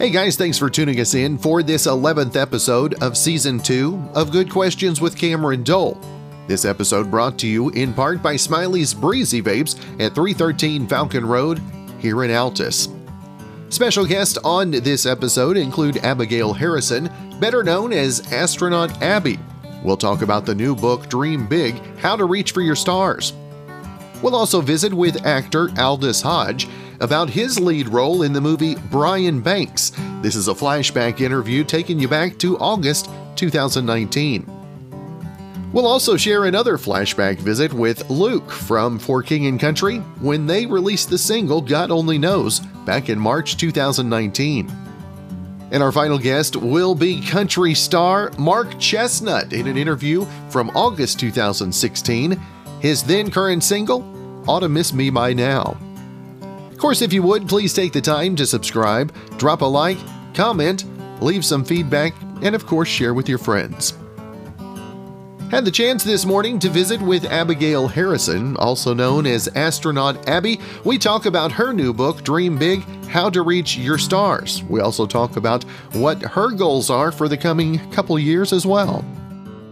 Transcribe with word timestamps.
Hey 0.00 0.08
guys, 0.08 0.34
thanks 0.36 0.56
for 0.56 0.70
tuning 0.70 0.98
us 0.98 1.12
in 1.14 1.36
for 1.36 1.62
this 1.62 1.86
11th 1.86 2.34
episode 2.34 2.94
of 3.02 3.18
Season 3.18 3.58
2 3.60 4.12
of 4.14 4.32
Good 4.32 4.50
Questions 4.50 4.98
with 4.98 5.14
Cameron 5.14 5.62
Dole. 5.62 6.00
This 6.48 6.64
episode 6.64 7.10
brought 7.10 7.38
to 7.40 7.46
you 7.46 7.68
in 7.68 7.92
part 7.92 8.22
by 8.22 8.36
Smiley's 8.36 8.94
Breezy 8.94 9.42
Vapes 9.42 9.76
at 10.00 10.14
313 10.14 10.86
Falcon 10.86 11.26
Road 11.26 11.60
here 11.98 12.24
in 12.24 12.30
Altus. 12.30 12.88
Special 13.68 14.06
guests 14.06 14.38
on 14.38 14.70
this 14.70 15.04
episode 15.04 15.58
include 15.58 15.98
Abigail 15.98 16.54
Harrison, 16.54 17.10
better 17.38 17.62
known 17.62 17.92
as 17.92 18.32
Astronaut 18.32 19.02
Abby. 19.02 19.38
We'll 19.82 19.96
talk 19.96 20.22
about 20.22 20.46
the 20.46 20.54
new 20.54 20.74
book 20.74 21.08
Dream 21.08 21.46
Big 21.46 21.74
How 21.96 22.16
to 22.16 22.24
Reach 22.24 22.52
for 22.52 22.60
Your 22.60 22.76
Stars. 22.76 23.32
We'll 24.22 24.36
also 24.36 24.60
visit 24.60 24.92
with 24.92 25.24
actor 25.24 25.70
Aldis 25.78 26.20
Hodge 26.20 26.68
about 27.00 27.30
his 27.30 27.58
lead 27.58 27.88
role 27.88 28.22
in 28.22 28.32
the 28.32 28.40
movie 28.40 28.74
Brian 28.90 29.40
Banks. 29.40 29.92
This 30.20 30.36
is 30.36 30.48
a 30.48 30.54
flashback 30.54 31.20
interview 31.20 31.64
taking 31.64 31.98
you 31.98 32.08
back 32.08 32.38
to 32.38 32.58
August 32.58 33.08
2019. 33.36 34.46
We'll 35.72 35.86
also 35.86 36.16
share 36.16 36.44
another 36.44 36.76
flashback 36.76 37.38
visit 37.38 37.72
with 37.72 38.10
Luke 38.10 38.50
from 38.50 38.98
For 38.98 39.22
King 39.22 39.46
and 39.46 39.58
Country 39.58 39.98
when 40.20 40.46
they 40.46 40.66
released 40.66 41.08
the 41.10 41.18
single 41.18 41.60
God 41.60 41.90
Only 41.90 42.18
Knows 42.18 42.60
back 42.84 43.08
in 43.08 43.18
March 43.18 43.56
2019. 43.56 44.89
And 45.70 45.82
our 45.82 45.92
final 45.92 46.18
guest 46.18 46.56
will 46.56 46.94
be 46.94 47.20
country 47.20 47.74
star 47.74 48.32
Mark 48.38 48.68
Chesnutt 48.74 49.52
in 49.52 49.66
an 49.66 49.76
interview 49.76 50.26
from 50.48 50.70
August 50.70 51.20
2016 51.20 52.40
his 52.80 53.02
then 53.02 53.30
current 53.30 53.62
single, 53.62 54.02
Ought 54.48 54.60
to 54.60 54.68
Miss 54.68 54.92
Me 54.92 55.10
By 55.10 55.32
Now. 55.32 55.76
Of 56.70 56.78
course, 56.78 57.02
if 57.02 57.12
you 57.12 57.22
would, 57.22 57.46
please 57.46 57.74
take 57.74 57.92
the 57.92 58.00
time 58.00 58.34
to 58.36 58.46
subscribe, 58.46 59.14
drop 59.36 59.60
a 59.60 59.66
like, 59.66 59.98
comment, 60.34 60.84
leave 61.22 61.44
some 61.44 61.62
feedback, 61.62 62.14
and 62.42 62.54
of 62.54 62.66
course, 62.66 62.88
share 62.88 63.12
with 63.12 63.28
your 63.28 63.38
friends. 63.38 63.92
Had 65.50 65.64
the 65.64 65.70
chance 65.72 66.04
this 66.04 66.24
morning 66.24 66.60
to 66.60 66.70
visit 66.70 67.02
with 67.02 67.24
Abigail 67.24 67.88
Harrison, 67.88 68.56
also 68.58 68.94
known 68.94 69.26
as 69.26 69.48
Astronaut 69.48 70.28
Abby. 70.28 70.60
We 70.84 70.96
talk 70.96 71.26
about 71.26 71.50
her 71.50 71.72
new 71.72 71.92
book, 71.92 72.22
Dream 72.22 72.56
Big 72.56 72.84
How 73.08 73.28
to 73.30 73.42
Reach 73.42 73.76
Your 73.76 73.98
Stars. 73.98 74.62
We 74.62 74.80
also 74.80 75.08
talk 75.08 75.36
about 75.36 75.64
what 75.92 76.22
her 76.22 76.52
goals 76.52 76.88
are 76.88 77.10
for 77.10 77.26
the 77.26 77.36
coming 77.36 77.80
couple 77.90 78.16
years 78.16 78.52
as 78.52 78.64
well. 78.64 79.04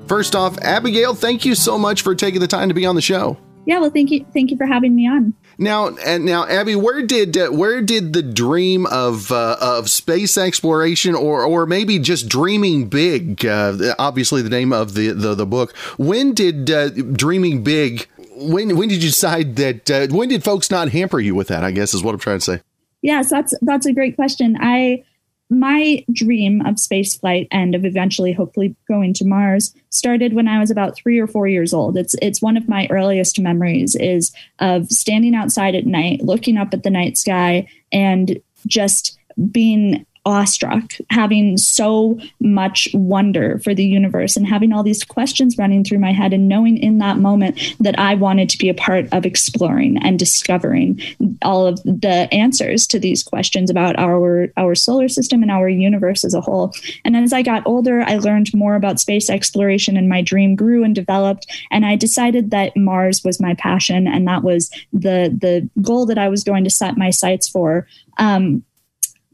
First 0.09 0.35
off, 0.35 0.59
Abigail, 0.59 1.15
thank 1.15 1.45
you 1.45 1.55
so 1.55 1.79
much 1.79 2.03
for 2.03 2.17
taking 2.17 2.41
the 2.41 2.49
time 2.49 2.67
to 2.71 2.75
be 2.75 2.85
on 2.85 2.97
the 2.97 3.01
show. 3.01 3.39
Yeah, 3.69 3.81
well, 3.81 3.91
thank 3.91 4.11
you, 4.11 4.25
thank 4.33 4.51
you 4.51 4.57
for 4.57 4.65
having 4.65 4.97
me 4.97 5.07
on. 5.07 5.35
Now, 5.59 5.95
and 5.99 6.25
now, 6.25 6.47
Abby, 6.47 6.75
where 6.75 7.05
did 7.05 7.37
uh, 7.37 7.49
where 7.49 7.83
did 7.83 8.15
the 8.15 8.23
dream 8.23 8.87
of 8.87 9.31
uh, 9.31 9.59
of 9.61 9.91
space 9.91 10.39
exploration, 10.39 11.15
or 11.15 11.45
or 11.45 11.67
maybe 11.67 11.99
just 11.99 12.31
dreaming 12.31 12.89
big, 12.89 13.45
uh, 13.45 13.95
obviously 13.99 14.41
the 14.41 14.49
name 14.49 14.73
of 14.73 14.95
the 14.95 15.09
the, 15.09 15.35
the 15.35 15.45
book, 15.45 15.77
when 15.99 16.33
did 16.33 16.71
uh, 16.71 16.89
dreaming 16.89 17.63
big? 17.63 18.09
When 18.37 18.75
when 18.75 18.89
did 18.89 19.03
you 19.03 19.11
decide 19.11 19.57
that? 19.57 19.91
Uh, 19.91 20.07
when 20.17 20.31
did 20.31 20.45
folks 20.45 20.71
not 20.71 20.89
hamper 20.89 21.21
you 21.21 21.35
with 21.35 21.49
that? 21.49 21.63
I 21.63 21.71
guess 21.71 21.93
is 21.93 22.03
what 22.03 22.15
I'm 22.15 22.21
trying 22.21 22.39
to 22.39 22.45
say. 22.45 22.63
Yes, 23.03 23.29
that's 23.29 23.53
that's 23.61 23.85
a 23.85 23.93
great 23.93 24.17
question. 24.17 24.57
I 24.59 25.05
my 25.51 26.05
dream 26.13 26.65
of 26.67 26.79
space 26.79 27.17
flight 27.17 27.49
and 27.51 27.75
of 27.75 27.85
eventually 27.85 28.33
hopefully 28.33 28.77
going 28.87 29.15
to 29.15 29.25
Mars 29.25 29.75
started 29.91 30.35
when 30.35 30.49
I 30.49 30.59
was 30.59 30.71
about 30.71 30.95
three 30.95 31.19
or 31.19 31.27
four 31.27 31.49
years 31.49 31.73
old. 31.73 31.97
It's 31.97 32.15
it's 32.21 32.43
one 32.43 32.57
of 32.57 32.69
my 32.69 32.87
earliest 32.91 33.41
memories 33.41 33.97
is 33.97 34.33
of 34.59 34.89
standing 34.91 35.35
outside 35.35 35.75
at 35.75 35.87
night, 35.87 36.23
looking 36.23 36.59
up 36.59 36.75
at 36.75 36.83
the 36.83 36.91
night 36.91 37.17
sky, 37.17 37.67
and 37.93 38.39
just 38.67 39.19
being 39.51 40.05
awestruck, 40.29 40.93
having 41.09 41.57
so 41.57 42.21
much 42.39 42.87
wonder 42.93 43.59
for 43.61 43.75
the 43.75 43.85
universe 43.85 44.37
and 44.37 44.47
having 44.47 44.75
all 44.75 44.83
these 44.83 45.03
questions 45.03 45.57
running 45.57 45.83
through 45.83 45.99
my 45.99 46.13
head 46.13 46.35
and 46.35 46.47
knowing 46.51 46.77
in 46.77 46.99
that 46.99 47.17
moment 47.17 47.59
that 47.81 47.99
I 47.99 48.15
wanted 48.15 48.51
to 48.51 48.59
be 48.59 48.69
a 48.69 48.75
part 48.75 49.09
of 49.11 49.25
exploring 49.25 49.97
and 50.03 50.19
discovering 50.19 51.01
all 51.41 51.67
of 51.67 51.83
the 51.83 52.29
answers 52.31 52.87
to 52.89 52.99
these 52.99 53.23
questions 53.23 53.71
about 53.71 53.99
our 53.99 54.53
our 54.59 54.75
solar 54.75 55.09
system 55.09 55.41
and 55.41 55.51
our 55.51 55.67
universe 55.67 56.25
as 56.25 56.35
a 56.35 56.43
whole. 56.43 56.75
And 57.07 57.17
as 57.17 57.33
I 57.33 57.41
got 57.41 57.67
older, 57.67 58.03
I 58.03 58.17
learned 58.17 58.53
more 58.53 58.75
about 58.75 59.01
space 59.01 59.31
exploration 59.31 59.97
and 59.97 60.11
my 60.11 60.21
dream 60.21 60.57
grew 60.57 60.85
and 60.85 60.95
developed 60.95 61.47
and 61.71 61.87
I 61.87 61.97
decided 61.97 62.51
that 62.51 62.77
Mars 62.77 63.25
was 63.25 63.41
my 63.41 63.55
passion 63.55 64.07
and 64.07 64.29
that 64.29 64.43
was 64.43 64.71
the 64.93 65.35
the 65.41 65.71
goal 65.81 66.05
that 66.05 66.19
I 66.19 66.29
was 66.29 66.45
going 66.45 66.65
to 66.65 66.71
set 66.71 66.99
my 66.99 67.09
sights 67.09 67.49
for. 67.49 67.87
Um, 68.19 68.65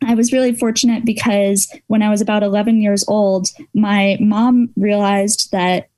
I 0.05 0.15
was 0.15 0.33
really 0.33 0.55
fortunate 0.55 1.05
because 1.05 1.73
when 1.87 2.03
I 2.03 2.11
was 2.11 2.21
about 2.21 2.43
11 2.43 2.81
years 2.81 3.05
old, 3.09 3.49
my 3.75 4.17
mom 4.21 4.71
realized 4.77 5.51
that 5.53 5.89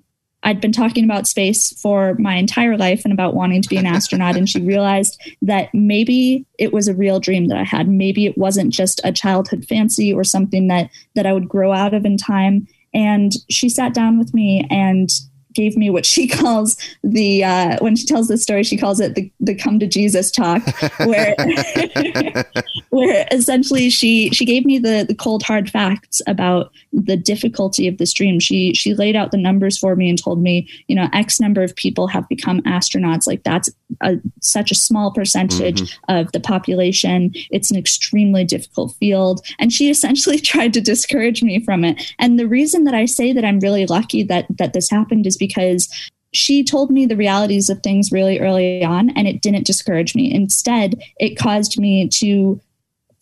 I'd 0.42 0.60
been 0.60 0.72
talking 0.72 1.04
about 1.04 1.26
space 1.26 1.72
for 1.80 2.14
my 2.20 2.36
entire 2.36 2.76
life 2.76 3.02
and 3.04 3.12
about 3.12 3.34
wanting 3.34 3.62
to 3.62 3.68
be 3.68 3.78
an 3.78 3.86
astronaut. 3.86 4.36
and 4.36 4.48
she 4.48 4.60
realized 4.60 5.20
that 5.42 5.70
maybe 5.74 6.46
it 6.58 6.72
was 6.72 6.86
a 6.86 6.94
real 6.94 7.18
dream 7.18 7.48
that 7.48 7.58
I 7.58 7.64
had. 7.64 7.88
Maybe 7.88 8.26
it 8.26 8.38
wasn't 8.38 8.72
just 8.72 9.00
a 9.02 9.12
childhood 9.12 9.66
fancy 9.68 10.14
or 10.14 10.22
something 10.22 10.68
that 10.68 10.90
that 11.16 11.26
I 11.26 11.32
would 11.32 11.48
grow 11.48 11.72
out 11.72 11.94
of 11.94 12.04
in 12.04 12.16
time. 12.16 12.68
And 12.94 13.32
she 13.50 13.68
sat 13.68 13.92
down 13.92 14.18
with 14.18 14.34
me 14.34 14.66
and 14.70 15.10
gave 15.56 15.76
me 15.76 15.90
what 15.90 16.06
she 16.06 16.28
calls 16.40 16.76
the 17.02 17.42
uh, 17.42 17.76
when 17.80 17.96
she 17.96 18.06
tells 18.06 18.28
this 18.28 18.42
story 18.42 18.62
she 18.62 18.76
calls 18.76 19.00
it 19.00 19.14
the, 19.14 19.30
the 19.40 19.54
come 19.54 19.78
to 19.78 19.86
jesus 19.86 20.30
talk 20.30 20.62
where 21.06 21.34
where 22.90 23.26
essentially 23.30 23.90
she 23.90 24.30
she 24.30 24.44
gave 24.44 24.64
me 24.64 24.78
the 24.78 25.04
the 25.06 25.14
cold 25.14 25.42
hard 25.42 25.70
facts 25.70 26.22
about 26.26 26.72
the 26.92 27.16
difficulty 27.16 27.86
of 27.86 27.98
this 27.98 28.12
dream. 28.12 28.40
She 28.40 28.74
she 28.74 28.94
laid 28.94 29.16
out 29.16 29.30
the 29.30 29.36
numbers 29.36 29.78
for 29.78 29.94
me 29.94 30.08
and 30.08 30.22
told 30.22 30.42
me 30.42 30.68
you 30.88 30.96
know 30.96 31.08
x 31.12 31.40
number 31.40 31.62
of 31.62 31.76
people 31.76 32.06
have 32.06 32.28
become 32.28 32.62
astronauts. 32.62 33.26
Like 33.26 33.42
that's 33.44 33.70
a, 34.00 34.16
such 34.40 34.70
a 34.70 34.74
small 34.74 35.12
percentage 35.12 35.82
mm-hmm. 35.82 36.16
of 36.16 36.32
the 36.32 36.40
population. 36.40 37.32
It's 37.50 37.70
an 37.70 37.76
extremely 37.76 38.44
difficult 38.44 38.94
field. 38.96 39.44
And 39.58 39.72
she 39.72 39.90
essentially 39.90 40.38
tried 40.38 40.72
to 40.74 40.80
discourage 40.80 41.42
me 41.42 41.60
from 41.60 41.84
it. 41.84 42.14
And 42.18 42.38
the 42.38 42.48
reason 42.48 42.84
that 42.84 42.94
i 42.94 43.04
say 43.04 43.32
that 43.32 43.44
i'm 43.44 43.60
really 43.60 43.86
lucky 43.86 44.22
that 44.22 44.46
that 44.58 44.72
this 44.72 44.90
happened 44.90 45.26
is 45.26 45.36
because 45.36 45.45
she 46.32 46.62
told 46.62 46.90
me 46.90 47.06
the 47.06 47.16
realities 47.16 47.70
of 47.70 47.82
things 47.82 48.12
really 48.12 48.38
early 48.38 48.84
on 48.84 49.10
and 49.10 49.26
it 49.26 49.40
didn't 49.40 49.66
discourage 49.66 50.14
me. 50.14 50.32
Instead, 50.32 51.00
it 51.18 51.38
caused 51.38 51.78
me 51.78 52.08
to 52.08 52.60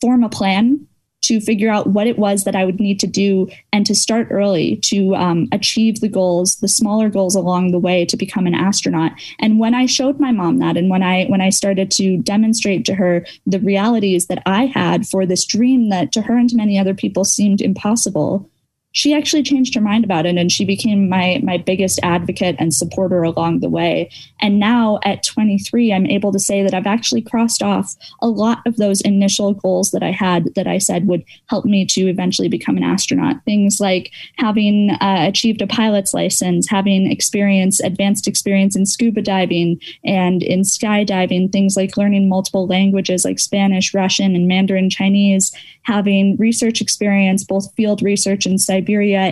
form 0.01 0.23
a 0.23 0.29
plan 0.29 0.85
to 1.25 1.41
figure 1.41 1.71
out 1.71 1.87
what 1.87 2.05
it 2.05 2.19
was 2.19 2.43
that 2.43 2.55
I 2.55 2.65
would 2.65 2.79
need 2.79 2.99
to 2.99 3.07
do 3.07 3.49
and 3.73 3.83
to 3.87 3.95
start 3.95 4.27
early 4.29 4.75
to 4.85 5.15
um, 5.15 5.47
achieve 5.51 5.99
the 5.99 6.07
goals, 6.07 6.57
the 6.57 6.67
smaller 6.67 7.09
goals 7.09 7.35
along 7.35 7.71
the 7.71 7.79
way 7.79 8.05
to 8.05 8.15
become 8.15 8.45
an 8.45 8.53
astronaut. 8.53 9.11
And 9.39 9.57
when 9.57 9.73
I 9.73 9.87
showed 9.87 10.19
my 10.19 10.31
mom 10.31 10.59
that, 10.59 10.77
and 10.77 10.89
when 10.89 11.01
I 11.01 11.25
when 11.25 11.41
I 11.41 11.49
started 11.49 11.89
to 11.91 12.17
demonstrate 12.17 12.85
to 12.85 12.95
her 12.95 13.25
the 13.47 13.59
realities 13.59 14.27
that 14.27 14.43
I 14.45 14.65
had 14.65 15.07
for 15.07 15.25
this 15.25 15.45
dream 15.45 15.89
that 15.89 16.11
to 16.11 16.21
her 16.21 16.37
and 16.37 16.49
to 16.49 16.57
many 16.57 16.77
other 16.77 16.93
people 16.93 17.25
seemed 17.25 17.61
impossible, 17.61 18.47
she 18.95 19.13
actually 19.13 19.43
changed 19.43 19.75
her 19.75 19.81
mind 19.81 20.03
about 20.03 20.25
it 20.25 20.37
and 20.37 20.51
she 20.51 20.65
became 20.65 21.07
my 21.07 21.39
my 21.43 21.57
biggest 21.57 21.99
advocate 22.01 22.55
and 22.57 22.73
supporter 22.73 23.23
along 23.23 23.59
the 23.59 23.69
way. 23.69 24.09
And 24.41 24.59
now 24.59 24.99
at 25.03 25.23
23 25.23 25.93
i'm 25.93 26.05
able 26.05 26.31
to 26.31 26.39
say 26.39 26.63
that 26.63 26.73
i've 26.73 26.87
actually 26.87 27.21
crossed 27.21 27.61
off 27.61 27.95
a 28.21 28.27
lot 28.27 28.59
of 28.65 28.77
those 28.77 29.01
initial 29.01 29.53
goals 29.53 29.91
that 29.91 30.03
i 30.03 30.11
had 30.11 30.53
that 30.55 30.67
i 30.67 30.77
said 30.77 31.07
would 31.07 31.23
help 31.47 31.65
me 31.65 31.85
to 31.85 32.07
eventually 32.07 32.47
become 32.47 32.77
an 32.77 32.83
astronaut. 32.83 33.43
Things 33.45 33.79
like 33.79 34.11
having 34.37 34.91
uh, 35.01 35.25
achieved 35.27 35.61
a 35.61 35.67
pilot's 35.67 36.13
license 36.13 36.69
having 36.69 37.11
experience 37.11 37.79
advanced 37.79 38.27
experience 38.27 38.75
in 38.75 38.85
scuba 38.85 39.21
diving 39.21 39.79
and 40.03 40.41
in 40.43 40.61
skydiving 40.61 41.51
things 41.51 41.75
like 41.75 41.97
learning 41.97 42.29
multiple 42.29 42.67
languages 42.67 43.25
like 43.25 43.39
spanish 43.39 43.93
russian 43.93 44.35
and 44.35 44.47
mandarin 44.47 44.89
chinese 44.89 45.51
having 45.83 46.35
research 46.37 46.81
experience 46.81 47.43
both 47.43 47.73
field 47.75 48.01
research 48.01 48.45
and 48.45 48.59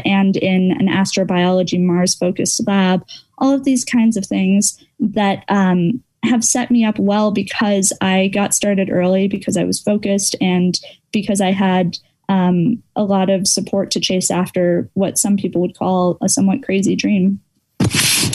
And 0.05 0.37
in 0.37 0.71
an 0.71 0.87
astrobiology 0.87 1.79
Mars 1.79 2.15
focused 2.15 2.65
lab, 2.67 3.05
all 3.37 3.53
of 3.53 3.63
these 3.63 3.85
kinds 3.85 4.17
of 4.17 4.25
things 4.25 4.83
that 4.99 5.43
um, 5.49 6.03
have 6.23 6.43
set 6.43 6.71
me 6.71 6.85
up 6.85 6.97
well 6.97 7.31
because 7.31 7.91
I 8.01 8.29
got 8.29 8.53
started 8.53 8.89
early, 8.89 9.27
because 9.27 9.57
I 9.57 9.63
was 9.63 9.79
focused, 9.79 10.35
and 10.39 10.79
because 11.11 11.41
I 11.41 11.51
had 11.51 11.97
um, 12.29 12.81
a 12.95 13.03
lot 13.03 13.29
of 13.29 13.47
support 13.47 13.91
to 13.91 13.99
chase 13.99 14.31
after 14.31 14.89
what 14.93 15.17
some 15.17 15.35
people 15.35 15.61
would 15.61 15.77
call 15.77 16.17
a 16.21 16.29
somewhat 16.29 16.63
crazy 16.63 16.95
dream. 16.95 17.41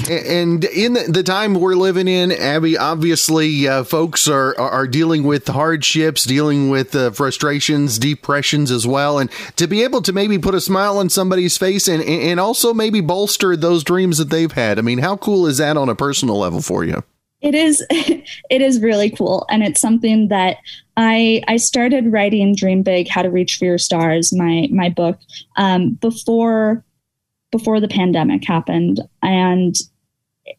And 0.09 0.65
in 0.65 0.95
the 0.95 1.23
time 1.23 1.55
we're 1.55 1.75
living 1.75 2.09
in, 2.09 2.33
Abby, 2.33 2.79
obviously, 2.79 3.69
uh, 3.69 3.85
folks 3.85 4.27
are 4.27 4.59
are 4.59 4.87
dealing 4.87 5.25
with 5.25 5.49
hardships, 5.49 6.25
dealing 6.25 6.71
with 6.71 6.95
uh, 6.95 7.11
frustrations, 7.11 7.99
depressions 7.99 8.71
as 8.71 8.87
well, 8.87 9.19
and 9.19 9.31
to 9.57 9.67
be 9.67 9.83
able 9.83 10.01
to 10.03 10.13
maybe 10.13 10.39
put 10.39 10.55
a 10.55 10.61
smile 10.61 10.99
on 10.99 11.11
somebody's 11.11 11.59
face 11.59 11.89
and 11.89 12.03
and 12.03 12.41
also 12.41 12.73
maybe 12.73 13.01
bolster 13.01 13.55
those 13.55 13.85
dreams 13.85 14.17
that 14.19 14.31
they've 14.31 14.53
had. 14.53 14.79
I 14.79 14.83
mean, 14.83 14.99
how 14.99 15.17
cool 15.17 15.47
is 15.47 15.59
that 15.59 15.77
on 15.77 15.89
a 15.89 15.95
personal 15.95 16.39
level 16.39 16.63
for 16.63 16.85
you? 16.85 17.05
It 17.41 17.55
is 17.55 17.85
it 17.91 18.63
is 18.63 18.81
really 18.81 19.11
cool 19.11 19.47
and 19.51 19.63
it's 19.63 19.81
something 19.81 20.29
that 20.29 20.57
I 20.97 21.43
I 21.47 21.59
started 21.59 22.13
writing 22.13 22.55
Dream 22.55 22.83
Big 22.83 23.09
How 23.09 23.23
to 23.23 23.31
Reach 23.31 23.57
for 23.57 23.67
Your 23.67 23.79
Stars 23.79 24.33
my 24.33 24.69
my 24.73 24.89
book 24.89 25.19
um, 25.57 25.95
before 25.95 26.85
before 27.51 27.81
the 27.81 27.89
pandemic 27.89 28.45
happened 28.45 29.01
and 29.23 29.77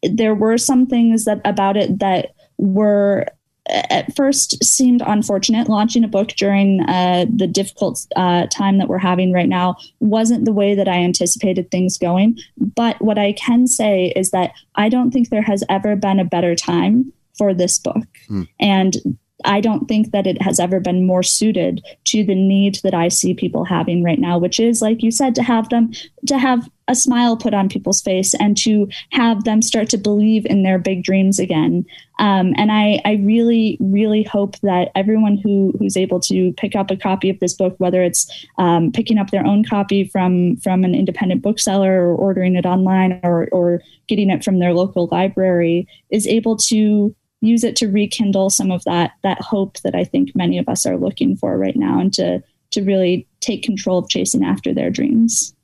there 0.03 0.35
were 0.35 0.57
some 0.57 0.85
things 0.85 1.25
that 1.25 1.41
about 1.45 1.77
it 1.77 1.99
that 1.99 2.33
were 2.57 3.25
at 3.69 4.15
first 4.15 4.63
seemed 4.63 5.01
unfortunate. 5.05 5.69
Launching 5.69 6.03
a 6.03 6.07
book 6.07 6.29
during 6.29 6.81
uh, 6.81 7.25
the 7.33 7.47
difficult 7.47 8.05
uh, 8.15 8.47
time 8.47 8.77
that 8.79 8.87
we're 8.87 8.97
having 8.97 9.31
right 9.31 9.49
now 9.49 9.75
wasn't 9.99 10.45
the 10.45 10.53
way 10.53 10.75
that 10.75 10.87
I 10.87 10.97
anticipated 10.97 11.69
things 11.69 11.97
going. 11.97 12.37
But 12.57 12.99
what 13.01 13.17
I 13.17 13.33
can 13.33 13.67
say 13.67 14.11
is 14.15 14.31
that 14.31 14.51
I 14.75 14.89
don't 14.89 15.11
think 15.11 15.29
there 15.29 15.43
has 15.43 15.63
ever 15.69 15.95
been 15.95 16.19
a 16.19 16.25
better 16.25 16.55
time 16.55 17.13
for 17.37 17.53
this 17.53 17.77
book. 17.77 18.07
Hmm. 18.27 18.43
And 18.59 18.97
I 19.45 19.61
don't 19.61 19.87
think 19.87 20.11
that 20.11 20.27
it 20.27 20.41
has 20.41 20.59
ever 20.59 20.79
been 20.79 21.05
more 21.05 21.23
suited 21.23 21.83
to 22.05 22.23
the 22.23 22.35
need 22.35 22.79
that 22.83 22.93
I 22.93 23.07
see 23.07 23.33
people 23.33 23.63
having 23.63 24.03
right 24.03 24.19
now, 24.19 24.37
which 24.37 24.59
is, 24.59 24.81
like 24.81 25.01
you 25.01 25.11
said, 25.11 25.35
to 25.35 25.43
have 25.43 25.69
them 25.69 25.91
to 26.27 26.37
have 26.37 26.69
a 26.89 26.95
smile 26.95 27.37
put 27.37 27.53
on 27.53 27.69
people's 27.69 28.01
face 28.01 28.33
and 28.33 28.57
to 28.57 28.89
have 29.11 29.43
them 29.43 29.61
start 29.61 29.89
to 29.89 29.97
believe 29.97 30.45
in 30.47 30.63
their 30.63 30.79
big 30.79 31.03
dreams 31.03 31.37
again. 31.37 31.85
Um, 32.17 32.53
and 32.57 32.71
I, 32.71 32.99
I 33.05 33.21
really, 33.23 33.77
really 33.79 34.23
hope 34.23 34.59
that 34.61 34.89
everyone 34.95 35.37
who 35.37 35.73
who's 35.79 35.95
able 35.95 36.19
to 36.21 36.51
pick 36.53 36.75
up 36.75 36.91
a 36.91 36.97
copy 36.97 37.29
of 37.29 37.39
this 37.39 37.53
book, 37.53 37.75
whether 37.77 38.01
it's 38.01 38.45
um, 38.57 38.91
picking 38.91 39.17
up 39.17 39.29
their 39.29 39.45
own 39.45 39.63
copy 39.63 40.03
from 40.03 40.57
from 40.57 40.83
an 40.83 40.95
independent 40.95 41.41
bookseller 41.41 42.01
or 42.01 42.15
ordering 42.15 42.55
it 42.55 42.65
online 42.65 43.19
or 43.23 43.47
or 43.51 43.81
getting 44.07 44.29
it 44.29 44.43
from 44.43 44.59
their 44.59 44.73
local 44.73 45.07
library, 45.11 45.87
is 46.09 46.27
able 46.27 46.57
to 46.57 47.15
use 47.41 47.63
it 47.63 47.75
to 47.77 47.87
rekindle 47.87 48.49
some 48.49 48.71
of 48.71 48.83
that 48.83 49.11
that 49.23 49.41
hope 49.41 49.79
that 49.81 49.95
I 49.95 50.03
think 50.03 50.35
many 50.35 50.57
of 50.57 50.67
us 50.67 50.85
are 50.85 50.97
looking 50.97 51.35
for 51.35 51.57
right 51.57 51.75
now, 51.75 51.99
and 51.99 52.13
to 52.13 52.41
to 52.71 52.83
really 52.83 53.27
take 53.39 53.63
control 53.63 53.97
of 53.97 54.09
chasing 54.09 54.43
after 54.43 54.73
their 54.73 54.89
dreams. 54.89 55.55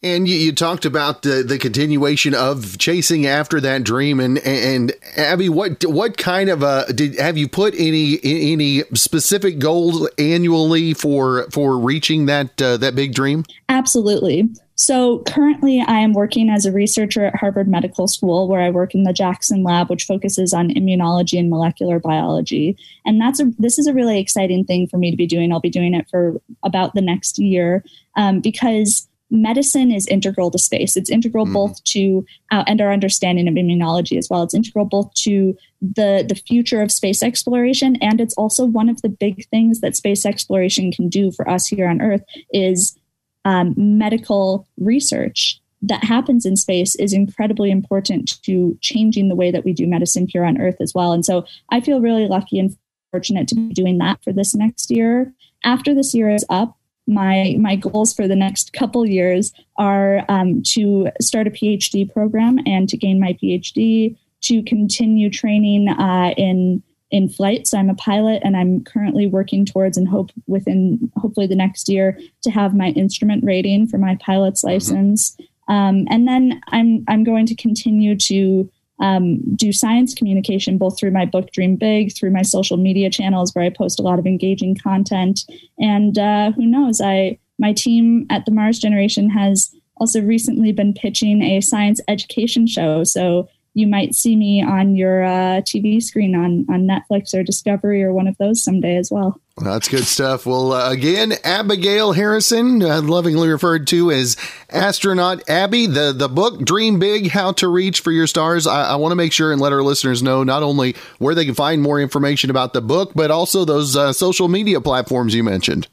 And 0.00 0.28
you, 0.28 0.36
you, 0.36 0.52
talked 0.52 0.84
about 0.84 1.22
the, 1.22 1.42
the 1.42 1.58
continuation 1.58 2.32
of 2.32 2.78
chasing 2.78 3.26
after 3.26 3.60
that 3.60 3.82
dream, 3.82 4.20
and 4.20 4.38
and 4.38 4.92
Abby, 5.16 5.48
what 5.48 5.84
what 5.84 6.16
kind 6.16 6.48
of 6.48 6.62
a 6.62 6.92
did 6.92 7.18
have 7.18 7.36
you 7.36 7.48
put 7.48 7.74
any 7.76 8.20
any 8.22 8.84
specific 8.94 9.58
goals 9.58 10.08
annually 10.16 10.94
for 10.94 11.50
for 11.50 11.76
reaching 11.76 12.26
that 12.26 12.62
uh, 12.62 12.76
that 12.76 12.94
big 12.94 13.12
dream? 13.12 13.44
Absolutely. 13.68 14.48
So 14.76 15.24
currently, 15.26 15.80
I 15.80 15.98
am 15.98 16.12
working 16.12 16.48
as 16.48 16.64
a 16.64 16.70
researcher 16.70 17.24
at 17.24 17.34
Harvard 17.34 17.66
Medical 17.66 18.06
School, 18.06 18.46
where 18.46 18.60
I 18.60 18.70
work 18.70 18.94
in 18.94 19.02
the 19.02 19.12
Jackson 19.12 19.64
Lab, 19.64 19.90
which 19.90 20.04
focuses 20.04 20.54
on 20.54 20.68
immunology 20.68 21.36
and 21.36 21.50
molecular 21.50 21.98
biology. 21.98 22.76
And 23.04 23.20
that's 23.20 23.40
a 23.40 23.46
this 23.58 23.80
is 23.80 23.88
a 23.88 23.92
really 23.92 24.20
exciting 24.20 24.64
thing 24.64 24.86
for 24.86 24.96
me 24.96 25.10
to 25.10 25.16
be 25.16 25.26
doing. 25.26 25.52
I'll 25.52 25.58
be 25.58 25.68
doing 25.68 25.94
it 25.94 26.08
for 26.08 26.40
about 26.62 26.94
the 26.94 27.02
next 27.02 27.40
year 27.40 27.82
um, 28.14 28.38
because 28.38 29.08
medicine 29.30 29.90
is 29.90 30.06
integral 30.06 30.50
to 30.50 30.58
space. 30.58 30.96
It's 30.96 31.10
integral 31.10 31.46
mm 31.46 31.52
both 31.52 31.82
to 31.84 32.24
uh, 32.52 32.64
and 32.66 32.80
our 32.80 32.92
understanding 32.92 33.48
of 33.48 33.54
immunology 33.54 34.18
as 34.18 34.28
well. 34.30 34.42
It's 34.42 34.54
integral 34.54 34.84
both 34.84 35.12
to 35.14 35.56
the 35.80 36.24
the 36.28 36.34
future 36.34 36.82
of 36.82 36.92
space 36.92 37.22
exploration, 37.22 37.96
and 37.96 38.20
it's 38.20 38.34
also 38.34 38.64
one 38.64 38.88
of 38.88 39.02
the 39.02 39.08
big 39.08 39.48
things 39.48 39.80
that 39.80 39.96
space 39.96 40.26
exploration 40.26 40.92
can 40.92 41.08
do 41.08 41.32
for 41.32 41.48
us 41.48 41.66
here 41.66 41.88
on 41.88 42.00
Earth 42.00 42.22
is 42.52 42.96
um, 43.44 43.74
medical 43.76 44.66
research 44.78 45.60
that 45.82 46.04
happens 46.04 46.44
in 46.44 46.56
space 46.56 46.94
is 46.96 47.12
incredibly 47.12 47.70
important 47.70 48.42
to 48.42 48.76
changing 48.80 49.28
the 49.28 49.36
way 49.36 49.50
that 49.50 49.64
we 49.64 49.72
do 49.72 49.86
medicine 49.86 50.26
here 50.28 50.44
on 50.44 50.60
Earth 50.60 50.76
as 50.80 50.92
well. 50.94 51.12
And 51.12 51.24
so 51.24 51.46
I 51.70 51.80
feel 51.80 52.00
really 52.00 52.26
lucky 52.26 52.58
and 52.58 52.76
fortunate 53.10 53.48
to 53.48 53.54
be 53.54 53.72
doing 53.72 53.98
that 53.98 54.22
for 54.22 54.32
this 54.32 54.54
next 54.54 54.90
year. 54.90 55.32
After 55.64 55.94
this 55.94 56.14
year 56.14 56.30
is 56.30 56.44
up, 56.50 56.76
my 57.08 57.56
my 57.58 57.74
goals 57.74 58.12
for 58.12 58.28
the 58.28 58.36
next 58.36 58.72
couple 58.72 59.04
years 59.06 59.52
are 59.78 60.24
um, 60.28 60.62
to 60.74 61.08
start 61.20 61.46
a 61.46 61.50
PhD 61.50 62.12
program 62.12 62.58
and 62.66 62.88
to 62.88 62.96
gain 62.96 63.18
my 63.18 63.32
PhD, 63.42 64.16
to 64.42 64.62
continue 64.62 65.30
training 65.30 65.88
uh, 65.88 66.34
in 66.36 66.82
in 67.10 67.28
flight. 67.28 67.66
So 67.66 67.78
I'm 67.78 67.88
a 67.88 67.94
pilot, 67.94 68.42
and 68.44 68.56
I'm 68.56 68.84
currently 68.84 69.26
working 69.26 69.64
towards 69.64 69.96
and 69.96 70.06
hope 70.06 70.30
within 70.46 71.10
hopefully 71.16 71.46
the 71.46 71.56
next 71.56 71.88
year 71.88 72.18
to 72.42 72.50
have 72.50 72.74
my 72.74 72.88
instrument 72.88 73.42
rating 73.42 73.86
for 73.88 73.98
my 73.98 74.16
pilot's 74.16 74.62
mm-hmm. 74.62 74.74
license. 74.74 75.36
Um, 75.68 76.06
and 76.10 76.28
then 76.28 76.60
I'm 76.68 77.04
I'm 77.08 77.24
going 77.24 77.46
to 77.46 77.54
continue 77.54 78.16
to 78.16 78.70
um, 79.00 79.40
do 79.54 79.72
science 79.72 80.14
communication 80.14 80.78
both 80.78 80.98
through 80.98 81.12
my 81.12 81.24
book 81.24 81.50
Dream 81.52 81.76
Big, 81.76 82.16
through 82.16 82.30
my 82.30 82.42
social 82.42 82.76
media 82.76 83.10
channels 83.10 83.54
where 83.54 83.64
I 83.64 83.70
post 83.70 84.00
a 84.00 84.02
lot 84.02 84.18
of 84.18 84.26
engaging 84.26 84.74
content. 84.74 85.40
And 85.78 86.18
uh, 86.18 86.52
who 86.52 86.66
knows, 86.66 87.00
I 87.00 87.38
my 87.58 87.72
team 87.72 88.26
at 88.30 88.44
the 88.44 88.52
Mars 88.52 88.78
Generation 88.78 89.30
has 89.30 89.74
also 89.96 90.22
recently 90.22 90.72
been 90.72 90.94
pitching 90.94 91.42
a 91.42 91.60
science 91.60 92.00
education 92.08 92.66
show. 92.66 93.04
So 93.04 93.48
you 93.74 93.86
might 93.86 94.14
see 94.14 94.34
me 94.34 94.62
on 94.62 94.96
your 94.96 95.24
uh, 95.24 95.60
TV 95.60 96.02
screen 96.02 96.34
on, 96.34 96.66
on 96.68 96.86
Netflix 96.86 97.34
or 97.34 97.42
Discovery 97.42 98.02
or 98.02 98.12
one 98.12 98.26
of 98.26 98.36
those 98.38 98.62
someday 98.62 98.96
as 98.96 99.10
well. 99.10 99.40
well 99.56 99.74
that's 99.74 99.88
good 99.88 100.04
stuff. 100.04 100.46
Well, 100.46 100.72
uh, 100.72 100.90
again, 100.90 101.34
Abigail 101.44 102.12
Harrison, 102.12 102.82
uh, 102.82 103.02
lovingly 103.02 103.48
referred 103.48 103.86
to 103.88 104.10
as 104.10 104.36
Astronaut 104.70 105.48
Abby, 105.48 105.86
the, 105.86 106.12
the 106.12 106.28
book 106.28 106.64
Dream 106.64 106.98
Big 106.98 107.30
How 107.30 107.52
to 107.52 107.68
Reach 107.68 108.00
for 108.00 108.10
Your 108.10 108.26
Stars. 108.26 108.66
I, 108.66 108.90
I 108.90 108.96
want 108.96 109.12
to 109.12 109.16
make 109.16 109.32
sure 109.32 109.52
and 109.52 109.60
let 109.60 109.72
our 109.72 109.82
listeners 109.82 110.22
know 110.22 110.42
not 110.42 110.62
only 110.62 110.96
where 111.18 111.34
they 111.34 111.44
can 111.44 111.54
find 111.54 111.82
more 111.82 112.00
information 112.00 112.50
about 112.50 112.72
the 112.72 112.80
book, 112.80 113.12
but 113.14 113.30
also 113.30 113.64
those 113.64 113.96
uh, 113.96 114.12
social 114.12 114.48
media 114.48 114.80
platforms 114.80 115.34
you 115.34 115.44
mentioned. 115.44 115.88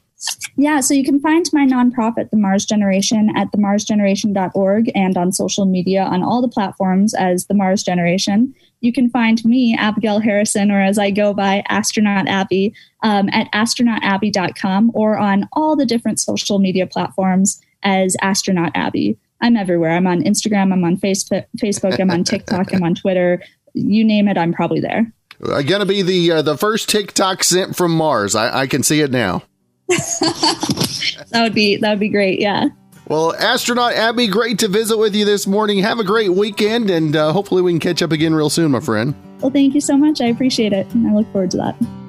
Yeah, 0.56 0.80
so 0.80 0.94
you 0.94 1.04
can 1.04 1.20
find 1.20 1.44
my 1.52 1.66
nonprofit, 1.66 2.30
The 2.30 2.38
Mars 2.38 2.64
Generation, 2.64 3.30
at 3.36 3.52
themarsgeneration.org 3.52 4.90
and 4.94 5.16
on 5.16 5.32
social 5.32 5.66
media 5.66 6.02
on 6.02 6.22
all 6.22 6.40
the 6.40 6.48
platforms 6.48 7.12
as 7.14 7.46
The 7.46 7.54
Mars 7.54 7.82
Generation. 7.82 8.54
You 8.80 8.92
can 8.92 9.10
find 9.10 9.44
me, 9.44 9.76
Abigail 9.78 10.20
Harrison, 10.20 10.70
or 10.70 10.80
as 10.80 10.98
I 10.98 11.10
go 11.10 11.34
by, 11.34 11.62
Astronaut 11.68 12.28
Abby, 12.28 12.74
um, 13.02 13.28
at 13.30 13.50
astronautabby.com 13.52 14.92
or 14.94 15.18
on 15.18 15.48
all 15.52 15.76
the 15.76 15.86
different 15.86 16.20
social 16.20 16.58
media 16.58 16.86
platforms 16.86 17.60
as 17.82 18.16
Astronaut 18.22 18.72
Abby. 18.74 19.18
I'm 19.42 19.56
everywhere. 19.56 19.90
I'm 19.90 20.06
on 20.06 20.22
Instagram, 20.22 20.72
I'm 20.72 20.84
on 20.84 20.96
Facebook, 20.96 22.00
I'm 22.00 22.10
on 22.10 22.24
TikTok, 22.24 22.72
I'm 22.72 22.82
on 22.82 22.94
Twitter. 22.94 23.42
You 23.74 24.04
name 24.04 24.28
it, 24.28 24.38
I'm 24.38 24.54
probably 24.54 24.80
there. 24.80 25.12
I 25.52 25.62
gotta 25.62 25.84
be 25.84 26.00
the 26.00 26.32
uh, 26.32 26.42
the 26.42 26.56
first 26.56 26.88
TikTok 26.88 27.44
sent 27.44 27.76
from 27.76 27.92
Mars. 27.92 28.34
I, 28.34 28.60
I 28.60 28.66
can 28.66 28.82
see 28.82 29.02
it 29.02 29.10
now. 29.10 29.42
that 29.88 31.42
would 31.42 31.54
be 31.54 31.76
that 31.76 31.90
would 31.90 32.00
be 32.00 32.08
great. 32.08 32.40
Yeah. 32.40 32.68
Well, 33.08 33.34
astronaut 33.36 33.92
Abby, 33.92 34.26
great 34.26 34.58
to 34.60 34.68
visit 34.68 34.98
with 34.98 35.14
you 35.14 35.24
this 35.24 35.46
morning. 35.46 35.78
Have 35.78 36.00
a 36.00 36.04
great 36.04 36.30
weekend, 36.30 36.90
and 36.90 37.14
uh, 37.14 37.32
hopefully 37.32 37.62
we 37.62 37.70
can 37.70 37.78
catch 37.78 38.02
up 38.02 38.10
again 38.10 38.34
real 38.34 38.50
soon, 38.50 38.72
my 38.72 38.80
friend. 38.80 39.14
Well, 39.40 39.52
thank 39.52 39.74
you 39.74 39.80
so 39.80 39.96
much. 39.96 40.20
I 40.20 40.26
appreciate 40.26 40.72
it, 40.72 40.92
and 40.92 41.06
I 41.06 41.14
look 41.14 41.30
forward 41.30 41.52
to 41.52 41.56
that. 41.58 42.05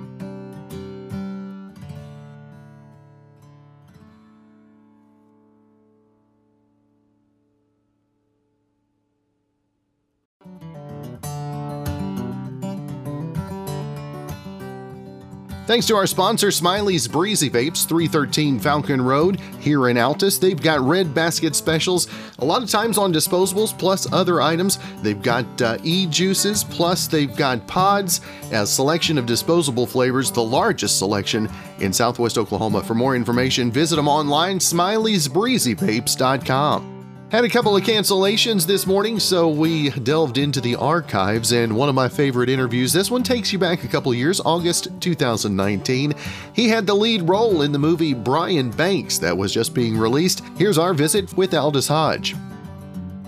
Thanks 15.68 15.86
to 15.88 15.96
our 15.98 16.08
sponsor, 16.08 16.50
Smiley's 16.50 17.10
Breezy 17.10 17.50
Vapes, 17.50 17.86
313 17.86 18.58
Falcon 18.58 19.02
Road 19.02 19.42
here 19.60 19.90
in 19.90 19.98
Altus. 19.98 20.40
They've 20.40 20.62
got 20.62 20.80
red 20.80 21.14
basket 21.14 21.58
specials, 21.58 22.08
a 22.40 22.46
lot 22.46 22.64
of 22.64 22.70
times 22.70 22.98
on 22.98 23.12
disposables 23.12 23.78
plus 23.78 24.10
other 24.14 24.40
items. 24.40 24.80
They've 25.02 25.22
got 25.22 25.62
uh, 25.62 25.78
e 25.84 26.06
juices, 26.06 26.64
plus 26.64 27.08
they've 27.08 27.36
got 27.36 27.68
pods, 27.68 28.22
a 28.54 28.66
selection 28.66 29.18
of 29.18 29.26
disposable 29.26 29.86
flavors, 29.86 30.32
the 30.32 30.42
largest 30.42 31.00
selection 31.00 31.50
in 31.80 31.92
Southwest 31.92 32.38
Oklahoma. 32.38 32.82
For 32.82 32.96
more 32.96 33.18
information, 33.18 33.70
visit 33.70 33.98
them 33.98 34.08
online, 34.08 34.60
smileysbreezyvapes.com. 34.60 36.97
Had 37.30 37.44
a 37.44 37.50
couple 37.50 37.76
of 37.76 37.84
cancellations 37.84 38.66
this 38.66 38.88
morning, 38.88 39.20
so 39.20 39.50
we 39.50 39.90
delved 39.90 40.38
into 40.38 40.62
the 40.62 40.78
archives 40.78 41.52
and 41.52 41.76
one 41.76 41.90
of 41.90 41.96
my 41.96 42.08
favorite 42.08 42.48
interviews. 42.48 42.94
This 42.94 43.12
one 43.12 43.22
takes 43.22 43.52
you 43.52 43.60
back 43.60 43.84
a 43.84 43.88
couple 43.90 44.14
years, 44.14 44.40
August 44.40 44.88
2019. 45.02 46.14
He 46.54 46.70
had 46.70 46.88
the 46.88 46.94
lead 46.94 47.24
role 47.24 47.64
in 47.64 47.74
the 47.74 47.80
movie 47.80 48.14
Brian 48.14 48.72
Banks 48.72 49.18
that 49.18 49.38
was 49.38 49.54
just 49.54 49.74
being 49.74 49.98
released. 49.98 50.42
Here's 50.58 50.78
our 50.78 50.94
visit 50.94 51.36
with 51.36 51.54
Aldis 51.54 51.90
Hodge. 51.90 52.34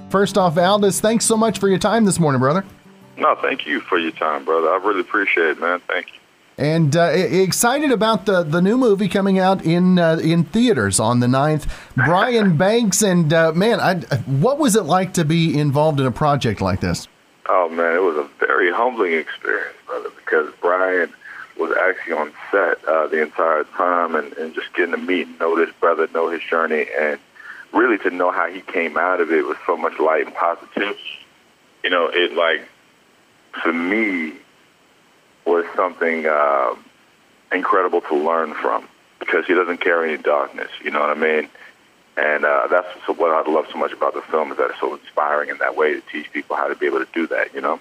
First 0.10 0.38
off, 0.38 0.58
Aldis, 0.58 1.02
thanks 1.02 1.26
so 1.26 1.36
much 1.36 1.60
for 1.60 1.68
your 1.68 1.78
time 1.78 2.06
this 2.06 2.22
morning, 2.22 2.40
brother. 2.40 2.64
No, 3.18 3.36
thank 3.42 3.66
you 3.68 3.82
for 3.82 4.00
your 4.00 4.12
time, 4.12 4.46
brother. 4.46 4.70
I 4.70 4.78
really 4.78 5.02
appreciate 5.02 5.48
it, 5.48 5.60
man. 5.60 5.82
Thank 5.90 6.08
you. 6.14 6.19
And 6.60 6.94
uh, 6.98 7.04
excited 7.14 7.90
about 7.90 8.26
the, 8.26 8.44
the 8.44 8.62
new 8.62 8.78
movie 8.78 9.08
coming 9.08 9.40
out 9.40 9.64
in 9.64 9.98
uh, 9.98 10.20
in 10.22 10.44
theaters 10.44 11.00
on 11.00 11.22
the 11.22 11.28
9th. 11.28 11.72
Brian 11.96 12.58
Banks, 12.66 13.02
and 13.02 13.32
uh, 13.32 13.54
man, 13.54 13.80
I, 13.80 13.96
what 14.26 14.58
was 14.60 14.76
it 14.76 14.84
like 14.84 15.14
to 15.14 15.24
be 15.24 15.58
involved 15.58 16.02
in 16.02 16.06
a 16.06 16.12
project 16.12 16.60
like 16.60 16.82
this? 16.82 17.08
Oh, 17.48 17.70
man, 17.70 17.96
it 17.96 18.02
was 18.02 18.18
a 18.18 18.30
very 18.46 18.74
humbling 18.74 19.14
experience, 19.14 19.78
brother, 19.88 20.10
because 20.18 20.54
Brian 20.60 21.14
was 21.58 21.72
actually 21.78 22.14
on 22.14 22.34
set 22.52 22.84
uh, 22.84 23.08
the 23.08 23.22
entire 23.22 23.64
time 23.64 24.16
and, 24.16 24.34
and 24.34 24.54
just 24.54 24.74
getting 24.74 24.92
to 24.92 24.98
meet 24.98 25.28
and 25.28 25.40
know 25.40 25.56
this 25.56 25.74
brother, 25.80 26.10
know 26.14 26.30
his 26.30 26.42
journey, 26.42 26.88
and 27.00 27.22
really 27.72 27.98
to 28.00 28.10
know 28.10 28.32
how 28.32 28.50
he 28.50 28.60
came 28.60 28.98
out 28.98 29.22
of 29.22 29.32
it 29.32 29.48
with 29.48 29.58
so 29.66 29.78
much 29.78 29.98
light 29.98 30.26
and 30.26 30.36
positivity. 30.36 31.00
You 31.86 31.90
know, 31.90 32.10
it 32.12 32.34
like, 32.34 32.68
for 33.64 33.72
me, 33.72 34.34
was 35.46 35.66
something 35.76 36.26
uh, 36.26 36.76
incredible 37.52 38.02
to 38.02 38.16
learn 38.16 38.54
from 38.56 38.88
because 39.20 39.46
he 39.46 39.54
doesn't 39.54 39.82
carry 39.82 40.14
any 40.14 40.22
darkness. 40.22 40.70
You 40.84 40.92
know 40.92 41.00
what 41.00 41.10
I 41.10 41.20
mean? 41.20 41.50
And 42.18 42.46
uh, 42.46 42.68
that's 42.70 42.88
what 43.08 43.32
I 43.32 43.50
love 43.50 43.68
so 43.72 43.78
much 43.78 43.94
about 43.94 44.14
the 44.14 44.22
film 44.22 44.52
is 44.52 44.58
that 44.58 44.72
it's 44.72 44.80
so 44.80 44.94
inspiring 44.94 45.50
in 45.50 45.58
that 45.60 45.76
way 45.76 45.94
to 45.94 46.02
teach 46.12 46.32
people 46.32 46.56
how 46.56 46.68
to 46.68 46.76
be 46.76 46.86
able 46.86 47.00
to 47.00 47.08
do 47.14 47.28
that. 47.28 47.54
You 47.54 47.62
know. 47.62 47.80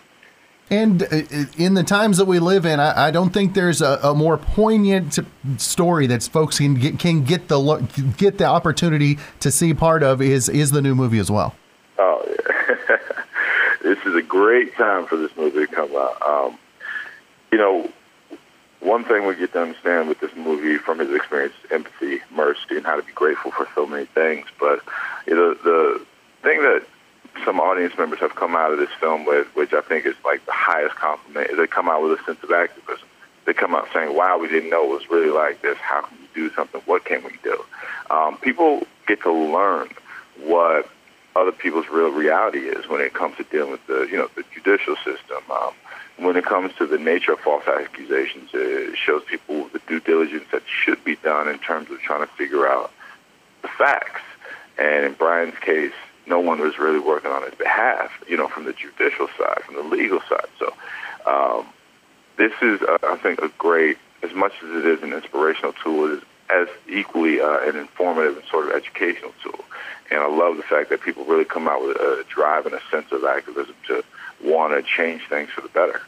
And 0.70 1.02
uh, 1.02 1.22
in 1.56 1.74
the 1.74 1.82
times 1.82 2.18
that 2.18 2.26
we 2.26 2.38
live 2.38 2.66
in, 2.66 2.78
I, 2.78 3.06
I 3.06 3.10
don't 3.10 3.30
think 3.30 3.54
there's 3.54 3.80
a, 3.80 3.98
a, 4.02 4.14
more 4.14 4.36
poignant 4.36 5.18
story 5.56 6.06
that 6.08 6.22
folks 6.24 6.58
can 6.58 6.74
get, 6.74 6.98
can 6.98 7.24
get 7.24 7.48
the 7.48 7.58
get 8.18 8.38
the 8.38 8.44
opportunity 8.44 9.18
to 9.40 9.50
see 9.50 9.72
part 9.72 10.02
of 10.02 10.20
is 10.20 10.48
is 10.48 10.70
the 10.70 10.82
new 10.82 10.94
movie 10.94 11.18
as 11.18 11.30
well. 11.30 11.54
Oh, 11.98 12.22
yeah. 12.28 12.96
this 13.82 13.98
is 14.04 14.14
a 14.14 14.22
great 14.22 14.74
time 14.76 15.06
for 15.06 15.16
this 15.16 15.34
movie 15.36 15.60
to 15.60 15.66
come 15.66 15.90
out. 15.96 16.20
Um, 16.20 16.58
you 17.50 17.58
know, 17.58 17.90
one 18.80 19.04
thing 19.04 19.26
we 19.26 19.34
get 19.34 19.52
to 19.52 19.62
understand 19.62 20.08
with 20.08 20.20
this 20.20 20.34
movie 20.36 20.78
from 20.78 21.00
his 21.00 21.10
experience 21.14 21.54
empathy, 21.70 22.20
mercy, 22.30 22.76
and 22.76 22.86
how 22.86 22.96
to 22.96 23.02
be 23.02 23.12
grateful 23.12 23.50
for 23.50 23.66
so 23.74 23.86
many 23.86 24.06
things. 24.06 24.46
But 24.58 24.80
you 25.26 25.34
know, 25.34 25.54
the 25.54 26.04
thing 26.42 26.62
that 26.62 26.84
some 27.44 27.60
audience 27.60 27.96
members 27.98 28.20
have 28.20 28.34
come 28.34 28.56
out 28.56 28.72
of 28.72 28.78
this 28.78 28.90
film 29.00 29.24
with, 29.24 29.46
which 29.54 29.72
I 29.72 29.80
think 29.80 30.06
is 30.06 30.14
like 30.24 30.44
the 30.46 30.52
highest 30.52 30.96
compliment, 30.96 31.50
is 31.50 31.56
they 31.56 31.66
come 31.66 31.88
out 31.88 32.02
with 32.02 32.18
a 32.20 32.24
sense 32.24 32.42
of 32.42 32.50
activism. 32.50 33.06
They 33.46 33.54
come 33.54 33.74
out 33.74 33.88
saying, 33.92 34.14
"Wow, 34.14 34.38
we 34.38 34.48
didn't 34.48 34.70
know 34.70 34.84
it 34.84 34.90
was 34.90 35.10
really 35.10 35.30
like 35.30 35.62
this. 35.62 35.78
How 35.78 36.02
can 36.02 36.18
we 36.18 36.28
do 36.34 36.54
something? 36.54 36.80
What 36.84 37.04
can 37.04 37.24
we 37.24 37.32
do?" 37.42 37.64
Um, 38.10 38.36
people 38.38 38.86
get 39.06 39.22
to 39.22 39.32
learn 39.32 39.88
what 40.40 40.88
other 41.34 41.52
people's 41.52 41.88
real 41.88 42.10
reality 42.10 42.60
is 42.60 42.88
when 42.88 43.00
it 43.00 43.14
comes 43.14 43.36
to 43.36 43.44
dealing 43.44 43.70
with 43.70 43.86
the, 43.86 44.08
you 44.10 44.16
know, 44.16 44.28
the 44.34 44.44
judicial 44.54 44.96
system. 44.96 45.42
Um, 45.50 45.72
when 46.18 46.36
it 46.36 46.44
comes 46.44 46.72
to 46.78 46.86
the 46.86 46.98
nature 46.98 47.32
of 47.32 47.40
false 47.40 47.66
accusations, 47.66 48.50
it 48.52 48.96
shows 48.96 49.22
people 49.24 49.68
the 49.72 49.80
due 49.86 50.00
diligence 50.00 50.44
that 50.52 50.62
should 50.66 51.02
be 51.04 51.16
done 51.16 51.48
in 51.48 51.58
terms 51.58 51.90
of 51.90 52.00
trying 52.00 52.26
to 52.26 52.32
figure 52.34 52.66
out 52.66 52.92
the 53.62 53.68
facts. 53.68 54.22
And 54.78 55.04
in 55.06 55.12
Brian's 55.14 55.58
case, 55.60 55.92
no 56.26 56.40
one 56.40 56.60
was 56.60 56.78
really 56.78 56.98
working 57.00 57.30
on 57.30 57.42
his 57.42 57.54
behalf, 57.54 58.10
you 58.28 58.36
know, 58.36 58.48
from 58.48 58.64
the 58.64 58.72
judicial 58.72 59.28
side, 59.38 59.62
from 59.64 59.76
the 59.76 59.82
legal 59.82 60.20
side. 60.28 60.46
So 60.58 60.74
um, 61.26 61.66
this 62.36 62.52
is, 62.62 62.82
uh, 62.82 62.98
I 63.02 63.16
think, 63.16 63.40
a 63.40 63.48
great, 63.56 63.96
as 64.22 64.32
much 64.34 64.52
as 64.62 64.70
it 64.70 64.86
is 64.86 65.02
an 65.02 65.12
inspirational 65.12 65.72
tool, 65.72 66.12
it 66.12 66.18
is 66.18 66.22
as 66.50 66.68
equally 66.88 67.40
uh, 67.40 67.60
an 67.68 67.76
informative 67.76 68.36
and 68.36 68.46
sort 68.46 68.66
of 68.66 68.72
educational 68.72 69.32
tool. 69.42 69.64
And 70.10 70.20
I 70.20 70.28
love 70.28 70.56
the 70.56 70.62
fact 70.62 70.88
that 70.90 71.02
people 71.02 71.24
really 71.24 71.44
come 71.44 71.68
out 71.68 71.82
with 71.82 71.96
a 71.96 72.24
drive 72.28 72.66
and 72.66 72.74
a 72.74 72.80
sense 72.90 73.12
of 73.12 73.24
activism 73.24 73.74
to 73.88 74.02
want 74.42 74.72
to 74.74 74.82
change 74.82 75.22
things 75.28 75.50
for 75.50 75.60
the 75.60 75.68
better. 75.68 76.00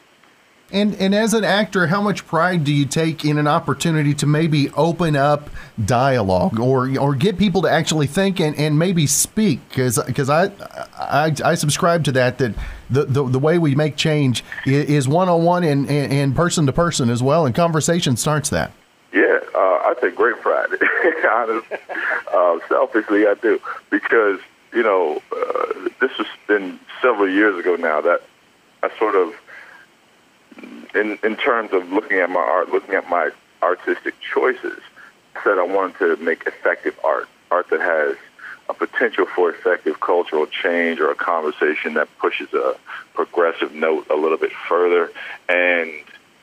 And 0.73 0.95
and 0.97 1.15
as 1.15 1.35
an 1.35 1.43
actor, 1.43 1.89
how 1.89 2.01
much 2.01 2.27
pride 2.27 2.63
do 2.63 2.73
you 2.73 2.87
take 2.87 3.25
in 3.25 3.39
an 3.39 3.49
opportunity 3.49 4.15
to 4.15 4.27
maybe 4.27 4.71
open 4.71 5.17
up 5.17 5.51
dialogue 5.85 6.61
or 6.61 6.97
or 6.97 7.17
get 7.17 7.39
people 7.39 7.63
to 7.63 7.71
actually 7.71 8.07
think 8.07 8.41
and, 8.41 8.57
and 8.57 8.79
maybe 8.79 9.07
speak? 9.07 9.69
Because 9.69 10.01
because 10.05 10.31
I, 10.31 10.53
I 10.97 11.35
I 11.45 11.55
subscribe 11.57 12.05
to 12.05 12.13
that 12.13 12.39
that 12.39 12.55
the, 12.89 13.05
the, 13.05 13.29
the 13.29 13.39
way 13.39 13.59
we 13.59 13.75
make 13.75 13.97
change 13.97 14.45
is 14.65 15.09
one 15.09 15.29
on 15.29 15.43
one 15.43 15.65
and 15.65 15.91
and 15.91 16.37
person 16.37 16.67
to 16.67 16.73
person 16.73 17.11
as 17.11 17.23
well, 17.23 17.47
and 17.47 17.55
conversation 17.55 18.17
starts 18.17 18.51
that. 18.51 18.71
Yeah, 19.13 19.41
uh, 19.55 19.59
I 19.59 19.95
take 20.01 20.15
great 20.15 20.37
pride. 20.41 20.69
Honestly, 21.33 21.79
uh, 22.33 22.59
selfishly, 22.69 23.27
I 23.27 23.35
do 23.35 23.61
because 23.91 24.39
you 24.73 24.83
know 24.83 25.23
uh, 25.33 25.89
this 26.01 26.13
has 26.13 26.27
been 26.47 26.79
several 27.03 27.29
years 27.29 27.59
ago 27.59 27.77
now 27.77 28.01
that 28.01 28.23
I 28.83 28.91
sort 28.99 29.15
of 29.15 29.35
in 30.95 31.19
in 31.23 31.37
terms 31.37 31.73
of 31.73 31.91
looking 31.93 32.19
at 32.19 32.31
my 32.31 32.41
art, 32.41 32.71
looking 32.71 32.95
at 32.95 33.09
my 33.09 33.31
artistic 33.63 34.15
choices, 34.21 34.81
said 35.45 35.59
I 35.59 35.65
wanted 35.65 35.99
to 35.99 36.17
make 36.17 36.47
effective 36.47 36.99
art, 37.05 37.29
art 37.51 37.69
that 37.71 37.81
has 37.81 38.17
a 38.69 38.75
potential 38.75 39.27
for 39.27 39.51
effective 39.51 40.01
cultural 40.01 40.47
change 40.47 41.01
or 41.01 41.11
a 41.11 41.15
conversation 41.15 41.95
that 41.95 42.09
pushes 42.19 42.53
a 42.55 42.77
progressive 43.15 43.75
note 43.75 44.07
a 44.11 44.15
little 44.15 44.39
bit 44.39 44.53
further. 44.69 45.11
And 45.49 45.93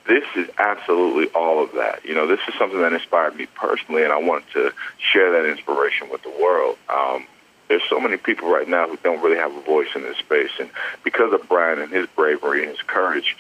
this 0.08 0.26
is 0.36 0.50
absolutely 0.58 1.28
all 1.34 1.64
of 1.64 1.74
that. 1.74 2.06
You 2.06 2.16
know, 2.16 2.28
this 2.28 2.40
is 2.48 2.54
something 2.56 2.80
that 2.82 2.94
inspired 2.94 3.36
me 3.36 3.48
personally, 3.56 4.04
and 4.04 4.12
I 4.12 4.20
wanted 4.20 4.52
to 4.54 4.74
share 5.00 5.32
that 5.32 5.50
inspiration 5.50 6.10
with 6.10 6.24
the 6.24 6.34
world. 6.42 6.78
Um, 6.90 7.26
there's 7.68 7.84
so 7.90 8.00
many 8.00 8.18
people 8.18 8.50
right 8.50 8.68
now 8.68 8.88
who 8.88 8.98
don't 8.98 9.22
really 9.22 9.38
have 9.38 9.56
a 9.56 9.62
voice 9.62 9.90
in 9.96 10.04
this 10.04 10.18
space, 10.18 10.52
and 10.60 10.70
because 11.04 11.34
of 11.34 11.48
Brian 11.48 11.80
and 11.80 11.92
his 11.92 12.08
bravery 12.16 12.62
and 12.62 12.72
his 12.72 12.82
courage, 12.82 13.36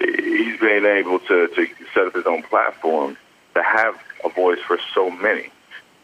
he's 0.00 0.58
been 0.60 0.86
able 0.86 1.18
to, 1.20 1.48
to 1.48 1.66
set 1.94 2.06
up 2.06 2.14
his 2.14 2.26
own 2.26 2.42
platform 2.42 3.16
to 3.54 3.62
have 3.62 3.94
a 4.24 4.28
voice 4.28 4.60
for 4.66 4.78
so 4.94 5.10
many. 5.10 5.50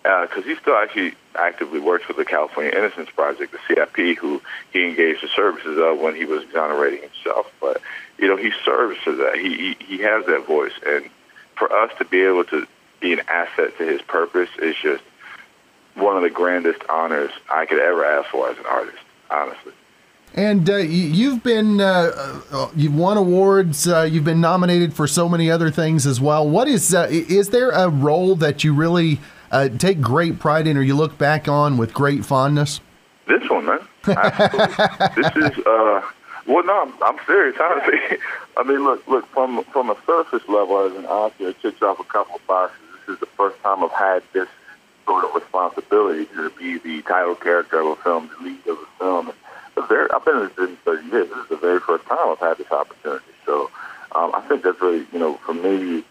Because 0.03 0.45
uh, 0.45 0.49
he 0.49 0.57
still 0.57 0.75
actually 0.75 1.15
actively 1.37 1.79
works 1.79 2.09
with 2.09 2.17
the 2.17 2.25
California 2.25 2.73
Innocence 2.77 3.09
Project, 3.11 3.53
the 3.53 3.59
CIP, 3.69 4.19
who 4.19 4.43
he 4.73 4.85
engaged 4.85 5.23
the 5.23 5.29
services 5.29 5.79
of 5.79 6.01
when 6.01 6.17
he 6.17 6.25
was 6.25 6.43
exonerating 6.43 7.03
himself. 7.03 7.53
But 7.61 7.81
you 8.19 8.27
know, 8.27 8.37
he 8.37 8.51
serves 8.65 8.99
to 9.05 9.15
that. 9.17 9.37
He, 9.37 9.77
he 9.79 9.85
he 9.85 9.99
has 9.99 10.27
that 10.27 10.45
voice, 10.45 10.73
and 10.85 11.09
for 11.57 11.73
us 11.73 11.93
to 11.99 12.05
be 12.05 12.23
able 12.23 12.43
to 12.45 12.67
be 13.01 13.13
an 13.13 13.21
asset 13.29 13.79
to 13.79 13.87
his 13.87 14.03
purpose 14.03 14.49
is 14.61 14.75
just 14.83 15.05
one 15.95 16.17
of 16.17 16.23
the 16.23 16.31
grandest 16.31 16.81
honors 16.89 17.31
I 17.51 17.67
could 17.67 17.79
ever 17.79 18.05
ask 18.05 18.31
for 18.31 18.51
as 18.51 18.59
an 18.59 18.67
artist. 18.67 18.99
Honestly. 19.31 19.73
And 20.35 20.69
uh, 20.69 20.77
you've 20.77 21.43
been 21.43 21.81
uh, 21.81 22.41
uh, 22.51 22.71
you've 22.75 22.95
won 22.95 23.19
awards. 23.19 23.87
Uh, 23.87 24.09
you've 24.11 24.25
been 24.25 24.41
nominated 24.41 24.95
for 24.95 25.07
so 25.07 25.29
many 25.29 25.51
other 25.51 25.71
things 25.71 26.07
as 26.07 26.21
well. 26.21 26.49
What 26.49 26.69
is 26.69 26.95
uh, 26.95 27.07
is 27.11 27.51
there 27.51 27.71
a 27.71 27.91
role 27.91 28.35
that 28.37 28.65
you 28.65 28.73
really 28.73 29.21
uh, 29.51 29.69
take 29.69 30.01
great 30.01 30.39
pride 30.39 30.67
in, 30.67 30.79
or 30.79 30.83
you 30.83 30.95
look 30.95 31.19
back 31.19 31.49
on 31.49 31.77
with 31.77 31.93
great 31.93 32.25
fondness? 32.25 32.81
This 33.29 33.49
one, 33.51 33.67
man. 33.67 33.81
this 34.05 35.37
is 35.37 35.65
well, 36.47 36.65
no, 36.65 36.83
I'm, 36.83 36.93
I'm 37.03 37.25
serious. 37.27 37.57
Honestly, 37.63 38.19
I 38.57 38.63
mean, 38.63 38.85
look, 38.85 39.07
look 39.07 39.27
from 39.29 39.63
from 39.65 39.91
a 39.91 39.97
surface 40.07 40.49
level 40.49 40.79
as 40.87 40.97
an 40.97 41.05
actor, 41.05 41.49
it 41.49 41.61
checks 41.61 41.83
off 41.83 42.01
a 42.01 42.05
couple 42.05 42.37
of 42.37 42.47
boxes. 42.47 42.79
This 43.07 43.15
is 43.15 43.21
the 43.21 43.27
first 43.27 43.61
time 43.63 43.85
I've 43.85 43.93
had 43.93 44.23
this 44.33 44.49
sort 45.07 45.25
of 45.25 45.35
responsibility 45.35 46.27
to 46.27 46.51
be 46.51 46.79
the 46.79 47.03
title 47.03 47.35
character 47.35 47.81
of 47.81 47.87
a 47.87 47.97
film, 47.97 48.31
the 48.39 48.45
lead 48.45 48.67
of 48.67 48.79
a 48.79 48.99
film 48.99 49.33
very, 49.89 50.11
I've 50.11 50.25
been 50.25 50.37
in 50.37 50.43
this 50.45 50.53
business 50.53 50.79
30 50.85 51.09
years. 51.09 51.29
This 51.29 51.39
is 51.39 51.49
the 51.49 51.57
very 51.57 51.81
first 51.81 52.07
time 52.07 52.29
I've 52.29 52.39
had 52.39 52.59
this 52.59 52.71
opportunity. 52.71 53.25
So 53.45 53.71
um, 54.13 54.33
I 54.35 54.41
think 54.49 54.63
that's 54.63 54.81
really, 54.81 55.07
you 55.13 55.19
know, 55.19 55.35
for 55.35 55.55
me, 55.55 56.05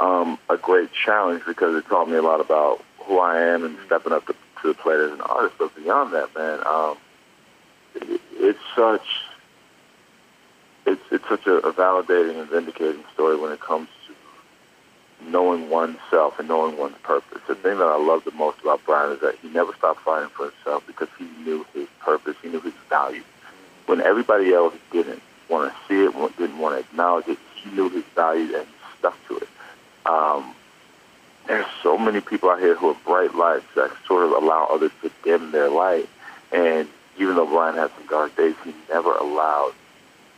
um, 0.00 0.38
a 0.48 0.56
great 0.56 0.90
challenge 0.92 1.42
because 1.46 1.76
it 1.76 1.86
taught 1.86 2.08
me 2.08 2.16
a 2.16 2.22
lot 2.22 2.40
about 2.40 2.82
who 3.00 3.18
I 3.18 3.40
am 3.40 3.64
and 3.64 3.76
stepping 3.86 4.12
up 4.12 4.26
to, 4.26 4.34
to 4.62 4.68
the 4.68 4.74
plate 4.74 5.00
as 5.00 5.12
an 5.12 5.20
artist. 5.20 5.56
But 5.58 5.74
beyond 5.76 6.12
that, 6.14 6.34
man, 6.34 6.66
um, 6.66 6.96
it, 7.94 8.20
it's 8.32 8.58
such 8.74 9.06
it's 10.86 11.02
it's 11.10 11.28
such 11.28 11.46
a, 11.46 11.56
a 11.58 11.72
validating 11.72 12.40
and 12.40 12.48
vindicating 12.48 13.04
story 13.14 13.36
when 13.36 13.52
it 13.52 13.60
comes 13.60 13.88
knowing 15.36 15.68
oneself 15.68 16.38
and 16.38 16.48
knowing 16.48 16.78
one's 16.78 16.96
purpose. 17.02 17.42
The 17.46 17.54
thing 17.54 17.76
that 17.76 17.84
I 17.84 17.98
love 17.98 18.24
the 18.24 18.30
most 18.30 18.58
about 18.62 18.80
Brian 18.86 19.12
is 19.12 19.20
that 19.20 19.34
he 19.42 19.50
never 19.50 19.74
stopped 19.74 20.00
fighting 20.00 20.30
for 20.30 20.48
himself 20.48 20.82
because 20.86 21.08
he 21.18 21.26
knew 21.44 21.66
his 21.74 21.88
purpose, 22.00 22.36
he 22.42 22.48
knew 22.48 22.60
his 22.60 22.72
value. 22.88 23.22
When 23.84 24.00
everybody 24.00 24.54
else 24.54 24.74
didn't 24.90 25.22
want 25.50 25.70
to 25.70 25.78
see 25.86 26.04
it, 26.04 26.38
didn't 26.38 26.58
want 26.58 26.76
to 26.76 26.80
acknowledge 26.80 27.28
it, 27.28 27.38
he 27.54 27.70
knew 27.72 27.90
his 27.90 28.04
value 28.14 28.56
and 28.56 28.66
stuck 28.98 29.14
to 29.28 29.36
it. 29.36 29.48
Um, 30.06 30.54
there's 31.46 31.66
so 31.82 31.98
many 31.98 32.22
people 32.22 32.48
out 32.48 32.58
here 32.58 32.74
who 32.74 32.88
are 32.88 32.96
bright 33.04 33.34
lights 33.34 33.66
that 33.74 33.92
sort 34.06 34.24
of 34.24 34.42
allow 34.42 34.68
others 34.70 34.92
to 35.02 35.10
dim 35.22 35.50
their 35.50 35.68
light. 35.68 36.08
And 36.50 36.88
even 37.18 37.36
though 37.36 37.44
Brian 37.44 37.76
had 37.76 37.90
some 37.94 38.06
dark 38.06 38.34
days, 38.38 38.54
he 38.64 38.74
never 38.88 39.12
allowed 39.12 39.74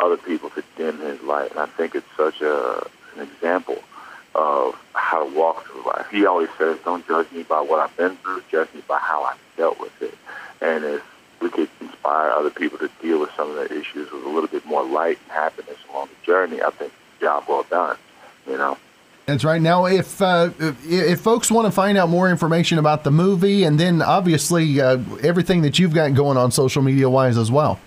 other 0.01 0.17
people 0.17 0.51
to 0.51 0.65
dim 0.77 0.99
his 0.99 1.23
light. 1.23 1.53
And 1.53 1.61
I 1.61 1.67
think 1.67 1.95
it's 1.95 2.17
such 2.17 2.41
a 2.41 2.85
an 3.15 3.23
example 3.23 3.79
of 4.39 4.81
how 4.95 5.25
to 5.25 5.35
walk 5.35 5.67
through 5.67 5.83
life. 5.85 6.07
He 6.11 6.25
always 6.25 6.49
says, 6.57 6.79
"Don't 6.85 7.07
judge 7.07 7.31
me 7.33 7.43
by 7.43 7.61
what 7.61 7.81
I've 7.81 7.97
been 7.97 8.17
through. 8.19 8.43
Judge 8.51 8.69
me 8.75 8.83
by 8.87 8.99
how 8.99 9.25
I 9.25 9.35
dealt 9.57 9.79
with 9.81 10.01
it." 10.01 10.15
And 10.61 10.85
if 10.85 11.03
we 11.41 11.51
could 11.51 11.69
inspire 11.81 12.31
other 12.31 12.51
people 12.51 12.79
to 12.79 12.91
deal 13.03 13.21
with 13.21 13.31
some 13.37 13.51
of 13.51 13.57
their 13.57 13.67
issues 13.67 14.11
with 14.11 14.25
a 14.25 14.29
little 14.29 14.49
bit 14.49 14.65
more 14.65 14.85
light 14.85 15.19
and 15.25 15.33
happiness 15.33 15.77
along 15.91 16.09
the 16.09 16.27
journey, 16.27 16.63
I 16.63 16.71
think 16.71 16.93
job 17.21 17.45
well 17.49 17.67
done. 17.69 17.97
You 18.47 18.57
know. 18.57 18.79
That's 19.27 19.45
right. 19.45 19.61
Now, 19.61 19.85
if 19.87 20.23
uh, 20.23 20.51
if 20.59 21.21
folks 21.21 21.51
want 21.51 21.67
to 21.67 21.73
find 21.73 21.99
out 21.99 22.09
more 22.09 22.31
information 22.31 22.79
about 22.79 23.05
the 23.05 23.11
movie, 23.11 23.65
and 23.65 23.79
then 23.79 24.01
obviously 24.01 24.81
uh, 24.81 24.99
everything 25.23 25.63
that 25.63 25.79
you've 25.79 25.93
got 25.93 26.15
going 26.15 26.39
on 26.39 26.51
social 26.51 26.81
media 26.81 27.11
wise 27.11 27.37
as 27.37 27.51
well. 27.51 27.79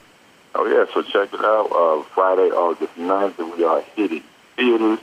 Oh 0.53 0.65
yeah, 0.65 0.85
so 0.93 1.01
check 1.01 1.33
it 1.33 1.39
out. 1.39 1.71
Uh, 1.71 2.03
Friday, 2.13 2.51
August 2.51 2.93
9th, 2.95 3.57
we 3.57 3.63
are 3.63 3.81
hitting 3.95 4.23
theaters. 4.57 4.99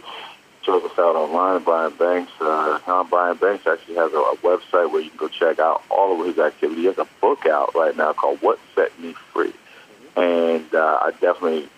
Check 0.68 0.84
us 0.84 0.98
out 0.98 1.16
online. 1.16 1.62
Brian 1.62 1.94
Banks. 1.94 2.30
Uh, 2.38 3.04
Brian 3.08 3.38
Banks 3.38 3.66
actually 3.66 3.94
has 3.94 4.12
a, 4.12 4.18
a 4.18 4.36
website 4.42 4.92
where 4.92 5.00
you 5.00 5.08
can 5.08 5.16
go 5.16 5.28
check 5.28 5.58
out 5.58 5.82
all 5.88 6.20
of 6.20 6.26
his 6.26 6.38
activity. 6.38 6.82
He 6.82 6.86
has 6.88 6.98
a 6.98 7.06
book 7.22 7.46
out 7.46 7.74
right 7.74 7.96
now 7.96 8.12
called 8.12 8.42
"What 8.42 8.58
Set 8.74 8.98
Me 9.00 9.14
Free," 9.32 9.54
and 10.14 10.74
uh, 10.74 10.98
I 11.00 11.12
definitely 11.12 11.70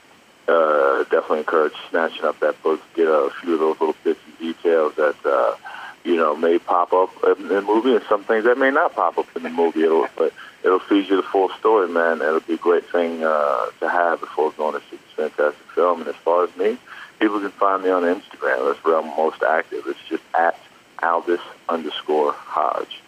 uh, 0.49 1.05
definitely 1.05 1.39
encourage 1.39 1.75
snatching 1.89 2.25
up 2.25 2.41
that 2.41 2.61
book, 2.65 2.81
get 2.97 3.07
a 3.07 3.31
few 3.41 3.55
of 3.55 3.61
those 3.61 3.81
little 3.81 3.95
bits 4.03 4.19
and 4.27 4.39
details 4.39 4.97
that 4.97 5.15
uh, 5.25 5.55
you 6.03 6.17
know 6.17 6.35
may 6.35 6.59
pop 6.59 6.93
up 6.93 7.11
in 7.39 7.47
the 7.47 7.63
movie, 7.63 7.95
and 7.95 8.05
some 8.09 8.25
things 8.25 8.45
that 8.45 8.59
may 8.59 8.73
not 8.73 8.97
pop 8.97 9.19
up 9.19 9.27
in 9.37 9.45
the 9.45 9.51
movie. 9.51 9.85
It'll, 9.85 10.09
but 10.17 10.33
it'll 10.65 10.81
feed 10.81 11.09
you 11.09 11.15
the 11.15 11.23
full 11.23 11.51
story, 11.61 11.89
man. 11.89 12.23
It'll 12.23 12.41
be 12.41 12.55
a 12.55 12.59
great 12.59 12.91
thing 12.91 13.23
uh, 13.23 13.67
to 13.79 13.89
have 13.89 14.19
before 14.19 14.51
going 14.51 14.75
to 14.75 14.81
see 14.91 14.97
this 14.97 15.15
fantastic 15.15 15.67
film. 15.77 16.01
And 16.01 16.09
as 16.09 16.17
far 16.17 16.43
as 16.43 16.57
me, 16.57 16.77
people 17.21 17.41
can 17.41 17.51
find 17.51 17.83
me 17.83 17.91
on 17.91 18.03
Instagram. 18.03 18.67
That's 18.67 18.83
where 18.85 18.97
I'm 18.97 19.07
most 19.17 19.43
active. 19.43 19.85
It's 19.87 20.01
just 20.09 20.23
at 20.35 20.59
Aldis 21.03 21.41
underscore 21.69 22.33
Hodge. 22.33 23.01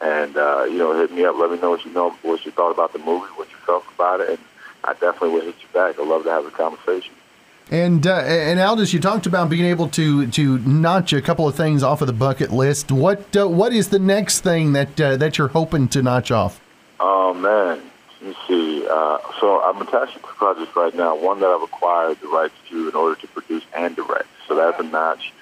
And 0.00 0.36
uh, 0.36 0.64
you 0.64 0.78
know, 0.78 0.92
hit 0.98 1.12
me 1.12 1.24
up. 1.24 1.36
Let 1.36 1.50
me 1.50 1.58
know 1.58 1.70
what 1.70 1.84
you 1.84 1.92
know, 1.92 2.10
what 2.22 2.44
you 2.44 2.52
thought 2.52 2.70
about 2.70 2.92
the 2.92 2.98
movie, 2.98 3.26
what 3.36 3.50
you 3.50 3.56
felt 3.66 3.84
about 3.94 4.20
it, 4.20 4.30
and 4.30 4.38
I 4.84 4.92
definitely 4.94 5.30
will 5.30 5.42
hit 5.42 5.56
you 5.60 5.68
back. 5.72 5.98
I'd 5.98 6.06
love 6.06 6.24
to 6.24 6.30
have 6.30 6.46
a 6.46 6.50
conversation. 6.50 7.14
And 7.70 8.06
uh, 8.06 8.16
and 8.16 8.58
Aldis, 8.58 8.92
you 8.92 8.98
talked 8.98 9.26
about 9.26 9.50
being 9.50 9.66
able 9.66 9.88
to 9.90 10.26
to 10.26 10.58
notch 10.60 11.12
a 11.12 11.20
couple 11.20 11.46
of 11.46 11.54
things 11.54 11.82
off 11.82 12.00
of 12.00 12.06
the 12.06 12.12
bucket 12.12 12.50
list. 12.50 12.90
What 12.90 13.36
uh, 13.36 13.46
what 13.46 13.72
is 13.72 13.90
the 13.90 13.98
next 13.98 14.40
thing 14.40 14.72
that 14.72 15.00
uh, 15.00 15.16
that 15.18 15.38
you're 15.38 15.48
hoping 15.48 15.86
to 15.88 16.02
notch 16.02 16.30
off? 16.30 16.60
Oh 16.98 17.34
man, 17.34 17.80
you 18.22 18.34
see. 18.46 18.86
Uh, 18.88 19.18
so 19.40 19.62
I'm 19.62 19.80
attached 19.80 20.14
to 20.14 20.20
two 20.20 20.26
projects 20.26 20.74
right 20.76 20.94
now. 20.94 21.16
One 21.16 21.40
that 21.40 21.48
I've 21.48 21.62
acquired 21.62 22.20
the 22.20 22.28
rights 22.28 22.54
to 22.70 22.88
in 22.88 22.94
order 22.94 23.20
to 23.20 23.26
produce 23.28 23.64
and 23.74 23.96
direct. 23.96 24.28
So 24.48 24.54
that's 24.54 24.78
a 24.80 24.84
notch. 24.84 25.32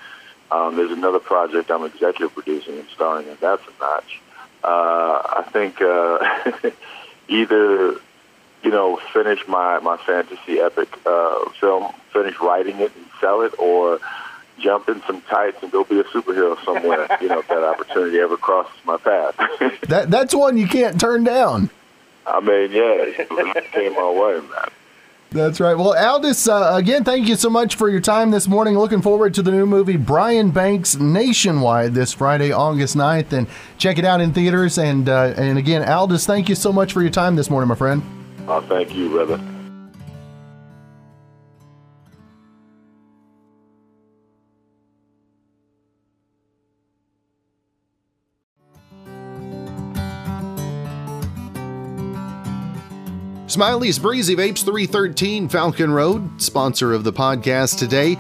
Um, 0.50 0.76
there's 0.76 0.92
another 0.92 1.18
project 1.18 1.70
I'm 1.70 1.85
executive 1.85 2.32
producing 2.35 2.78
and 2.78 2.88
starring 2.94 3.28
in. 3.28 3.37
That's 3.40 3.62
a 3.62 3.80
notch. 3.80 4.20
Uh, 4.64 5.23
I 5.38 5.44
think 5.52 5.80
uh, 5.80 6.70
either 7.28 8.00
you 8.62 8.70
know, 8.70 8.97
finish 9.12 9.47
my, 9.47 9.78
my 9.78 9.97
fantasy 9.97 10.58
epic 10.58 10.88
uh, 11.06 11.49
film, 11.61 11.92
finish 12.12 12.38
writing 12.40 12.78
it 12.80 12.92
and 12.97 13.06
sell 13.20 13.42
it, 13.42 13.56
or 13.58 14.00
jump 14.58 14.88
in 14.88 15.00
some 15.06 15.20
tights 15.23 15.62
and 15.62 15.70
go 15.70 15.85
be 15.85 16.00
a 16.00 16.04
superhero 16.04 16.62
somewhere. 16.64 17.06
you 17.20 17.28
know, 17.28 17.38
if 17.38 17.49
that 17.49 17.62
opportunity 17.64 18.18
ever 18.18 18.37
crosses 18.37 18.75
my 18.85 18.97
path. 18.97 19.37
that 19.82 20.11
that's 20.11 20.35
one 20.35 20.58
you 20.58 20.66
can't 20.66 21.00
turn 21.00 21.25
down. 21.25 21.70
I 22.28 22.40
mean, 22.40 22.73
yeah, 22.73 23.25
it 23.25 23.73
came 23.73 23.94
my 23.94 24.11
way, 24.11 24.40
man. 24.40 24.68
That's 25.30 25.61
right. 25.61 25.75
Well, 25.75 25.94
Aldis, 25.94 26.49
uh, 26.49 26.70
again, 26.73 27.04
thank 27.04 27.28
you 27.28 27.37
so 27.37 27.50
much 27.50 27.75
for 27.75 27.90
your 27.90 28.00
time 28.00 28.30
this 28.30 28.49
morning. 28.49 28.78
Looking 28.78 29.02
forward 29.02 29.35
to 29.35 29.42
the 29.42 29.50
new 29.50 29.66
movie 29.66 29.99
Brian 29.99 30.50
Banks 30.50 30.97
Nationwide 30.97 31.92
this 31.92 32.14
Friday, 32.14 32.50
August 32.50 32.97
9th, 32.97 33.32
and 33.32 33.47
check 33.76 33.99
it 33.99 34.06
out 34.06 34.23
in 34.23 34.32
theaters. 34.32 34.78
And 34.78 35.06
uh, 35.06 35.35
and 35.37 35.58
again, 35.58 35.87
Aldis, 35.87 36.25
thank 36.25 36.49
you 36.49 36.54
so 36.54 36.73
much 36.73 36.94
for 36.94 37.02
your 37.02 37.11
time 37.11 37.37
this 37.37 37.50
morning, 37.50 37.68
my 37.68 37.75
friend. 37.75 38.02
Oh, 38.47 38.62
thank 38.62 38.94
you, 38.94 39.11
brother. 39.11 39.38
Smiley's 53.58 53.98
Breezy 53.98 54.36
Vapes 54.36 54.64
313 54.64 55.48
Falcon 55.48 55.90
Road, 55.90 56.40
sponsor 56.40 56.92
of 56.92 57.02
the 57.02 57.12
podcast 57.12 57.76
today. 57.76 58.16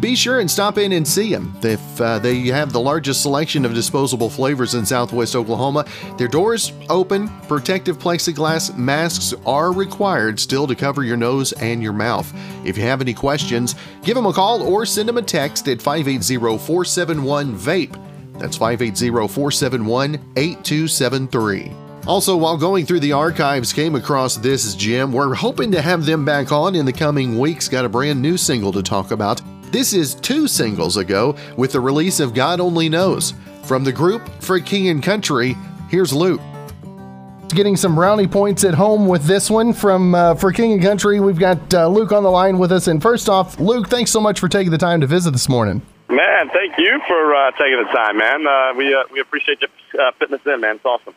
Be 0.00 0.16
sure 0.16 0.40
and 0.40 0.50
stop 0.50 0.78
in 0.78 0.90
and 0.90 1.06
see 1.06 1.32
them. 1.32 1.56
If 1.62 2.00
uh, 2.00 2.18
they 2.18 2.40
have 2.48 2.72
the 2.72 2.80
largest 2.80 3.22
selection 3.22 3.64
of 3.64 3.72
disposable 3.72 4.28
flavors 4.28 4.74
in 4.74 4.84
Southwest 4.84 5.36
Oklahoma, 5.36 5.86
their 6.18 6.26
doors 6.26 6.72
open. 6.88 7.28
Protective 7.46 8.00
plexiglass 8.00 8.76
masks 8.76 9.32
are 9.46 9.70
required 9.70 10.40
still 10.40 10.66
to 10.66 10.74
cover 10.74 11.04
your 11.04 11.16
nose 11.16 11.52
and 11.52 11.80
your 11.80 11.92
mouth. 11.92 12.28
If 12.64 12.76
you 12.76 12.82
have 12.82 13.00
any 13.00 13.14
questions, 13.14 13.76
give 14.02 14.16
them 14.16 14.26
a 14.26 14.32
call 14.32 14.60
or 14.60 14.84
send 14.84 15.08
them 15.08 15.18
a 15.18 15.22
text 15.22 15.68
at 15.68 15.80
580 15.80 16.36
471 16.36 17.54
VAPE. 17.54 17.94
That's 18.40 18.56
580 18.56 19.28
471 19.28 20.14
8273. 20.34 21.89
Also, 22.06 22.36
while 22.36 22.56
going 22.56 22.86
through 22.86 23.00
the 23.00 23.12
archives, 23.12 23.72
came 23.72 23.94
across 23.94 24.36
this 24.36 24.74
gem. 24.74 25.12
We're 25.12 25.34
hoping 25.34 25.70
to 25.72 25.82
have 25.82 26.06
them 26.06 26.24
back 26.24 26.50
on 26.50 26.74
in 26.74 26.86
the 26.86 26.92
coming 26.92 27.38
weeks. 27.38 27.68
Got 27.68 27.84
a 27.84 27.88
brand 27.88 28.20
new 28.20 28.36
single 28.36 28.72
to 28.72 28.82
talk 28.82 29.10
about. 29.10 29.42
This 29.70 29.92
is 29.92 30.14
two 30.16 30.48
singles 30.48 30.96
ago 30.96 31.36
with 31.56 31.72
the 31.72 31.80
release 31.80 32.18
of 32.18 32.34
God 32.34 32.58
Only 32.58 32.88
Knows. 32.88 33.34
From 33.64 33.84
the 33.84 33.92
group 33.92 34.28
For 34.40 34.58
King 34.58 34.88
and 34.88 35.02
Country, 35.02 35.54
here's 35.88 36.12
Luke. 36.12 36.40
Getting 37.50 37.76
some 37.76 37.94
brownie 37.94 38.26
points 38.26 38.64
at 38.64 38.74
home 38.74 39.06
with 39.06 39.24
this 39.24 39.50
one 39.50 39.72
from 39.72 40.14
uh, 40.14 40.34
For 40.36 40.52
King 40.52 40.72
and 40.72 40.82
Country. 40.82 41.20
We've 41.20 41.38
got 41.38 41.72
uh, 41.74 41.86
Luke 41.86 42.12
on 42.12 42.22
the 42.22 42.30
line 42.30 42.58
with 42.58 42.72
us. 42.72 42.88
And 42.88 43.00
first 43.02 43.28
off, 43.28 43.60
Luke, 43.60 43.88
thanks 43.88 44.10
so 44.10 44.20
much 44.20 44.40
for 44.40 44.48
taking 44.48 44.70
the 44.70 44.78
time 44.78 45.00
to 45.02 45.06
visit 45.06 45.32
this 45.32 45.48
morning. 45.48 45.82
Man, 46.08 46.48
thank 46.52 46.78
you 46.78 47.00
for 47.06 47.34
uh, 47.34 47.50
taking 47.52 47.84
the 47.84 47.92
time, 47.92 48.16
man. 48.18 48.46
Uh, 48.46 48.74
we 48.74 48.92
uh, 48.92 49.02
we 49.12 49.20
appreciate 49.20 49.60
you 49.60 49.68
uh, 50.00 50.10
fitting 50.18 50.34
us 50.34 50.40
in, 50.46 50.60
man. 50.60 50.76
It's 50.76 50.84
awesome. 50.84 51.14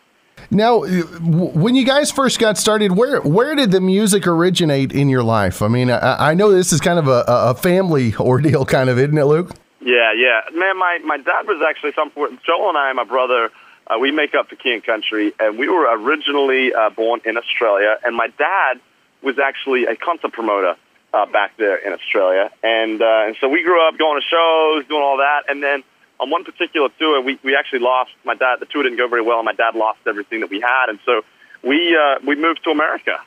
Now, 0.53 0.83
when 0.83 1.75
you 1.75 1.83
guys 1.83 2.11
first 2.11 2.39
got 2.39 2.57
started, 2.57 2.91
where 2.91 3.21
where 3.21 3.55
did 3.55 3.71
the 3.71 3.81
music 3.81 4.27
originate 4.27 4.91
in 4.91 5.09
your 5.09 5.23
life? 5.23 5.61
I 5.63 5.67
mean, 5.67 5.89
I, 5.89 6.29
I 6.29 6.33
know 6.35 6.51
this 6.51 6.71
is 6.71 6.79
kind 6.79 6.99
of 6.99 7.07
a, 7.07 7.23
a, 7.27 7.55
family 7.55 8.13
ordeal, 8.19 8.63
kind 8.65 8.89
of, 8.89 8.99
isn't 8.99 9.17
it, 9.17 9.25
Luke? 9.25 9.51
Yeah, 9.81 10.13
yeah, 10.15 10.41
man. 10.53 10.77
My 10.77 10.99
my 11.03 11.17
dad 11.17 11.47
was 11.47 11.61
actually 11.67 11.93
something. 11.93 12.39
Joel 12.45 12.69
and 12.69 12.77
I, 12.77 12.93
my 12.93 13.03
brother, 13.03 13.49
uh, 13.87 13.97
we 13.97 14.11
make 14.11 14.35
up 14.35 14.49
the 14.49 14.55
King 14.55 14.81
Country, 14.81 15.33
and 15.39 15.57
we 15.57 15.67
were 15.67 15.87
originally 15.97 16.73
uh, 16.73 16.91
born 16.91 17.21
in 17.25 17.35
Australia, 17.35 17.97
and 18.05 18.15
my 18.15 18.27
dad 18.27 18.79
was 19.23 19.39
actually 19.39 19.85
a 19.85 19.95
concert 19.95 20.33
promoter 20.33 20.75
uh, 21.13 21.25
back 21.25 21.57
there 21.57 21.77
in 21.77 21.93
Australia, 21.93 22.51
and 22.61 23.01
uh, 23.01 23.23
and 23.25 23.35
so 23.41 23.49
we 23.49 23.63
grew 23.63 23.87
up 23.87 23.97
going 23.97 24.21
to 24.21 24.27
shows, 24.27 24.87
doing 24.87 25.01
all 25.01 25.17
that, 25.17 25.43
and 25.49 25.63
then 25.63 25.83
on 26.19 26.29
one 26.29 26.43
particular 26.43 26.89
tour, 26.99 27.21
we, 27.21 27.39
we 27.43 27.55
actually 27.55 27.79
lost 27.79 28.11
my 28.23 28.35
dad. 28.35 28.57
The 28.59 28.65
tour 28.65 28.83
didn't 28.83 28.97
go 28.97 29.07
very 29.07 29.21
well, 29.21 29.39
and 29.39 29.45
my 29.45 29.53
dad 29.53 29.75
lost 29.75 29.99
everything 30.07 30.41
that 30.41 30.49
we 30.49 30.61
had, 30.61 30.89
and 30.89 30.99
so 31.05 31.21
we 31.63 31.95
uh, 31.95 32.19
we 32.25 32.35
moved 32.35 32.63
to 32.65 32.71
America 32.71 33.19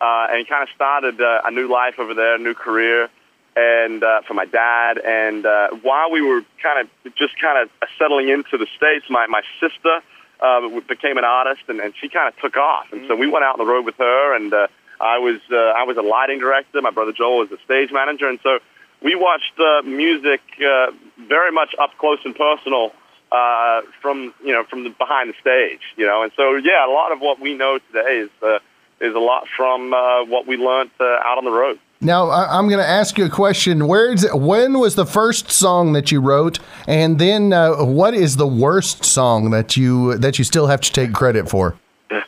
uh, 0.00 0.26
and 0.30 0.46
kind 0.48 0.62
of 0.62 0.68
started 0.74 1.20
uh, 1.20 1.42
a 1.44 1.50
new 1.50 1.68
life 1.68 1.98
over 1.98 2.14
there, 2.14 2.36
a 2.36 2.38
new 2.38 2.54
career, 2.54 3.08
and 3.56 4.02
uh, 4.02 4.22
for 4.22 4.34
my 4.34 4.46
dad. 4.46 4.98
And 4.98 5.44
uh, 5.44 5.68
while 5.82 6.10
we 6.10 6.22
were 6.22 6.42
kind 6.62 6.88
of 7.04 7.14
just 7.16 7.38
kind 7.40 7.58
of 7.62 7.70
settling 7.98 8.28
into 8.28 8.56
the 8.56 8.66
states, 8.76 9.06
my 9.10 9.26
my 9.26 9.42
sister 9.60 10.00
uh, 10.40 10.80
became 10.88 11.18
an 11.18 11.24
artist, 11.24 11.62
and, 11.68 11.80
and 11.80 11.92
she 12.00 12.08
kind 12.08 12.32
of 12.32 12.40
took 12.40 12.56
off, 12.56 12.92
and 12.92 13.06
so 13.08 13.14
we 13.14 13.26
went 13.26 13.44
out 13.44 13.58
on 13.58 13.66
the 13.66 13.70
road 13.70 13.84
with 13.84 13.96
her, 13.96 14.36
and 14.36 14.52
uh, 14.52 14.66
I 15.00 15.18
was 15.18 15.40
uh, 15.50 15.56
I 15.56 15.84
was 15.84 15.96
a 15.96 16.02
lighting 16.02 16.38
director. 16.38 16.80
My 16.80 16.90
brother 16.90 17.12
Joel 17.12 17.38
was 17.38 17.52
a 17.52 17.58
stage 17.64 17.90
manager, 17.92 18.28
and 18.28 18.38
so 18.42 18.58
we 19.02 19.14
watched 19.14 19.58
uh, 19.58 19.82
music 19.82 20.40
uh, 20.64 20.92
very 21.28 21.52
much 21.52 21.74
up 21.78 21.90
close 21.98 22.18
and 22.24 22.34
personal 22.34 22.92
uh, 23.32 23.82
from 24.00 24.34
you 24.44 24.52
know 24.52 24.64
from 24.64 24.84
the 24.84 24.90
behind 24.90 25.30
the 25.30 25.34
stage, 25.40 25.80
you 25.96 26.06
know, 26.06 26.22
and 26.22 26.32
so 26.36 26.56
yeah, 26.56 26.86
a 26.86 26.92
lot 26.92 27.12
of 27.12 27.20
what 27.20 27.40
we 27.40 27.54
know 27.54 27.78
today 27.92 28.18
is 28.18 28.30
uh, 28.42 28.58
is 29.00 29.14
a 29.14 29.18
lot 29.18 29.46
from 29.56 29.94
uh, 29.94 30.24
what 30.24 30.46
we 30.46 30.56
learned 30.56 30.90
uh, 31.00 31.04
out 31.04 31.38
on 31.38 31.44
the 31.44 31.50
road. 31.50 31.78
Now 32.02 32.30
I'm 32.30 32.68
going 32.68 32.80
to 32.80 32.88
ask 32.88 33.18
you 33.18 33.26
a 33.26 33.30
question. 33.30 33.86
Where 33.86 34.10
is 34.12 34.24
it, 34.24 34.34
when 34.34 34.78
was 34.78 34.94
the 34.94 35.04
first 35.04 35.50
song 35.50 35.92
that 35.92 36.10
you 36.10 36.20
wrote, 36.20 36.58
and 36.86 37.18
then 37.18 37.52
uh, 37.52 37.84
what 37.84 38.14
is 38.14 38.36
the 38.36 38.46
worst 38.46 39.04
song 39.04 39.50
that 39.50 39.76
you 39.76 40.16
that 40.16 40.38
you 40.38 40.44
still 40.44 40.66
have 40.66 40.80
to 40.80 40.92
take 40.92 41.12
credit 41.12 41.48
for? 41.48 41.76
the 42.08 42.20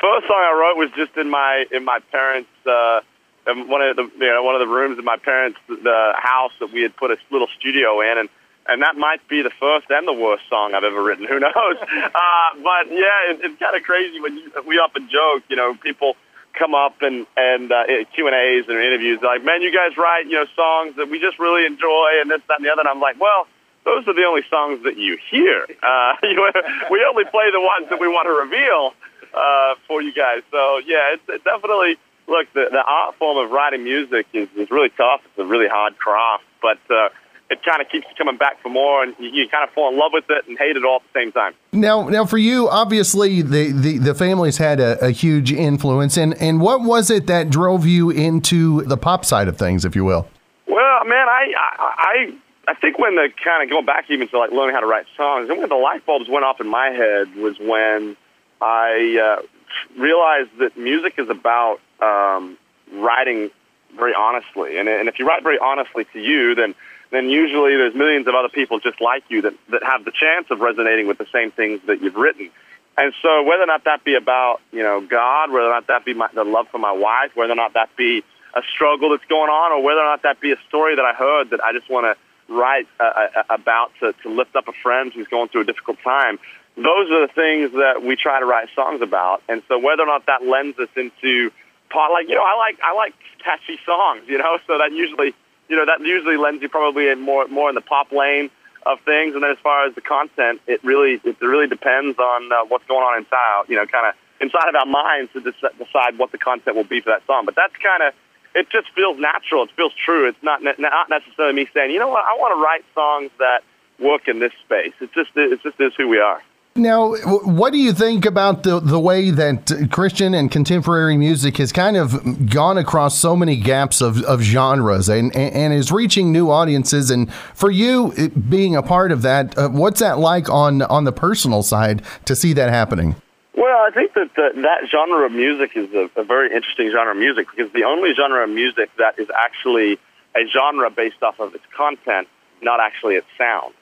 first 0.00 0.26
song 0.26 0.36
I 0.36 0.52
wrote 0.54 0.76
was 0.76 0.90
just 0.94 1.16
in 1.16 1.30
my 1.30 1.64
in 1.72 1.84
my 1.84 1.98
parents' 2.12 2.50
uh, 2.66 3.00
in 3.46 3.68
one 3.68 3.82
of 3.82 3.96
the 3.96 4.02
you 4.18 4.32
know 4.32 4.42
one 4.42 4.54
of 4.54 4.60
the 4.60 4.66
rooms 4.66 4.98
in 4.98 5.04
my 5.04 5.16
parents' 5.16 5.58
the 5.68 6.12
house 6.16 6.52
that 6.60 6.72
we 6.72 6.82
had 6.82 6.96
put 6.96 7.10
a 7.10 7.16
little 7.30 7.48
studio 7.58 8.00
in, 8.00 8.18
and 8.18 8.28
and 8.66 8.82
that 8.82 8.96
might 8.96 9.26
be 9.28 9.42
the 9.42 9.50
first 9.58 9.86
and 9.90 10.06
the 10.06 10.12
worst 10.12 10.44
song 10.48 10.74
I've 10.74 10.84
ever 10.84 11.02
written. 11.02 11.26
Who 11.32 11.40
knows? 11.40 11.76
Uh, 11.80 12.48
but 12.62 12.90
yeah, 12.90 13.30
it, 13.30 13.40
it's 13.42 13.58
kind 13.58 13.76
of 13.76 13.82
crazy 13.82 14.20
when 14.20 14.36
you, 14.36 14.52
we 14.66 14.76
often 14.78 15.08
joke. 15.08 15.42
You 15.48 15.56
know, 15.56 15.74
people 15.74 16.16
come 16.54 16.74
up 16.74 17.02
and 17.02 17.26
and 17.36 17.72
uh, 17.72 17.84
Q 18.14 18.26
and 18.26 18.36
A's 18.36 18.68
and 18.68 18.78
interviews 18.78 19.20
like, 19.22 19.44
man, 19.44 19.62
you 19.62 19.72
guys 19.72 19.96
write 19.96 20.26
you 20.26 20.36
know 20.36 20.46
songs 20.54 20.96
that 20.96 21.08
we 21.10 21.20
just 21.20 21.38
really 21.38 21.66
enjoy 21.66 22.20
and 22.20 22.30
this 22.30 22.42
that 22.48 22.58
and 22.58 22.66
the 22.66 22.70
other. 22.72 22.80
And 22.80 22.88
I'm 22.88 23.00
like, 23.00 23.20
well. 23.20 23.46
Those 23.84 24.06
are 24.06 24.14
the 24.14 24.22
only 24.22 24.42
songs 24.48 24.84
that 24.84 24.96
you 24.96 25.18
hear. 25.28 25.66
Uh, 25.82 26.14
we 26.22 27.04
only 27.04 27.24
play 27.24 27.50
the 27.50 27.58
ones 27.58 27.90
that 27.90 27.98
we 27.98 28.06
want 28.06 28.28
to 28.28 28.30
reveal. 28.30 28.94
uh, 29.34 29.74
for 29.86 30.02
you 30.02 30.12
guys. 30.12 30.42
So 30.50 30.78
yeah, 30.78 31.14
it's, 31.14 31.22
it's 31.28 31.44
definitely 31.44 31.96
look 32.28 32.52
the, 32.52 32.68
the 32.70 32.82
art 32.86 33.16
form 33.16 33.38
of 33.44 33.50
writing 33.50 33.84
music 33.84 34.26
is, 34.32 34.48
is 34.56 34.70
really 34.70 34.90
tough. 34.90 35.20
It's 35.24 35.38
a 35.38 35.44
really 35.44 35.68
hard 35.68 35.98
craft, 35.98 36.44
but 36.60 36.78
uh, 36.90 37.08
it 37.50 37.62
kind 37.62 37.82
of 37.82 37.88
keeps 37.88 38.06
coming 38.16 38.36
back 38.36 38.60
for 38.62 38.70
more, 38.70 39.02
and 39.02 39.14
you, 39.18 39.28
you 39.28 39.48
kind 39.48 39.62
of 39.62 39.74
fall 39.74 39.92
in 39.92 39.98
love 39.98 40.12
with 40.12 40.24
it 40.30 40.46
and 40.48 40.58
hate 40.58 40.76
it 40.76 40.84
all 40.84 40.96
at 40.96 41.02
the 41.12 41.20
same 41.20 41.32
time. 41.32 41.54
Now, 41.72 42.08
now 42.08 42.24
for 42.24 42.38
you, 42.38 42.68
obviously 42.68 43.42
the 43.42 43.72
the, 43.72 43.98
the 43.98 44.14
family's 44.14 44.56
had 44.56 44.80
a, 44.80 45.04
a 45.04 45.10
huge 45.10 45.52
influence, 45.52 46.16
and 46.16 46.34
and 46.40 46.60
what 46.60 46.82
was 46.82 47.10
it 47.10 47.26
that 47.26 47.50
drove 47.50 47.86
you 47.86 48.10
into 48.10 48.82
the 48.82 48.96
pop 48.96 49.24
side 49.24 49.48
of 49.48 49.56
things, 49.58 49.84
if 49.84 49.94
you 49.94 50.04
will? 50.04 50.26
Well, 50.66 51.04
man, 51.04 51.28
I 51.28 51.52
I 51.78 52.34
I 52.68 52.74
think 52.74 52.98
when 52.98 53.16
the 53.16 53.28
kind 53.44 53.62
of 53.62 53.70
going 53.70 53.84
back 53.84 54.06
even 54.08 54.28
to 54.28 54.38
like 54.38 54.50
learning 54.50 54.74
how 54.74 54.80
to 54.80 54.86
write 54.86 55.06
songs, 55.16 55.50
and 55.50 55.58
when 55.58 55.68
the 55.68 55.74
light 55.74 56.06
bulbs 56.06 56.28
went 56.28 56.44
off 56.44 56.60
in 56.60 56.68
my 56.68 56.88
head 56.88 57.34
was 57.34 57.58
when 57.58 58.16
I 58.60 59.40
uh, 59.40 60.00
realized 60.00 60.50
that 60.58 60.76
music 60.76 61.14
is 61.18 61.28
about 61.28 61.80
um, 62.02 62.58
writing 62.92 63.50
very 63.96 64.14
honestly, 64.14 64.78
and 64.78 64.88
and 64.88 65.08
if 65.08 65.18
you 65.18 65.26
write 65.26 65.42
very 65.42 65.58
honestly 65.58 66.04
to 66.12 66.20
you, 66.20 66.54
then 66.54 66.74
then 67.10 67.28
usually 67.28 67.76
there's 67.76 67.94
millions 67.94 68.26
of 68.26 68.34
other 68.34 68.48
people 68.48 68.80
just 68.80 69.00
like 69.00 69.22
you 69.28 69.42
that, 69.42 69.54
that 69.68 69.82
have 69.82 70.04
the 70.04 70.12
chance 70.12 70.46
of 70.50 70.60
resonating 70.60 71.06
with 71.06 71.18
the 71.18 71.26
same 71.32 71.50
things 71.50 71.80
that 71.86 72.02
you've 72.02 72.16
written. 72.16 72.50
And 72.96 73.12
so 73.22 73.42
whether 73.42 73.62
or 73.62 73.66
not 73.66 73.84
that 73.84 74.02
be 74.02 74.14
about, 74.14 74.60
you 74.70 74.82
know, 74.82 75.00
God, 75.00 75.50
whether 75.50 75.66
or 75.66 75.70
not 75.70 75.86
that 75.88 76.04
be 76.04 76.14
my, 76.14 76.28
the 76.34 76.44
love 76.44 76.68
for 76.68 76.78
my 76.78 76.92
wife, 76.92 77.34
whether 77.34 77.52
or 77.52 77.56
not 77.56 77.74
that 77.74 77.94
be 77.96 78.24
a 78.54 78.62
struggle 78.74 79.10
that's 79.10 79.24
going 79.26 79.50
on, 79.50 79.72
or 79.72 79.82
whether 79.82 80.00
or 80.00 80.04
not 80.04 80.22
that 80.22 80.40
be 80.40 80.52
a 80.52 80.56
story 80.68 80.96
that 80.96 81.04
I 81.04 81.14
heard 81.14 81.50
that 81.50 81.62
I 81.62 81.72
just 81.72 81.88
want 81.88 82.04
to 82.06 82.52
write 82.52 82.86
uh, 83.00 83.04
uh, 83.04 83.42
about 83.48 83.92
to, 84.00 84.14
to 84.22 84.28
lift 84.28 84.56
up 84.56 84.68
a 84.68 84.72
friend 84.82 85.12
who's 85.12 85.28
going 85.28 85.48
through 85.48 85.62
a 85.62 85.64
difficult 85.64 85.98
time, 86.04 86.38
those 86.76 87.10
are 87.10 87.26
the 87.26 87.32
things 87.34 87.72
that 87.72 88.02
we 88.02 88.16
try 88.16 88.40
to 88.40 88.46
write 88.46 88.68
songs 88.74 89.00
about. 89.02 89.42
And 89.48 89.62
so 89.68 89.78
whether 89.78 90.02
or 90.02 90.06
not 90.06 90.26
that 90.26 90.44
lends 90.44 90.78
us 90.78 90.88
into, 90.96 91.50
like, 91.94 92.28
you 92.28 92.34
know, 92.34 92.44
I 92.44 92.56
like, 92.56 92.78
I 92.82 92.94
like 92.94 93.14
catchy 93.42 93.78
songs, 93.84 94.22
you 94.26 94.38
know, 94.38 94.58
so 94.66 94.78
that 94.78 94.92
usually 94.92 95.34
you 95.72 95.78
know, 95.78 95.86
that 95.86 96.00
usually 96.00 96.36
lends 96.36 96.62
you 96.62 96.68
probably 96.68 97.08
in 97.08 97.20
more 97.20 97.46
more 97.48 97.70
in 97.70 97.74
the 97.74 97.80
pop 97.80 98.12
lane 98.12 98.50
of 98.84 99.00
things. 99.06 99.34
And 99.34 99.42
then 99.42 99.52
as 99.52 99.58
far 99.62 99.86
as 99.86 99.94
the 99.94 100.02
content, 100.02 100.60
it 100.66 100.84
really 100.84 101.20
it 101.24 101.40
really 101.40 101.66
depends 101.66 102.18
on 102.18 102.52
uh, 102.52 102.64
what's 102.68 102.84
going 102.86 103.02
on 103.02 103.18
inside. 103.18 103.64
You 103.68 103.76
know, 103.76 103.86
kind 103.86 104.06
of 104.06 104.14
inside 104.38 104.68
of 104.68 104.74
our 104.74 104.84
minds 104.84 105.32
to 105.32 105.40
decide 105.40 106.18
what 106.18 106.30
the 106.30 106.38
content 106.38 106.76
will 106.76 106.84
be 106.84 107.00
for 107.00 107.10
that 107.10 107.24
song. 107.26 107.46
But 107.46 107.54
that's 107.54 107.74
kind 107.76 108.02
of 108.02 108.12
it. 108.54 108.68
Just 108.70 108.92
feels 108.94 109.18
natural. 109.18 109.64
It 109.64 109.70
feels 109.74 109.94
true. 109.94 110.28
It's 110.28 110.42
not 110.42 110.62
ne- 110.62 110.74
not 110.78 111.08
necessarily 111.08 111.54
me 111.54 111.68
saying, 111.72 111.90
you 111.90 111.98
know 111.98 112.08
what, 112.08 112.24
I 112.24 112.36
want 112.36 112.54
to 112.54 112.62
write 112.62 112.84
songs 112.94 113.30
that 113.38 113.62
work 113.98 114.28
in 114.28 114.40
this 114.40 114.52
space. 114.64 114.92
It's 115.00 115.14
just 115.14 115.30
it's 115.36 115.62
just 115.62 115.80
is 115.80 115.94
who 115.96 116.08
we 116.08 116.18
are. 116.18 116.42
Now, 116.74 117.14
what 117.16 117.72
do 117.74 117.78
you 117.78 117.92
think 117.92 118.24
about 118.24 118.62
the 118.62 118.80
the 118.80 118.98
way 118.98 119.30
that 119.30 119.88
Christian 119.92 120.32
and 120.32 120.50
contemporary 120.50 121.18
music 121.18 121.58
has 121.58 121.70
kind 121.70 121.98
of 121.98 122.48
gone 122.48 122.78
across 122.78 123.18
so 123.18 123.36
many 123.36 123.56
gaps 123.56 124.00
of, 124.00 124.22
of 124.22 124.40
genres 124.40 125.10
and, 125.10 125.34
and 125.36 125.74
is 125.74 125.92
reaching 125.92 126.32
new 126.32 126.50
audiences? 126.50 127.10
And 127.10 127.32
for 127.54 127.70
you, 127.70 128.30
being 128.48 128.74
a 128.74 128.82
part 128.82 129.12
of 129.12 129.20
that, 129.20 129.56
uh, 129.58 129.68
what's 129.68 130.00
that 130.00 130.18
like 130.18 130.48
on 130.48 130.80
on 130.82 131.04
the 131.04 131.12
personal 131.12 131.62
side 131.62 132.00
to 132.24 132.34
see 132.34 132.54
that 132.54 132.70
happening? 132.70 133.16
Well, 133.54 133.84
I 133.86 133.90
think 133.90 134.14
that 134.14 134.30
the, 134.34 134.62
that 134.62 134.88
genre 134.90 135.26
of 135.26 135.32
music 135.32 135.72
is 135.76 135.92
a, 135.92 136.08
a 136.16 136.24
very 136.24 136.54
interesting 136.54 136.90
genre 136.90 137.12
of 137.12 137.18
music 137.18 137.48
because 137.54 137.70
the 137.74 137.84
only 137.84 138.14
genre 138.14 138.44
of 138.44 138.48
music 138.50 138.88
that 138.96 139.18
is 139.18 139.28
actually 139.36 139.98
a 140.34 140.46
genre 140.46 140.88
based 140.88 141.22
off 141.22 141.38
of 141.38 141.54
its 141.54 141.64
content, 141.76 142.28
not 142.62 142.80
actually 142.80 143.16
its 143.16 143.26
sound. 143.36 143.74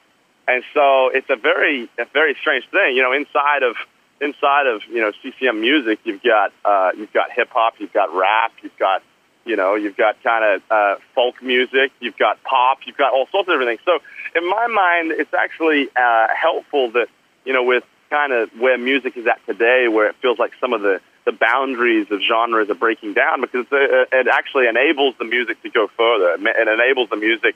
And 0.49 0.65
so 0.75 1.09
it's 1.09 1.29
a 1.31 1.37
very, 1.37 1.89
a 1.99 2.07
very 2.13 2.35
strange 2.41 2.69
thing. 2.71 2.97
You 2.97 3.03
know, 3.03 3.13
inside 3.13 3.63
of 3.63 3.77
inside 4.21 4.67
of 4.67 4.83
you 4.89 5.01
know 5.01 5.13
CCM 5.23 5.61
music, 5.61 6.01
you've 6.05 6.23
got 6.23 6.53
uh, 6.65 6.91
you've 6.97 7.13
got 7.13 7.31
hip 7.33 7.49
hop, 7.51 7.75
you've 7.79 7.93
got 7.93 8.15
rap, 8.15 8.53
you've 8.63 8.77
got 8.79 9.03
you 9.45 9.57
know 9.57 9.75
you've 9.75 9.97
got 9.97 10.23
kind 10.23 10.45
of 10.45 10.63
uh, 10.71 10.97
folk 11.15 11.43
music, 11.43 11.93
you've 12.01 12.17
got 12.17 12.43
pop, 12.43 12.79
you've 12.87 12.97
got 12.97 13.13
all 13.13 13.27
sorts 13.31 13.49
of 13.49 13.59
things. 13.61 13.81
So 13.85 13.99
in 14.37 14.49
my 14.49 14.67
mind, 14.67 15.13
it's 15.13 15.35
actually 15.35 15.89
uh, 15.97 16.29
helpful 16.35 16.91
that 16.93 17.09
you 17.45 17.53
know 17.53 17.63
with 17.63 17.85
kind 18.11 18.33
of 18.33 18.51
where 18.59 18.77
music 18.77 19.17
is 19.17 19.27
at 19.27 19.45
today, 19.47 19.89
where 19.89 20.09
it 20.09 20.17
feels 20.21 20.39
like 20.39 20.53
some 20.61 20.73
of 20.73 20.83
the 20.83 21.01
the 21.27 21.33
boundaries 21.33 22.07
of 22.11 22.21
genres 22.21 22.71
are 22.71 22.75
breaking 22.75 23.13
down 23.15 23.41
because 23.41 23.67
it, 23.71 24.09
it 24.11 24.27
actually 24.27 24.67
enables 24.67 25.15
the 25.19 25.25
music 25.25 25.63
to 25.63 25.71
go 25.71 25.87
further. 25.97 26.37
It 26.41 26.69
enables 26.69 27.11
the 27.11 27.17
music 27.17 27.55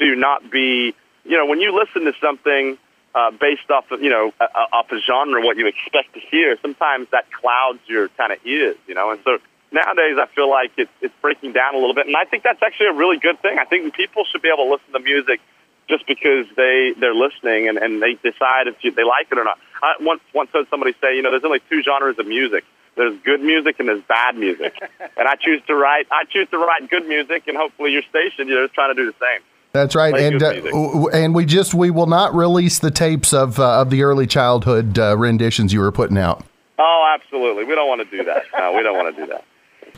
to 0.00 0.14
not 0.16 0.50
be 0.50 0.94
you 1.28 1.36
know, 1.36 1.46
when 1.46 1.60
you 1.60 1.74
listen 1.74 2.04
to 2.04 2.12
something 2.20 2.78
uh, 3.14 3.30
based 3.30 3.70
off 3.70 3.90
of, 3.90 4.02
you 4.02 4.10
know, 4.10 4.32
uh, 4.40 4.46
off 4.72 4.90
a 4.92 5.00
genre, 5.00 5.40
what 5.42 5.56
you 5.56 5.66
expect 5.66 6.14
to 6.14 6.20
hear, 6.20 6.56
sometimes 6.60 7.08
that 7.12 7.30
clouds 7.32 7.80
your 7.86 8.08
kind 8.10 8.32
of 8.32 8.38
ears, 8.44 8.76
you 8.86 8.94
know. 8.94 9.10
And 9.10 9.20
so 9.24 9.38
nowadays, 9.72 10.16
I 10.18 10.26
feel 10.34 10.50
like 10.50 10.72
it's 10.76 10.90
it's 11.00 11.14
breaking 11.22 11.52
down 11.52 11.74
a 11.74 11.78
little 11.78 11.94
bit, 11.94 12.06
and 12.06 12.16
I 12.16 12.24
think 12.24 12.42
that's 12.42 12.62
actually 12.62 12.88
a 12.88 12.92
really 12.92 13.18
good 13.18 13.40
thing. 13.40 13.58
I 13.58 13.64
think 13.64 13.94
people 13.94 14.24
should 14.30 14.42
be 14.42 14.48
able 14.48 14.66
to 14.66 14.70
listen 14.72 14.92
to 14.92 15.00
music 15.00 15.40
just 15.88 16.06
because 16.06 16.46
they 16.56 16.94
they're 16.98 17.14
listening 17.14 17.68
and, 17.68 17.78
and 17.78 18.02
they 18.02 18.14
decide 18.14 18.66
if 18.66 18.76
they 18.82 19.04
like 19.04 19.28
it 19.30 19.38
or 19.38 19.44
not. 19.44 19.58
I 19.82 19.94
once 20.00 20.20
once 20.34 20.50
heard 20.52 20.68
somebody 20.68 20.94
say, 21.00 21.16
you 21.16 21.22
know, 21.22 21.30
there's 21.30 21.44
only 21.44 21.62
two 21.70 21.82
genres 21.82 22.18
of 22.18 22.26
music. 22.26 22.64
There's 22.96 23.18
good 23.24 23.42
music 23.42 23.76
and 23.78 23.88
there's 23.88 24.02
bad 24.02 24.36
music, 24.36 24.74
and 25.00 25.28
I 25.28 25.36
choose 25.36 25.62
to 25.66 25.74
write 25.74 26.06
I 26.10 26.24
choose 26.24 26.48
to 26.50 26.58
write 26.58 26.88
good 26.88 27.06
music, 27.06 27.46
and 27.46 27.56
hopefully 27.56 27.92
your 27.92 28.02
station, 28.02 28.48
you 28.48 28.54
know, 28.54 28.64
is 28.64 28.70
trying 28.72 28.94
to 28.94 29.02
do 29.02 29.06
the 29.06 29.16
same. 29.20 29.42
That's 29.76 29.94
right, 29.94 30.14
and 30.14 30.42
uh, 30.42 31.06
and 31.08 31.34
we 31.34 31.44
just 31.44 31.74
we 31.74 31.90
will 31.90 32.06
not 32.06 32.34
release 32.34 32.78
the 32.78 32.90
tapes 32.90 33.34
of 33.34 33.58
uh, 33.58 33.82
of 33.82 33.90
the 33.90 34.02
early 34.02 34.26
childhood 34.26 34.98
uh, 34.98 35.16
renditions 35.16 35.72
you 35.72 35.80
were 35.80 35.92
putting 35.92 36.16
out. 36.16 36.44
Oh, 36.78 37.14
absolutely. 37.14 37.64
We 37.64 37.74
don't 37.74 37.88
want 37.88 38.08
to 38.08 38.16
do 38.16 38.24
that. 38.24 38.44
No, 38.58 38.72
we 38.72 38.82
don't 38.82 38.96
want 38.96 39.14
to 39.14 39.22
do 39.22 39.30
that. 39.30 39.44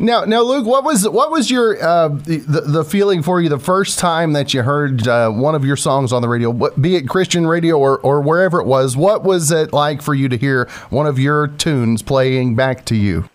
Now, 0.00 0.24
now, 0.24 0.42
Luke, 0.42 0.66
what 0.66 0.84
was 0.84 1.08
what 1.08 1.30
was 1.30 1.50
your 1.50 1.82
uh, 1.82 2.08
the, 2.08 2.62
the 2.66 2.84
feeling 2.84 3.22
for 3.22 3.40
you 3.40 3.48
the 3.48 3.58
first 3.58 3.98
time 3.98 4.32
that 4.32 4.54
you 4.54 4.62
heard 4.62 5.06
uh, 5.08 5.30
one 5.30 5.54
of 5.54 5.64
your 5.64 5.76
songs 5.76 6.12
on 6.12 6.22
the 6.22 6.28
radio, 6.28 6.52
be 6.76 6.96
it 6.96 7.08
Christian 7.08 7.46
radio 7.46 7.78
or 7.78 7.98
or 8.00 8.20
wherever 8.20 8.60
it 8.60 8.66
was? 8.66 8.96
What 8.96 9.24
was 9.24 9.50
it 9.50 9.72
like 9.72 10.02
for 10.02 10.14
you 10.14 10.28
to 10.28 10.36
hear 10.36 10.68
one 10.90 11.06
of 11.06 11.18
your 11.18 11.48
tunes 11.48 12.02
playing 12.02 12.54
back 12.54 12.84
to 12.86 12.96
you? 12.96 13.28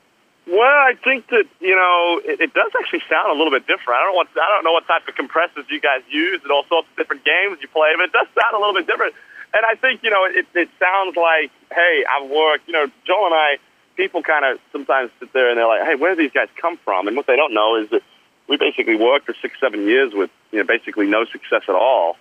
Well, 0.53 0.69
I 0.69 0.93
think 1.03 1.33
that 1.33 1.49
you 1.59 1.73
know 1.73 2.21
it, 2.21 2.37
it 2.37 2.53
does 2.53 2.69
actually 2.77 3.01
sound 3.09 3.33
a 3.33 3.33
little 3.33 3.49
bit 3.49 3.65
different. 3.65 3.97
I 3.97 4.05
don't 4.05 4.13
what 4.13 4.29
I 4.37 4.45
don't 4.53 4.63
know 4.63 4.77
what 4.77 4.85
type 4.85 5.01
of 5.09 5.15
compressors 5.15 5.65
you 5.67 5.81
guys 5.81 6.05
use 6.13 6.41
and 6.43 6.51
all 6.51 6.61
sorts 6.69 6.85
of 6.91 6.95
different 6.95 7.25
games 7.25 7.57
you 7.57 7.67
play, 7.73 7.89
but 7.97 8.05
it 8.05 8.13
does 8.13 8.29
sound 8.37 8.53
a 8.53 8.59
little 8.61 8.77
bit 8.77 8.85
different. 8.85 9.17
And 9.49 9.65
I 9.65 9.73
think 9.73 10.05
you 10.05 10.11
know 10.11 10.29
it, 10.29 10.45
it 10.53 10.69
sounds 10.77 11.17
like, 11.17 11.49
hey, 11.73 12.05
I've 12.05 12.29
worked. 12.29 12.67
You 12.67 12.73
know, 12.73 12.85
Joel 13.01 13.33
and 13.33 13.33
I, 13.33 13.57
people 13.97 14.21
kind 14.21 14.45
of 14.45 14.61
sometimes 14.71 15.09
sit 15.19 15.33
there 15.33 15.49
and 15.49 15.57
they're 15.57 15.65
like, 15.65 15.89
hey, 15.89 15.95
where 15.95 16.13
do 16.13 16.21
these 16.21 16.37
guys 16.37 16.49
come 16.61 16.77
from? 16.85 17.07
And 17.07 17.17
what 17.17 17.25
they 17.25 17.35
don't 17.35 17.55
know 17.55 17.81
is 17.81 17.89
that 17.89 18.03
we 18.47 18.57
basically 18.57 18.95
worked 18.95 19.25
for 19.25 19.33
six, 19.41 19.57
seven 19.59 19.89
years 19.89 20.13
with 20.13 20.29
you 20.51 20.59
know 20.59 20.69
basically 20.69 21.07
no 21.07 21.25
success 21.25 21.65
at 21.65 21.73
all. 21.73 22.15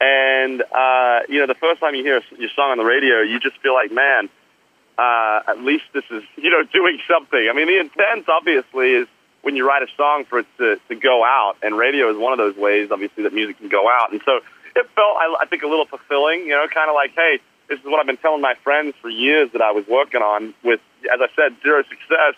And 0.00 0.58
uh, 0.74 1.20
you 1.28 1.38
know, 1.38 1.46
the 1.46 1.54
first 1.54 1.78
time 1.78 1.94
you 1.94 2.02
hear 2.02 2.18
your 2.36 2.50
song 2.50 2.74
on 2.74 2.78
the 2.78 2.84
radio, 2.84 3.22
you 3.22 3.38
just 3.38 3.62
feel 3.62 3.74
like, 3.74 3.92
man 3.92 4.28
uh, 4.98 5.40
at 5.46 5.60
least 5.60 5.84
this 5.92 6.04
is, 6.10 6.22
you 6.36 6.50
know, 6.50 6.62
doing 6.72 6.98
something. 7.08 7.48
I 7.50 7.54
mean, 7.54 7.66
the 7.66 7.80
intent 7.80 8.28
obviously 8.28 8.92
is 8.92 9.08
when 9.42 9.54
you 9.56 9.66
write 9.66 9.82
a 9.82 9.88
song 9.96 10.24
for 10.24 10.40
it 10.40 10.46
to, 10.58 10.80
to 10.88 10.94
go 10.96 11.24
out, 11.24 11.56
and 11.62 11.76
radio 11.76 12.10
is 12.10 12.16
one 12.16 12.32
of 12.32 12.38
those 12.38 12.56
ways, 12.56 12.90
obviously, 12.90 13.22
that 13.24 13.32
music 13.32 13.58
can 13.58 13.68
go 13.68 13.88
out. 13.88 14.10
And 14.12 14.20
so 14.24 14.40
it 14.74 14.86
felt, 14.94 15.16
I, 15.16 15.36
I 15.42 15.46
think, 15.46 15.62
a 15.62 15.68
little 15.68 15.86
fulfilling, 15.86 16.40
you 16.40 16.50
know, 16.50 16.66
kind 16.72 16.90
of 16.90 16.94
like, 16.94 17.12
hey, 17.14 17.38
this 17.68 17.78
is 17.78 17.84
what 17.84 18.00
I've 18.00 18.06
been 18.06 18.16
telling 18.16 18.40
my 18.40 18.54
friends 18.62 18.94
for 19.00 19.08
years 19.08 19.50
that 19.52 19.62
I 19.62 19.72
was 19.72 19.86
working 19.86 20.22
on 20.22 20.54
with, 20.62 20.80
as 21.12 21.20
I 21.20 21.28
said, 21.36 21.56
zero 21.62 21.82
success. 21.82 22.34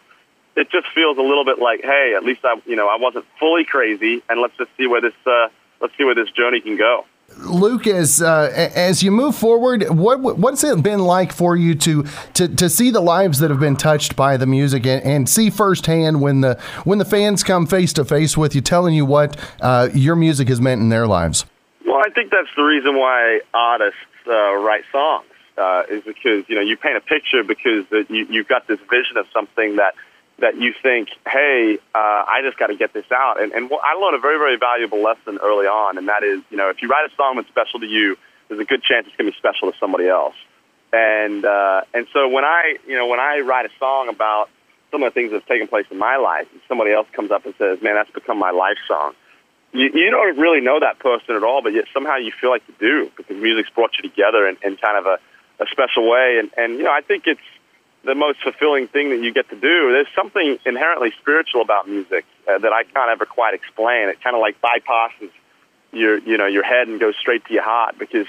It 0.57 0.71
just 0.71 0.87
feels 0.95 1.19
a 1.19 1.23
little 1.23 1.45
bit 1.45 1.59
like, 1.59 1.81
hey, 1.83 2.15
at 2.17 2.25
least 2.25 2.41
I, 2.45 2.61
you 2.67 2.77
know, 2.77 2.89
I 2.89 2.97
wasn't 2.99 3.25
fully 3.39 3.65
crazy, 3.65 4.23
and 4.29 4.41
let's 4.41 4.57
just 4.57 4.71
see 4.77 4.87
where 4.87 5.01
this, 5.01 5.15
uh, 5.27 5.49
let's 5.81 5.97
see 5.97 6.05
where 6.05 6.15
this 6.15 6.31
journey 6.31 6.61
can 6.61 6.77
go. 6.77 7.05
Luke, 7.39 7.87
as 7.87 8.21
uh, 8.21 8.51
as 8.75 9.03
you 9.03 9.11
move 9.11 9.35
forward, 9.35 9.89
what 9.91 10.21
what's 10.21 10.65
it 10.65 10.83
been 10.83 11.01
like 11.01 11.33
for 11.33 11.57
you 11.57 11.75
to 11.77 12.05
to, 12.35 12.49
to 12.49 12.69
see 12.69 12.91
the 12.91 13.01
lives 13.01 13.39
that 13.39 13.51
have 13.51 13.61
been 13.61 13.77
touched 13.77 14.17
by 14.17 14.37
the 14.37 14.47
music 14.47 14.87
and, 14.87 15.03
and 15.05 15.29
see 15.29 15.51
firsthand 15.51 16.21
when 16.21 16.41
the 16.41 16.59
when 16.85 16.99
the 16.99 17.05
fans 17.05 17.43
come 17.43 17.67
face 17.67 17.93
to 17.95 18.05
face 18.05 18.37
with 18.37 18.55
you, 18.55 18.61
telling 18.61 18.95
you 18.95 19.05
what 19.05 19.37
uh, 19.61 19.89
your 19.95 20.17
music 20.17 20.49
has 20.49 20.61
meant 20.61 20.81
in 20.81 20.89
their 20.89 21.07
lives? 21.07 21.47
Well, 21.87 22.01
I 22.05 22.11
think 22.11 22.31
that's 22.31 22.49
the 22.57 22.65
reason 22.65 22.97
why 22.97 23.41
artists 23.55 23.99
uh, 24.27 24.55
write 24.57 24.85
songs 24.91 25.27
uh, 25.57 25.85
is 25.89 26.03
because 26.05 26.45
you 26.49 26.55
know 26.55 26.61
you 26.61 26.77
paint 26.77 26.97
a 26.97 27.01
picture 27.01 27.45
because 27.45 27.85
you, 28.09 28.27
you've 28.31 28.49
got 28.49 28.67
this 28.67 28.81
vision 28.91 29.17
of 29.17 29.27
something 29.33 29.77
that 29.77 29.95
that 30.39 30.57
you 30.57 30.73
think, 30.83 31.09
hey, 31.27 31.79
uh, 31.95 31.99
I 31.99 32.41
just 32.45 32.59
got 32.59 32.69
to 32.69 32.77
get 32.77 32.93
this 32.93 33.11
out. 33.13 33.43
And, 33.43 33.53
and 33.53 33.71
I 33.73 33.95
learned 33.99 34.17
a 34.17 34.21
very, 34.21 34.39
very 34.39 34.57
valuable 34.57 35.03
lesson 35.03 35.39
early 35.43 35.67
on, 35.67 35.99
and 35.99 36.09
that 36.09 36.23
is, 36.23 36.43
you 36.51 36.57
know, 36.57 36.71
if 36.71 36.81
you 36.81 36.89
write 36.89 37.11
a 37.11 37.15
song 37.17 37.37
that's 37.37 37.49
special 37.49 37.81
to 37.81 37.87
you, 37.87 38.17
there's 38.49 38.61
a 38.61 38.65
good 38.65 38.83
chance 38.83 39.07
it's 39.07 39.17
going 39.17 39.31
to 39.31 39.33
be 39.33 39.39
special 39.39 39.71
to 39.73 39.79
somebody 39.79 40.07
else. 40.09 40.35
And 40.93 41.45
uh, 41.45 41.83
and 41.93 42.07
so 42.13 42.29
when 42.29 42.45
I, 42.45 42.77
you 42.87 42.97
know, 42.97 43.09
when 43.09 43.21
I 43.21 43.41
write 43.41 43.67
a 43.67 43.71
song 43.79 44.09
about 44.09 44.49
some 44.91 45.03
of 45.03 45.13
the 45.13 45.21
things 45.21 45.33
that's 45.33 45.47
taken 45.47 45.69
place 45.69 45.85
in 45.91 45.99
my 45.99 46.17
life, 46.17 46.47
and 46.53 46.63
somebody 46.67 46.93
else 46.93 47.07
comes 47.13 47.31
up 47.31 47.45
and 47.45 47.55
says, 47.59 47.83
man, 47.83 47.95
that's 47.95 48.11
become 48.11 48.39
my 48.39 48.53
life 48.53 48.79
song. 48.87 49.13
You, 49.73 49.91
you 49.93 50.11
don't 50.11 50.39
really 50.39 50.63
know 50.63 50.81
that 50.81 50.99
person 50.99 51.37
at 51.37 51.43
all, 51.43 51.63
but 51.63 51.75
yet 51.75 51.85
somehow 51.93 52.17
you 52.17 52.33
feel 52.41 52.49
like 52.49 52.63
you 52.69 52.75
do 52.81 53.11
because 53.17 53.37
music's 53.37 53.69
brought 53.69 53.91
you 54.01 54.09
together 54.09 54.49
in, 54.49 54.57
in 54.63 54.77
kind 54.77 54.97
of 54.97 55.05
a, 55.05 55.19
a 55.63 55.67
special 55.71 56.09
way. 56.09 56.39
And, 56.41 56.51
and 56.57 56.79
you 56.79 56.85
know, 56.85 56.91
I 56.91 57.03
think 57.03 57.27
it's 57.27 57.41
the 58.05 58.15
most 58.15 58.41
fulfilling 58.43 58.89
thing 58.89 59.11
that 59.11 59.21
you 59.21 59.33
get 59.33 59.49
to 59.51 59.57
do. 59.57 59.93
There's 59.93 60.09
something 60.15 60.59
inherently 60.65 61.13
spiritual 61.21 61.63
about 61.63 61.89
music 61.89 62.25
uh, 62.47 62.59
that 62.59 62.73
I 62.73 62.85
can't 62.85 63.11
ever 63.11 63.27
quite 63.27 63.55
explain. 63.55 64.09
It 64.09 64.23
kind 64.23 64.37
of 64.37 64.41
like 64.41 64.61
bypasses 64.61 65.31
your 65.93 66.19
you 66.19 66.37
know 66.37 66.47
your 66.47 66.65
head 66.65 66.89
and 66.89 67.01
goes 67.01 67.15
straight 67.21 67.45
to 67.47 67.55
your 67.55 67.63
heart 67.63 67.99
because 67.99 68.27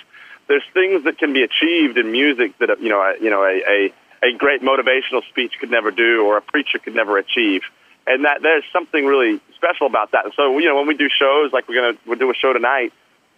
there's 0.48 0.64
things 0.74 1.04
that 1.04 1.18
can 1.18 1.34
be 1.34 1.44
achieved 1.44 1.98
in 1.98 2.12
music 2.12 2.58
that 2.60 2.82
you 2.82 2.90
know 2.90 3.02
a, 3.02 3.22
you 3.22 3.30
know 3.30 3.44
a, 3.44 3.62
a 3.68 3.94
a 4.24 4.38
great 4.38 4.62
motivational 4.62 5.28
speech 5.30 5.54
could 5.60 5.72
never 5.72 5.92
do 5.92 6.26
or 6.26 6.38
a 6.38 6.42
preacher 6.42 6.80
could 6.80 6.96
never 6.96 7.18
achieve. 7.18 7.62
And 8.08 8.26
that 8.26 8.42
there's 8.42 8.64
something 8.74 9.06
really 9.06 9.40
special 9.56 9.88
about 9.88 10.12
that. 10.12 10.26
And 10.26 10.34
so, 10.36 10.58
you 10.58 10.66
know, 10.66 10.76
when 10.76 10.88
we 10.88 10.98
do 10.98 11.10
shows, 11.10 11.54
like 11.54 11.68
we're 11.68 11.94
to 11.94 12.00
we'll 12.06 12.18
do 12.18 12.30
a 12.32 12.34
show 12.34 12.54
tonight, 12.54 12.92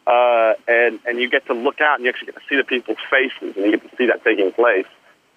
uh, 0.08 0.54
and, 0.67 1.00
and 1.06 1.20
you 1.20 1.30
get 1.30 1.46
to 1.48 1.54
look 1.54 1.82
out 1.82 1.96
and 1.96 2.06
you 2.06 2.10
actually 2.10 2.28
get 2.28 2.36
to 2.36 2.41
see 2.50 2.56
the 2.56 2.63
people's 2.63 2.98
faces 3.10 3.56
and 3.56 3.65
you 3.65 3.72
get 3.72 3.89
to 3.89 3.96
see 3.98 4.08
that 4.08 4.24
taking 4.24 4.52
place. 4.52 4.86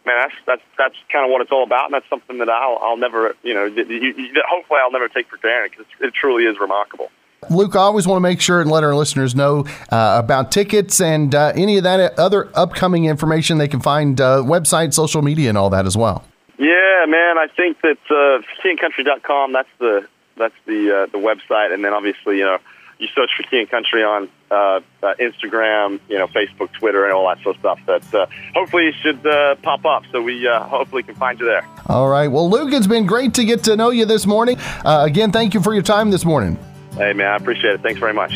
Man, 0.07 0.17
that's, 0.21 0.35
that's, 0.47 0.63
that's 0.77 0.95
kind 1.11 1.25
of 1.25 1.31
what 1.31 1.41
it's 1.41 1.51
all 1.51 1.63
about. 1.63 1.87
And 1.87 1.95
that's 1.95 2.09
something 2.11 2.39
that 2.39 2.51
I'll, 2.51 2.79
I'll 2.83 2.97
never, 2.97 3.35
you 3.43 3.55
know, 3.55 3.65
you, 3.65 3.85
you, 3.85 4.43
hopefully 4.47 4.81
I'll 4.83 4.93
never 4.93 5.09
take 5.09 5.29
for 5.29 5.39
granted 5.39 5.71
because 5.71 5.87
it 6.01 6.13
truly 6.13 6.45
is 6.45 6.61
remarkable. 6.61 7.11
Luke, 7.51 7.77
I 7.77 7.81
always 7.81 8.07
want 8.07 8.17
to 8.17 8.23
make 8.23 8.41
sure 8.41 8.61
and 8.61 8.71
let 8.71 8.85
our 8.85 8.95
listeners 8.95 9.35
know 9.35 9.67
uh, 9.91 10.21
about 10.23 10.51
tickets 10.51 11.01
and 11.01 11.35
uh, 11.35 11.53
any 11.55 11.77
of 11.77 11.85
that 11.85 12.19
other 12.19 12.51
upcoming 12.55 13.05
information 13.05 13.59
they 13.59 13.69
can 13.69 13.81
find, 13.81 14.21
uh, 14.21 14.43
website, 14.43 14.95
social 14.95 15.23
media, 15.23 15.49
and 15.49 15.59
all 15.59 15.71
that 15.71 15.87
as 15.87 15.97
well. 15.97 16.25
Yeah, 16.59 17.05
man, 17.07 17.39
I 17.39 17.49
think 17.55 17.81
that 17.83 17.99
uh, 18.11 18.43
kingandcountry.com, 18.63 19.53
that's 19.53 19.69
the 19.79 20.07
that's 20.37 20.55
the 20.67 21.03
uh, 21.03 21.07
the 21.07 21.19
website, 21.19 21.73
and 21.73 21.85
then 21.85 21.93
obviously, 21.93 22.39
you 22.39 22.45
know, 22.45 22.59
you 22.99 23.09
search 23.15 23.31
for 23.37 23.43
King 23.45 23.61
and 23.61 23.71
Country 23.71 24.03
on 24.05 24.29
uh, 24.51 24.81
uh, 25.03 25.15
Instagram, 25.21 26.01
you 26.09 26.19
know, 26.19 26.27
Facebook, 26.29 26.73
Twitter, 26.73 27.05
and 27.05 27.13
all 27.13 27.29
that 27.29 27.43
sort 27.43 27.57
of 27.57 27.61
stuff. 27.61 27.81
That 27.87 28.15
uh, 28.15 28.27
hopefully 28.55 28.93
should 29.03 29.27
uh, 29.27 29.57
pop 29.57 29.85
up, 29.85 30.05
so 30.13 30.23
we 30.23 30.47
uh, 30.47 30.61
hopefully 30.65 31.03
can 31.03 31.15
find 31.15 31.39
you 31.39 31.47
there. 31.47 31.67
All 31.87 32.09
right. 32.09 32.29
Well, 32.29 32.49
Luke, 32.49 32.73
it's 32.73 32.87
been 32.87 33.07
great 33.07 33.35
to 33.35 33.45
get 33.45 33.65
to 33.65 33.77
know 33.77 33.91
you 33.91 34.05
this 34.05 34.27
morning. 34.27 34.57
Uh, 34.85 35.05
again, 35.07 35.33
thank 35.33 35.55
you 35.55 35.61
for 35.61 35.75
your 35.75 35.83
time 35.83 36.11
this 36.11 36.25
morning. 36.25 36.59
Hey, 36.93 37.13
man, 37.13 37.27
I 37.27 37.37
appreciate 37.37 37.75
it. 37.75 37.81
Thanks 37.83 38.01
very 38.01 38.15
much. 38.15 38.33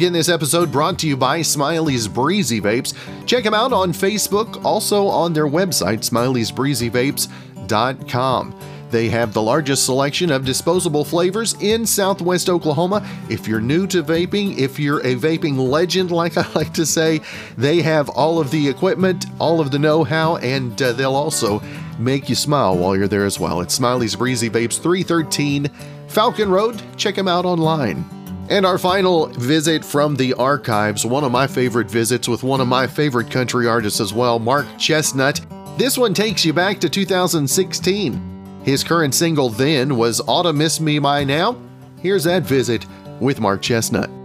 Again, 0.00 0.14
this 0.14 0.30
episode 0.30 0.72
brought 0.72 0.98
to 1.00 1.06
you 1.06 1.14
by 1.14 1.42
Smiley's 1.42 2.08
Breezy 2.08 2.58
Vapes. 2.58 2.94
Check 3.26 3.44
them 3.44 3.52
out 3.52 3.74
on 3.74 3.92
Facebook, 3.92 4.64
also 4.64 5.08
on 5.08 5.34
their 5.34 5.46
website, 5.46 5.98
smileysbreezyvapes.com. 5.98 8.60
They 8.90 9.10
have 9.10 9.34
the 9.34 9.42
largest 9.42 9.84
selection 9.84 10.32
of 10.32 10.46
disposable 10.46 11.04
flavors 11.04 11.54
in 11.60 11.84
southwest 11.84 12.48
Oklahoma. 12.48 13.06
If 13.28 13.46
you're 13.46 13.60
new 13.60 13.86
to 13.88 14.02
vaping, 14.02 14.56
if 14.56 14.78
you're 14.78 15.00
a 15.00 15.16
vaping 15.16 15.58
legend, 15.58 16.10
like 16.10 16.38
I 16.38 16.50
like 16.54 16.72
to 16.72 16.86
say, 16.86 17.20
they 17.58 17.82
have 17.82 18.08
all 18.08 18.38
of 18.38 18.50
the 18.50 18.70
equipment, 18.70 19.26
all 19.38 19.60
of 19.60 19.70
the 19.70 19.78
know 19.78 20.02
how, 20.02 20.36
and 20.36 20.80
uh, 20.80 20.94
they'll 20.94 21.14
also 21.14 21.60
make 21.98 22.30
you 22.30 22.34
smile 22.34 22.74
while 22.74 22.96
you're 22.96 23.06
there 23.06 23.26
as 23.26 23.38
well. 23.38 23.60
It's 23.60 23.74
Smiley's 23.74 24.16
Breezy 24.16 24.48
Vapes 24.48 24.80
313 24.80 25.68
Falcon 26.08 26.50
Road. 26.50 26.80
Check 26.96 27.16
them 27.16 27.28
out 27.28 27.44
online. 27.44 28.19
And 28.50 28.66
our 28.66 28.78
final 28.78 29.26
visit 29.28 29.84
from 29.84 30.16
the 30.16 30.34
archives, 30.34 31.06
one 31.06 31.22
of 31.22 31.30
my 31.30 31.46
favorite 31.46 31.88
visits 31.88 32.28
with 32.28 32.42
one 32.42 32.60
of 32.60 32.66
my 32.66 32.88
favorite 32.88 33.30
country 33.30 33.68
artists 33.68 34.00
as 34.00 34.12
well, 34.12 34.40
Mark 34.40 34.66
Chesnutt. 34.76 35.78
This 35.78 35.96
one 35.96 36.12
takes 36.12 36.44
you 36.44 36.52
back 36.52 36.80
to 36.80 36.90
2016. 36.90 38.60
His 38.64 38.82
current 38.82 39.14
single 39.14 39.50
then 39.50 39.96
was 39.96 40.20
to 40.20 40.52
Miss 40.52 40.80
Me 40.80 40.98
By 40.98 41.22
Now. 41.22 41.56
Here's 42.00 42.24
that 42.24 42.42
visit 42.42 42.84
with 43.20 43.40
Mark 43.40 43.62
Chesnutt. 43.62 44.19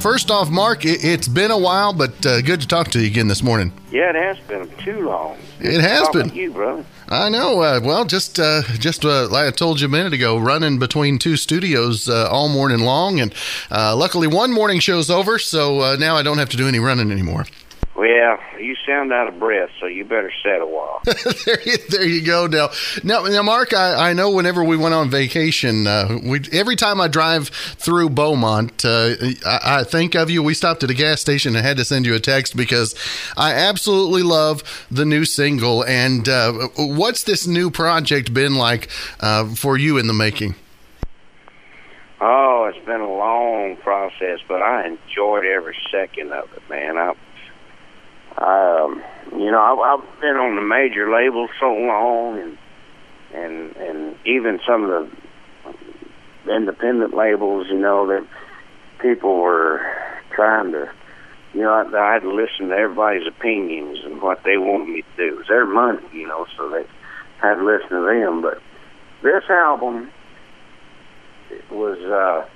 First 0.00 0.30
off, 0.30 0.48
Mark, 0.48 0.84
it's 0.84 1.26
been 1.26 1.50
a 1.50 1.58
while, 1.58 1.92
but 1.92 2.24
uh, 2.24 2.40
good 2.42 2.60
to 2.60 2.68
talk 2.68 2.88
to 2.92 3.00
you 3.00 3.08
again 3.08 3.26
this 3.26 3.42
morning. 3.42 3.72
Yeah, 3.90 4.10
it 4.10 4.14
has 4.14 4.38
been 4.46 4.68
too 4.78 5.00
long. 5.08 5.36
It 5.58 5.80
has 5.80 6.08
been. 6.10 6.32
You, 6.32 6.52
brother. 6.52 6.84
I 7.08 7.28
know. 7.28 7.60
Uh, 7.60 7.80
well, 7.82 8.04
just 8.04 8.38
uh, 8.38 8.62
just 8.78 9.04
uh, 9.04 9.28
like 9.28 9.48
I 9.48 9.50
told 9.50 9.80
you 9.80 9.86
a 9.86 9.90
minute 9.90 10.12
ago, 10.12 10.38
running 10.38 10.78
between 10.78 11.18
two 11.18 11.36
studios 11.36 12.08
uh, 12.08 12.28
all 12.30 12.48
morning 12.48 12.80
long, 12.80 13.18
and 13.18 13.34
uh, 13.72 13.96
luckily 13.96 14.28
one 14.28 14.52
morning 14.52 14.78
show's 14.78 15.10
over, 15.10 15.36
so 15.36 15.80
uh, 15.80 15.96
now 15.96 16.16
I 16.16 16.22
don't 16.22 16.38
have 16.38 16.50
to 16.50 16.56
do 16.56 16.68
any 16.68 16.78
running 16.78 17.10
anymore. 17.10 17.46
Well, 17.98 18.38
you 18.60 18.76
sound 18.86 19.12
out 19.12 19.26
of 19.26 19.40
breath, 19.40 19.70
so 19.80 19.86
you 19.86 20.04
better 20.04 20.30
set 20.44 20.60
a 20.60 20.66
while. 20.66 21.02
there, 21.44 21.60
you, 21.66 21.76
there 21.88 22.04
you 22.04 22.24
go. 22.24 22.46
Now, 22.46 22.68
now, 23.02 23.24
now 23.24 23.42
Mark, 23.42 23.74
I, 23.74 24.10
I 24.10 24.12
know 24.12 24.30
whenever 24.30 24.62
we 24.62 24.76
went 24.76 24.94
on 24.94 25.10
vacation, 25.10 25.88
uh, 25.88 26.16
we 26.22 26.40
every 26.52 26.76
time 26.76 27.00
I 27.00 27.08
drive 27.08 27.48
through 27.48 28.10
Beaumont, 28.10 28.84
uh, 28.84 29.16
I, 29.44 29.80
I 29.80 29.84
think 29.84 30.14
of 30.14 30.30
you. 30.30 30.44
We 30.44 30.54
stopped 30.54 30.84
at 30.84 30.90
a 30.90 30.94
gas 30.94 31.20
station 31.20 31.56
and 31.56 31.66
had 31.66 31.76
to 31.78 31.84
send 31.84 32.06
you 32.06 32.14
a 32.14 32.20
text 32.20 32.56
because 32.56 32.94
I 33.36 33.52
absolutely 33.52 34.22
love 34.22 34.62
the 34.92 35.04
new 35.04 35.24
single. 35.24 35.84
And 35.84 36.28
uh, 36.28 36.68
what's 36.76 37.24
this 37.24 37.48
new 37.48 37.68
project 37.68 38.32
been 38.32 38.54
like 38.54 38.90
uh, 39.18 39.52
for 39.56 39.76
you 39.76 39.98
in 39.98 40.06
the 40.06 40.14
making? 40.14 40.54
Oh, 42.20 42.70
it's 42.72 42.86
been 42.86 43.00
a 43.00 43.12
long 43.12 43.76
process, 43.82 44.38
but 44.46 44.62
I 44.62 44.86
enjoyed 44.86 45.44
every 45.44 45.76
second 45.90 46.32
of 46.32 46.52
it, 46.52 46.62
man. 46.70 46.96
I 46.96 47.14
um, 48.42 49.02
you 49.32 49.50
know, 49.50 49.58
I, 49.58 49.94
I've 49.94 50.20
been 50.20 50.36
on 50.36 50.56
the 50.56 50.62
major 50.62 51.10
labels 51.10 51.50
so 51.58 51.72
long, 51.72 52.38
and 52.38 52.58
and 53.34 53.76
and 53.76 54.16
even 54.24 54.60
some 54.66 54.84
of 54.84 55.10
the 56.46 56.54
independent 56.54 57.14
labels, 57.14 57.66
you 57.68 57.78
know, 57.78 58.06
that 58.06 58.26
people 59.00 59.36
were 59.36 59.80
trying 60.30 60.72
to, 60.72 60.90
you 61.52 61.62
know, 61.62 61.72
I, 61.72 61.82
I 61.96 62.12
had 62.14 62.22
to 62.22 62.32
listen 62.32 62.68
to 62.68 62.74
everybody's 62.74 63.26
opinions 63.26 63.98
and 64.04 64.22
what 64.22 64.42
they 64.44 64.56
wanted 64.56 64.88
me 64.88 65.02
to 65.02 65.16
do. 65.16 65.34
It 65.34 65.38
was 65.38 65.46
their 65.48 65.66
money, 65.66 66.02
you 66.12 66.26
know, 66.26 66.46
so 66.56 66.68
they 66.70 66.86
had 67.40 67.56
to 67.56 67.64
listen 67.64 67.90
to 67.90 68.02
them. 68.02 68.40
But 68.40 68.62
this 69.22 69.44
album 69.50 70.10
was, 71.70 71.98
uh, 71.98 72.48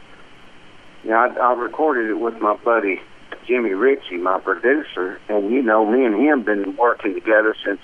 you 1.02 1.10
know, 1.10 1.16
I, 1.16 1.26
I 1.26 1.52
recorded 1.54 2.10
it 2.10 2.20
with 2.20 2.40
my 2.40 2.56
buddy 2.56 3.00
Jimmy 3.46 3.70
Ritchey, 3.70 4.16
my 4.16 4.38
producer, 4.38 5.20
and 5.28 5.50
you 5.50 5.62
know, 5.62 5.84
me 5.84 6.04
and 6.04 6.14
him 6.14 6.42
been 6.42 6.76
working 6.76 7.14
together 7.14 7.54
since 7.64 7.80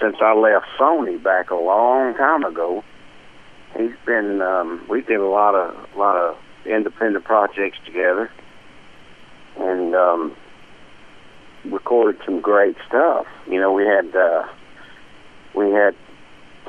since 0.00 0.16
I 0.20 0.34
left 0.34 0.66
Sony 0.78 1.22
back 1.22 1.50
a 1.50 1.54
long 1.54 2.14
time 2.14 2.44
ago. 2.44 2.82
He's 3.76 3.94
been 4.04 4.40
um, 4.40 4.84
we 4.88 5.02
did 5.02 5.20
a 5.20 5.26
lot 5.26 5.54
of 5.54 5.74
a 5.94 5.98
lot 5.98 6.16
of 6.16 6.36
independent 6.64 7.24
projects 7.24 7.78
together, 7.84 8.30
and 9.58 9.94
um, 9.94 10.36
recorded 11.66 12.20
some 12.24 12.40
great 12.40 12.76
stuff. 12.88 13.26
You 13.48 13.60
know, 13.60 13.72
we 13.72 13.84
had 13.84 14.14
uh, 14.16 14.44
we 15.54 15.70
had 15.70 15.94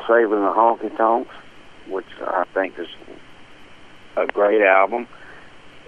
Saving 0.07 0.29
the 0.29 0.53
Honky 0.55 0.95
Tonks, 0.97 1.33
which 1.87 2.05
I 2.21 2.45
think 2.53 2.77
is 2.77 2.87
a 4.15 4.25
great 4.27 4.61
album 4.61 5.07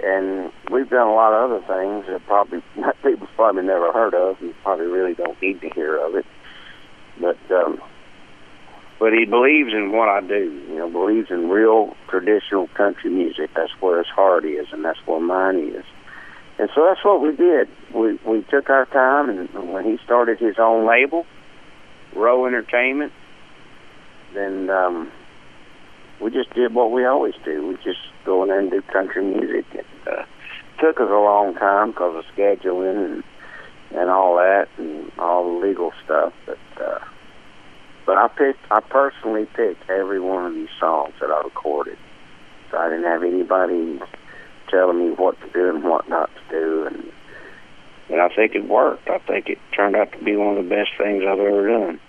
and 0.03 0.51
we've 0.71 0.89
done 0.89 1.07
a 1.07 1.13
lot 1.13 1.33
of 1.33 1.51
other 1.51 1.61
things 1.67 2.05
that 2.07 2.25
probably 2.25 2.61
people's 3.03 3.29
probably 3.35 3.63
never 3.63 3.91
heard 3.91 4.13
of 4.13 4.39
and 4.41 4.53
probably 4.63 4.85
really 4.85 5.13
don't 5.13 5.41
need 5.41 5.61
to 5.61 5.69
hear 5.69 5.97
of 5.97 6.15
it. 6.15 6.25
But 7.19 7.37
um, 7.51 7.81
but 8.99 9.13
he 9.13 9.25
believes 9.25 9.73
in 9.73 9.91
what 9.91 10.09
I 10.09 10.21
do. 10.21 10.61
You 10.69 10.75
know, 10.77 10.89
believes 10.89 11.29
in 11.31 11.49
real 11.49 11.95
traditional 12.09 12.67
country 12.69 13.09
music. 13.09 13.51
That's 13.55 13.71
where 13.79 13.97
his 13.99 14.07
heart 14.07 14.45
is, 14.45 14.67
and 14.71 14.83
that's 14.83 14.99
where 15.05 15.19
mine 15.19 15.73
is. 15.75 15.85
And 16.59 16.69
so 16.75 16.85
that's 16.85 17.03
what 17.03 17.21
we 17.21 17.35
did. 17.35 17.69
We 17.93 18.19
we 18.25 18.43
took 18.43 18.69
our 18.69 18.85
time, 18.85 19.29
and 19.29 19.71
when 19.71 19.85
he 19.85 19.97
started 20.03 20.39
his 20.39 20.55
own 20.59 20.85
label, 20.85 21.25
Row 22.13 22.45
Entertainment, 22.45 23.13
then 24.33 24.69
um, 24.69 25.11
we 26.21 26.31
just 26.31 26.53
did 26.53 26.73
what 26.73 26.91
we 26.91 27.05
always 27.05 27.35
do. 27.45 27.67
We 27.67 27.75
just 27.75 27.99
go 28.25 28.43
in 28.43 28.49
there 28.49 28.59
and 28.59 28.71
do 28.71 28.81
country 28.81 29.23
music. 29.23 29.65
It 29.73 29.85
uh, 30.07 30.23
took 30.79 30.99
us 30.99 31.09
a 31.09 31.13
long 31.13 31.55
time 31.55 31.91
because 31.91 32.15
of 32.15 32.35
scheduling 32.35 33.05
and 33.05 33.23
and 33.91 34.09
all 34.09 34.35
that 34.35 34.67
and 34.77 35.11
all 35.17 35.43
the 35.43 35.65
legal 35.65 35.91
stuff. 36.05 36.33
But 36.45 36.59
uh, 36.79 36.99
but 38.05 38.17
I 38.17 38.27
picked. 38.27 38.59
I 38.71 38.79
personally 38.81 39.45
picked 39.55 39.89
every 39.89 40.19
one 40.19 40.45
of 40.45 40.53
these 40.53 40.69
songs 40.79 41.13
that 41.21 41.31
I 41.31 41.41
recorded. 41.41 41.97
So 42.71 42.77
I 42.77 42.89
didn't 42.89 43.05
have 43.05 43.23
anybody 43.23 43.99
telling 44.69 44.99
me 44.99 45.15
what 45.15 45.39
to 45.41 45.49
do 45.49 45.69
and 45.69 45.83
what 45.83 46.07
not 46.09 46.29
to 46.35 46.41
do, 46.49 46.85
and 46.85 47.11
and 48.09 48.21
I 48.21 48.29
think 48.29 48.55
it 48.55 48.67
worked. 48.67 49.09
I 49.09 49.19
think 49.19 49.49
it 49.49 49.59
turned 49.75 49.95
out 49.95 50.11
to 50.11 50.23
be 50.23 50.35
one 50.35 50.57
of 50.57 50.63
the 50.63 50.69
best 50.69 50.89
things 50.97 51.23
I've 51.27 51.39
ever 51.39 51.67
done. 51.67 51.99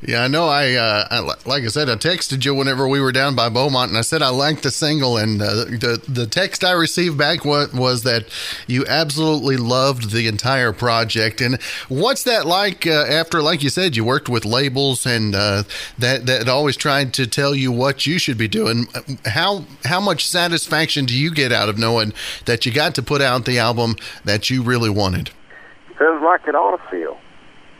Yeah, 0.00 0.22
I 0.22 0.28
know. 0.28 0.46
I, 0.46 0.74
uh, 0.74 1.08
I, 1.10 1.18
like 1.48 1.64
I 1.64 1.68
said, 1.68 1.88
I 1.88 1.96
texted 1.96 2.44
you 2.44 2.54
whenever 2.54 2.86
we 2.86 3.00
were 3.00 3.10
down 3.10 3.34
by 3.34 3.48
Beaumont, 3.48 3.90
and 3.90 3.98
I 3.98 4.02
said 4.02 4.22
I 4.22 4.28
liked 4.28 4.62
the 4.62 4.70
single, 4.70 5.16
and 5.16 5.42
uh, 5.42 5.64
the 5.64 6.00
the 6.06 6.26
text 6.26 6.62
I 6.62 6.70
received 6.70 7.18
back 7.18 7.44
was, 7.44 7.72
was 7.72 8.04
that 8.04 8.26
you 8.68 8.86
absolutely 8.86 9.56
loved 9.56 10.12
the 10.12 10.28
entire 10.28 10.72
project. 10.72 11.40
And 11.40 11.60
what's 11.88 12.22
that 12.24 12.46
like 12.46 12.86
uh, 12.86 13.06
after, 13.08 13.42
like 13.42 13.64
you 13.64 13.70
said, 13.70 13.96
you 13.96 14.04
worked 14.04 14.28
with 14.28 14.44
labels 14.44 15.04
and 15.04 15.34
uh, 15.34 15.64
that 15.98 16.26
that 16.26 16.48
always 16.48 16.76
tried 16.76 17.12
to 17.14 17.26
tell 17.26 17.52
you 17.52 17.72
what 17.72 18.06
you 18.06 18.20
should 18.20 18.38
be 18.38 18.48
doing? 18.48 18.86
How 19.24 19.64
how 19.84 20.00
much 20.00 20.28
satisfaction 20.28 21.06
do 21.06 21.18
you 21.18 21.34
get 21.34 21.50
out 21.50 21.68
of 21.68 21.76
knowing 21.76 22.12
that 22.44 22.64
you 22.64 22.70
got 22.70 22.94
to 22.94 23.02
put 23.02 23.20
out 23.20 23.46
the 23.46 23.58
album 23.58 23.96
that 24.24 24.48
you 24.48 24.62
really 24.62 24.90
wanted? 24.90 25.30
Feels 25.98 26.22
like 26.22 26.46
it 26.46 26.54
ought 26.54 26.76
to 26.76 26.88
feel. 26.88 27.18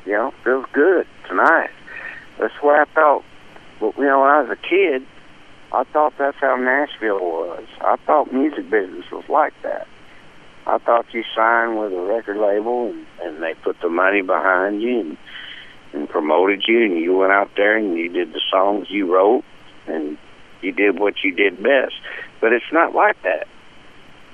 You 0.04 0.14
know, 0.14 0.34
feels 0.42 0.64
good 0.72 1.06
tonight. 1.28 1.70
That's 2.38 2.54
what 2.60 2.78
I 2.78 2.84
thought. 2.92 3.24
You 3.80 3.92
know, 3.98 4.20
when 4.20 4.30
I 4.30 4.42
was 4.42 4.50
a 4.50 4.68
kid, 4.68 5.06
I 5.72 5.84
thought 5.84 6.14
that's 6.18 6.36
how 6.38 6.56
Nashville 6.56 7.20
was. 7.20 7.64
I 7.80 7.96
thought 8.06 8.32
music 8.32 8.70
business 8.70 9.04
was 9.10 9.24
like 9.28 9.54
that. 9.62 9.86
I 10.66 10.78
thought 10.78 11.06
you 11.12 11.24
signed 11.34 11.78
with 11.78 11.92
a 11.92 12.00
record 12.00 12.36
label 12.36 12.88
and, 12.88 13.06
and 13.22 13.42
they 13.42 13.54
put 13.54 13.80
the 13.80 13.88
money 13.88 14.22
behind 14.22 14.82
you 14.82 15.00
and, 15.00 15.16
and 15.92 16.08
promoted 16.08 16.64
you, 16.66 16.84
and 16.84 16.98
you 16.98 17.16
went 17.16 17.32
out 17.32 17.50
there 17.56 17.76
and 17.76 17.96
you 17.96 18.08
did 18.08 18.32
the 18.32 18.40
songs 18.50 18.88
you 18.90 19.12
wrote 19.12 19.44
and 19.86 20.18
you 20.60 20.72
did 20.72 20.98
what 20.98 21.14
you 21.22 21.34
did 21.34 21.62
best. 21.62 21.94
But 22.40 22.52
it's 22.52 22.72
not 22.72 22.94
like 22.94 23.20
that. 23.22 23.48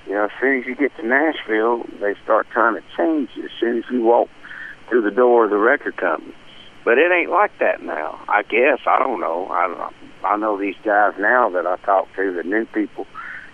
You 0.07 0.15
know, 0.15 0.25
as 0.25 0.31
soon 0.41 0.61
as 0.61 0.67
you 0.67 0.75
get 0.75 0.95
to 0.97 1.07
Nashville, 1.07 1.85
they 2.01 2.15
start 2.23 2.47
trying 2.51 2.75
to 2.75 2.83
change 2.97 3.31
you. 3.35 3.45
As 3.45 3.51
soon 3.59 3.79
as 3.79 3.85
you 3.91 4.03
walk 4.03 4.29
through 4.89 5.03
the 5.03 5.11
door 5.11 5.45
of 5.45 5.51
the 5.51 5.57
record 5.57 5.97
company, 5.97 6.35
but 6.85 6.99
it 6.99 7.11
ain't 7.13 7.31
like 7.31 7.59
that 7.59 7.83
now. 7.83 8.21
I 8.29 8.43
guess 8.43 8.81
I 8.87 8.99
don't 8.99 9.21
know. 9.21 9.47
I. 9.51 9.91
I 10.25 10.37
know 10.37 10.59
these 10.59 10.77
guys 10.85 11.13
now 11.19 11.51
that 11.51 11.67
I 11.67 11.77
talk 11.85 12.09
to, 12.17 12.33
the 12.33 12.43
new 12.43 12.65
people, 12.67 13.07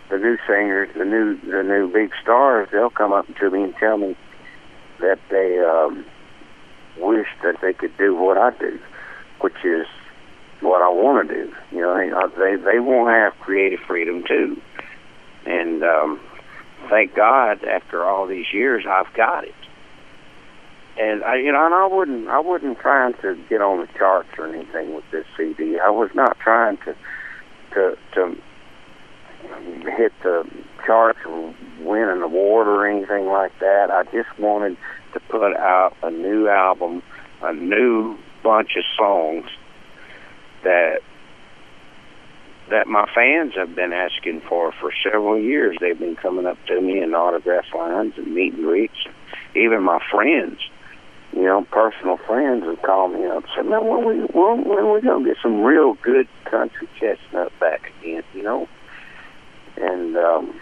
the 0.08 0.18
new 0.18 0.38
singers, 0.46 0.88
the 0.96 1.04
new 1.04 1.38
the 1.40 1.62
new 1.62 1.92
big 1.92 2.12
stars. 2.22 2.68
They'll 2.70 2.90
come 2.90 3.12
up 3.12 3.26
to 3.38 3.50
me 3.50 3.64
and 3.64 3.74
tell 3.76 3.98
me 3.98 4.16
that 5.00 5.18
they 5.30 5.58
um, 5.58 6.04
wish 6.96 7.26
that 7.42 7.56
they 7.60 7.72
could 7.72 7.96
do 7.98 8.14
what 8.14 8.38
I 8.38 8.50
do, 8.50 8.78
which 9.40 9.64
is 9.64 9.86
what 10.60 10.80
I 10.80 10.88
want 10.88 11.28
to 11.28 11.34
do. 11.34 11.52
You 11.72 11.80
know, 11.80 11.96
they 12.36 12.56
they 12.56 12.78
want 12.78 13.08
to 13.08 13.14
have 13.14 13.32
creative 13.40 13.80
freedom 13.80 14.22
too, 14.26 14.60
and 15.44 15.82
um, 15.82 16.20
thank 16.88 17.14
God 17.14 17.64
after 17.64 18.04
all 18.04 18.26
these 18.26 18.52
years 18.52 18.84
I've 18.88 19.12
got 19.14 19.44
it 19.44 19.54
and 20.98 21.24
I, 21.24 21.37
you 21.37 21.53
know, 21.53 21.64
and 21.64 21.74
I 21.74 21.87
wouldn't, 21.87 22.29
I 22.29 22.40
wasn't 22.40 22.79
trying 22.79 23.14
to 23.22 23.38
get 23.48 23.61
on 23.61 23.81
the 23.81 23.88
charts 23.98 24.29
or 24.38 24.46
anything 24.46 24.94
with 24.94 25.05
this 25.11 25.24
CD. 25.37 25.79
I 25.79 25.90
was 25.90 26.11
not 26.14 26.38
trying 26.38 26.79
to, 26.79 26.96
to, 27.74 27.96
to 28.14 28.37
hit 29.96 30.12
the 30.22 30.48
charts 30.85 31.20
or 31.26 31.55
win 31.81 32.09
an 32.09 32.22
award 32.22 32.66
or 32.66 32.87
anything 32.87 33.26
like 33.26 33.59
that. 33.61 33.90
I 33.90 34.05
just 34.05 34.38
wanted 34.38 34.76
to 35.14 35.20
put 35.20 35.57
out 35.57 35.96
a 36.03 36.11
new 36.11 36.48
album, 36.48 37.03
a 37.42 37.53
new 37.53 38.18
bunch 38.42 38.76
of 38.76 38.85
songs 38.96 39.46
that 40.64 41.00
that 42.70 42.87
my 42.87 43.05
fans 43.12 43.53
have 43.57 43.74
been 43.74 43.92
asking 43.92 44.40
for 44.48 44.72
for 44.81 44.92
several 45.03 45.38
years. 45.38 45.76
They've 45.81 45.98
been 45.98 46.14
coming 46.14 46.46
up 46.46 46.57
to 46.66 46.81
me 46.81 47.03
in 47.03 47.14
autograph 47.14 47.64
lines 47.74 48.14
and 48.16 48.33
meet 48.33 48.55
and 48.55 48.62
greets. 48.62 48.94
Even 49.57 49.83
my 49.83 49.98
friends 50.11 50.61
you 51.32 51.44
know, 51.44 51.62
personal 51.70 52.16
friends 52.16 52.64
would 52.66 52.82
call 52.82 53.08
me 53.08 53.24
up 53.26 53.44
and 53.44 53.52
say, 53.56 53.62
man, 53.62 53.86
when 53.86 54.04
we 54.06 54.14
when, 54.32 54.64
when 54.64 54.92
we 54.92 55.00
gonna 55.00 55.24
get 55.24 55.36
some 55.42 55.62
real 55.62 55.94
good 56.02 56.26
country 56.44 56.88
chestnut 56.98 57.52
back 57.60 57.92
again, 58.00 58.22
you 58.34 58.42
know? 58.42 58.68
And 59.76 60.16
um, 60.16 60.60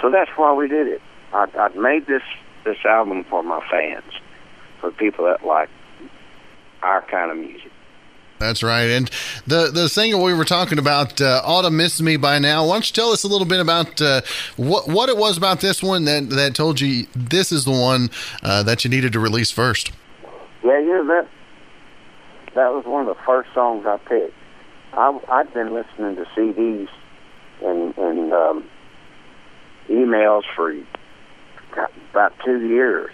so 0.00 0.10
that's 0.10 0.30
why 0.36 0.52
we 0.54 0.68
did 0.68 0.86
it. 0.86 1.02
I, 1.32 1.46
I 1.58 1.68
made 1.76 2.06
this 2.06 2.22
this 2.64 2.78
album 2.84 3.24
for 3.24 3.42
my 3.42 3.60
fans, 3.70 4.12
for 4.80 4.90
people 4.90 5.26
that 5.26 5.44
like 5.44 5.68
our 6.82 7.02
kind 7.02 7.30
of 7.30 7.36
music. 7.36 7.71
That's 8.42 8.62
right. 8.62 8.90
And 8.90 9.10
the 9.46 9.70
the 9.72 9.88
single 9.88 10.22
we 10.22 10.34
were 10.34 10.44
talking 10.44 10.78
about, 10.78 11.20
uh, 11.20 11.42
"Oughta 11.44 11.70
Miss 11.70 12.00
Me 12.00 12.16
by 12.16 12.38
Now." 12.38 12.66
Why 12.66 12.74
don't 12.74 12.88
you 12.88 12.92
tell 12.92 13.12
us 13.12 13.22
a 13.22 13.28
little 13.28 13.46
bit 13.46 13.60
about 13.60 14.02
uh, 14.02 14.22
what 14.56 14.88
what 14.88 15.08
it 15.08 15.16
was 15.16 15.38
about 15.38 15.60
this 15.60 15.82
one 15.82 16.04
that 16.06 16.28
that 16.30 16.54
told 16.54 16.80
you 16.80 17.06
this 17.14 17.52
is 17.52 17.64
the 17.64 17.70
one 17.70 18.10
uh, 18.42 18.62
that 18.64 18.84
you 18.84 18.90
needed 18.90 19.12
to 19.12 19.20
release 19.20 19.50
first? 19.50 19.92
Yeah, 20.64 20.78
yeah, 20.80 21.02
that 21.06 21.28
that 22.54 22.72
was 22.72 22.84
one 22.84 23.08
of 23.08 23.16
the 23.16 23.22
first 23.24 23.48
songs 23.54 23.86
I 23.86 23.98
picked. 23.98 24.34
I 24.92 25.18
I'd 25.28 25.54
been 25.54 25.72
listening 25.72 26.16
to 26.16 26.24
CDs 26.36 26.88
and 27.62 27.96
and 27.96 28.32
um, 28.32 28.64
emails 29.88 30.42
for 30.54 30.74
about 32.10 32.32
two 32.44 32.66
years 32.66 33.10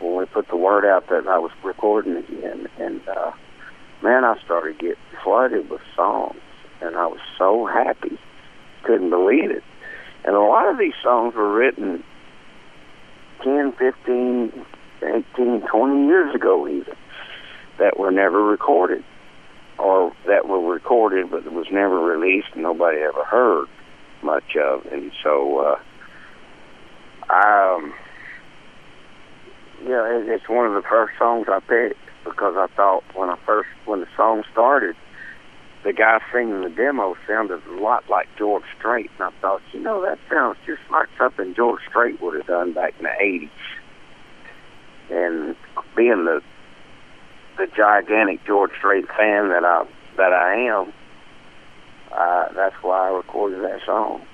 when 0.00 0.16
we 0.16 0.26
put 0.26 0.48
the 0.48 0.56
word 0.56 0.84
out 0.84 1.08
that 1.08 1.26
I 1.26 1.38
was 1.38 1.50
recording 1.62 2.16
again, 2.16 2.68
and 2.78 3.00
uh, 3.08 3.32
man, 4.02 4.24
I 4.24 4.38
started 4.44 4.78
getting 4.78 4.96
flooded 5.22 5.70
with 5.70 5.80
songs, 5.94 6.40
and 6.80 6.96
I 6.96 7.06
was 7.06 7.20
so 7.38 7.66
happy, 7.66 8.18
couldn't 8.82 9.10
believe 9.10 9.50
it. 9.50 9.64
And 10.24 10.34
a 10.34 10.40
lot 10.40 10.68
of 10.70 10.78
these 10.78 10.94
songs 11.02 11.34
were 11.34 11.52
written 11.52 12.02
10, 13.42 13.72
15, 13.72 14.66
18, 15.02 15.60
20 15.62 16.06
years 16.06 16.34
ago 16.34 16.68
even, 16.68 16.94
that 17.78 17.98
were 17.98 18.10
never 18.10 18.42
recorded, 18.42 19.04
or 19.78 20.12
that 20.26 20.48
were 20.48 20.60
recorded 20.60 21.30
but 21.30 21.50
was 21.52 21.66
never 21.70 21.98
released 21.98 22.48
and 22.54 22.62
nobody 22.62 22.98
ever 22.98 23.24
heard 23.24 23.66
much 24.22 24.56
of. 24.56 24.86
And 24.86 25.12
so, 25.22 25.58
uh, 25.58 25.78
I, 27.28 27.76
um, 27.76 27.94
yeah, 29.84 30.22
it's 30.34 30.48
one 30.48 30.66
of 30.66 30.72
the 30.72 30.88
first 30.88 31.18
songs 31.18 31.46
I 31.48 31.60
picked 31.60 32.05
because 32.26 32.54
I 32.56 32.66
thought 32.74 33.04
when 33.14 33.30
I 33.30 33.36
first 33.46 33.68
when 33.84 34.00
the 34.00 34.08
song 34.16 34.44
started, 34.52 34.96
the 35.84 35.92
guy 35.92 36.20
singing 36.32 36.62
the 36.62 36.70
demo 36.70 37.16
sounded 37.26 37.62
a 37.66 37.80
lot 37.80 38.04
like 38.10 38.28
George 38.36 38.64
Strait, 38.78 39.10
and 39.18 39.28
I 39.28 39.40
thought, 39.40 39.62
you 39.72 39.80
know, 39.80 40.02
that 40.02 40.18
sounds 40.28 40.58
just 40.66 40.82
like 40.90 41.08
something 41.16 41.54
George 41.54 41.80
Strait 41.88 42.20
would 42.20 42.34
have 42.34 42.46
done 42.46 42.72
back 42.72 42.94
in 42.98 43.04
the 43.04 43.10
'80s. 43.10 43.50
And 45.08 45.56
being 45.96 46.24
the 46.24 46.42
the 47.56 47.68
gigantic 47.68 48.44
George 48.44 48.72
Strait 48.78 49.06
fan 49.08 49.48
that 49.48 49.64
I 49.64 49.86
that 50.16 50.32
I 50.32 50.54
am, 50.54 50.92
uh, 52.12 52.52
that's 52.54 52.76
why 52.82 53.08
I 53.08 53.12
recorded 53.12 53.62
that 53.62 53.80
song 53.86 54.26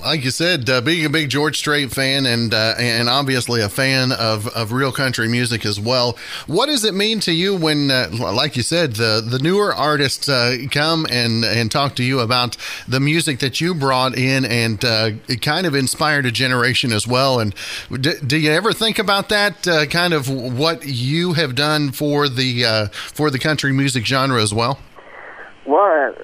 like 0.00 0.24
you 0.24 0.30
said, 0.30 0.68
uh, 0.68 0.80
being 0.80 1.04
a 1.04 1.10
big 1.10 1.28
George 1.28 1.58
Strait 1.58 1.90
fan 1.90 2.26
and 2.26 2.52
uh, 2.52 2.74
and 2.78 3.08
obviously 3.08 3.60
a 3.60 3.68
fan 3.68 4.12
of, 4.12 4.48
of 4.48 4.72
real 4.72 4.92
country 4.92 5.28
music 5.28 5.64
as 5.64 5.80
well, 5.80 6.16
what 6.46 6.66
does 6.66 6.84
it 6.84 6.94
mean 6.94 7.20
to 7.20 7.32
you 7.32 7.54
when, 7.54 7.90
uh, 7.90 8.08
like 8.12 8.56
you 8.56 8.62
said, 8.62 8.94
the 8.94 9.22
the 9.24 9.38
newer 9.38 9.74
artists 9.74 10.28
uh, 10.28 10.56
come 10.70 11.06
and 11.10 11.44
and 11.44 11.70
talk 11.70 11.94
to 11.96 12.04
you 12.04 12.20
about 12.20 12.56
the 12.88 13.00
music 13.00 13.38
that 13.40 13.60
you 13.60 13.74
brought 13.74 14.16
in 14.16 14.44
and 14.44 14.84
uh, 14.84 15.10
it 15.28 15.40
kind 15.42 15.66
of 15.66 15.74
inspired 15.74 16.26
a 16.26 16.30
generation 16.30 16.92
as 16.92 17.06
well? 17.06 17.40
And 17.40 17.54
do, 17.90 18.18
do 18.18 18.36
you 18.36 18.50
ever 18.50 18.72
think 18.72 18.98
about 18.98 19.28
that 19.30 19.66
uh, 19.66 19.86
kind 19.86 20.12
of 20.12 20.28
what 20.28 20.86
you 20.86 21.34
have 21.34 21.54
done 21.54 21.92
for 21.92 22.28
the 22.28 22.90
for 22.92 23.30
the 23.30 23.38
country 23.38 23.72
music 23.72 24.06
genre 24.06 24.42
as 24.42 24.52
well? 24.52 24.78
Well, 25.66 26.14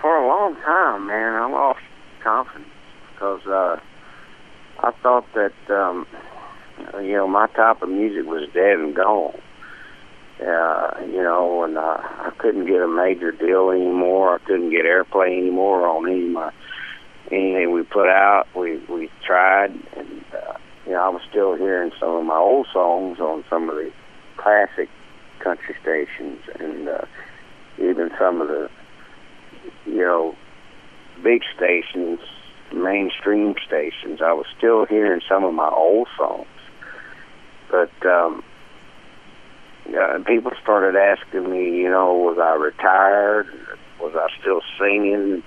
for 0.00 0.16
a 0.16 0.26
long 0.26 0.56
time, 0.56 1.06
man, 1.06 1.34
I 1.34 1.46
lost 1.46 1.80
confidence 2.22 2.69
because 3.20 3.46
uh, 3.46 3.78
I 4.78 4.92
thought 5.02 5.26
that 5.34 5.52
um, 5.68 6.06
you 7.02 7.12
know 7.12 7.28
my 7.28 7.48
type 7.48 7.82
of 7.82 7.90
music 7.90 8.24
was 8.24 8.48
dead 8.54 8.78
and 8.78 8.94
gone. 8.94 9.38
Uh, 10.40 10.94
you 11.04 11.22
know, 11.22 11.64
and 11.64 11.76
uh, 11.76 11.98
I 12.00 12.32
couldn't 12.38 12.64
get 12.64 12.80
a 12.80 12.88
major 12.88 13.30
deal 13.30 13.70
anymore. 13.70 14.36
I 14.36 14.38
couldn't 14.38 14.70
get 14.70 14.86
airplay 14.86 15.36
anymore 15.36 15.86
on 15.86 16.08
any 16.08 16.28
of 16.28 16.30
my 16.30 16.52
anything 17.30 17.72
we 17.72 17.82
put 17.82 18.08
out. 18.08 18.46
We 18.56 18.78
we 18.88 19.10
tried, 19.26 19.72
and 19.96 20.24
uh, 20.32 20.54
you 20.86 20.92
know, 20.92 21.02
I 21.02 21.08
was 21.10 21.20
still 21.28 21.56
hearing 21.56 21.92
some 22.00 22.14
of 22.14 22.24
my 22.24 22.38
old 22.38 22.68
songs 22.72 23.20
on 23.20 23.44
some 23.50 23.68
of 23.68 23.76
the 23.76 23.92
classic 24.38 24.88
country 25.40 25.76
stations, 25.82 26.40
and 26.58 26.88
uh, 26.88 27.04
even 27.78 28.10
some 28.18 28.40
of 28.40 28.48
the 28.48 28.70
you 29.84 29.98
know 29.98 30.34
big 31.22 31.42
stations 31.54 32.20
mainstream 32.72 33.54
stations. 33.66 34.20
I 34.22 34.32
was 34.32 34.46
still 34.56 34.86
hearing 34.86 35.20
some 35.28 35.44
of 35.44 35.54
my 35.54 35.68
old 35.68 36.08
songs, 36.16 36.46
but 37.70 37.90
um, 38.06 38.42
uh, 39.96 40.18
people 40.26 40.52
started 40.62 40.96
asking 40.96 41.50
me, 41.50 41.80
you 41.80 41.90
know, 41.90 42.14
was 42.14 42.38
I 42.38 42.54
retired? 42.54 43.46
Was 44.00 44.14
I 44.14 44.28
still 44.40 44.60
singing? 44.78 45.42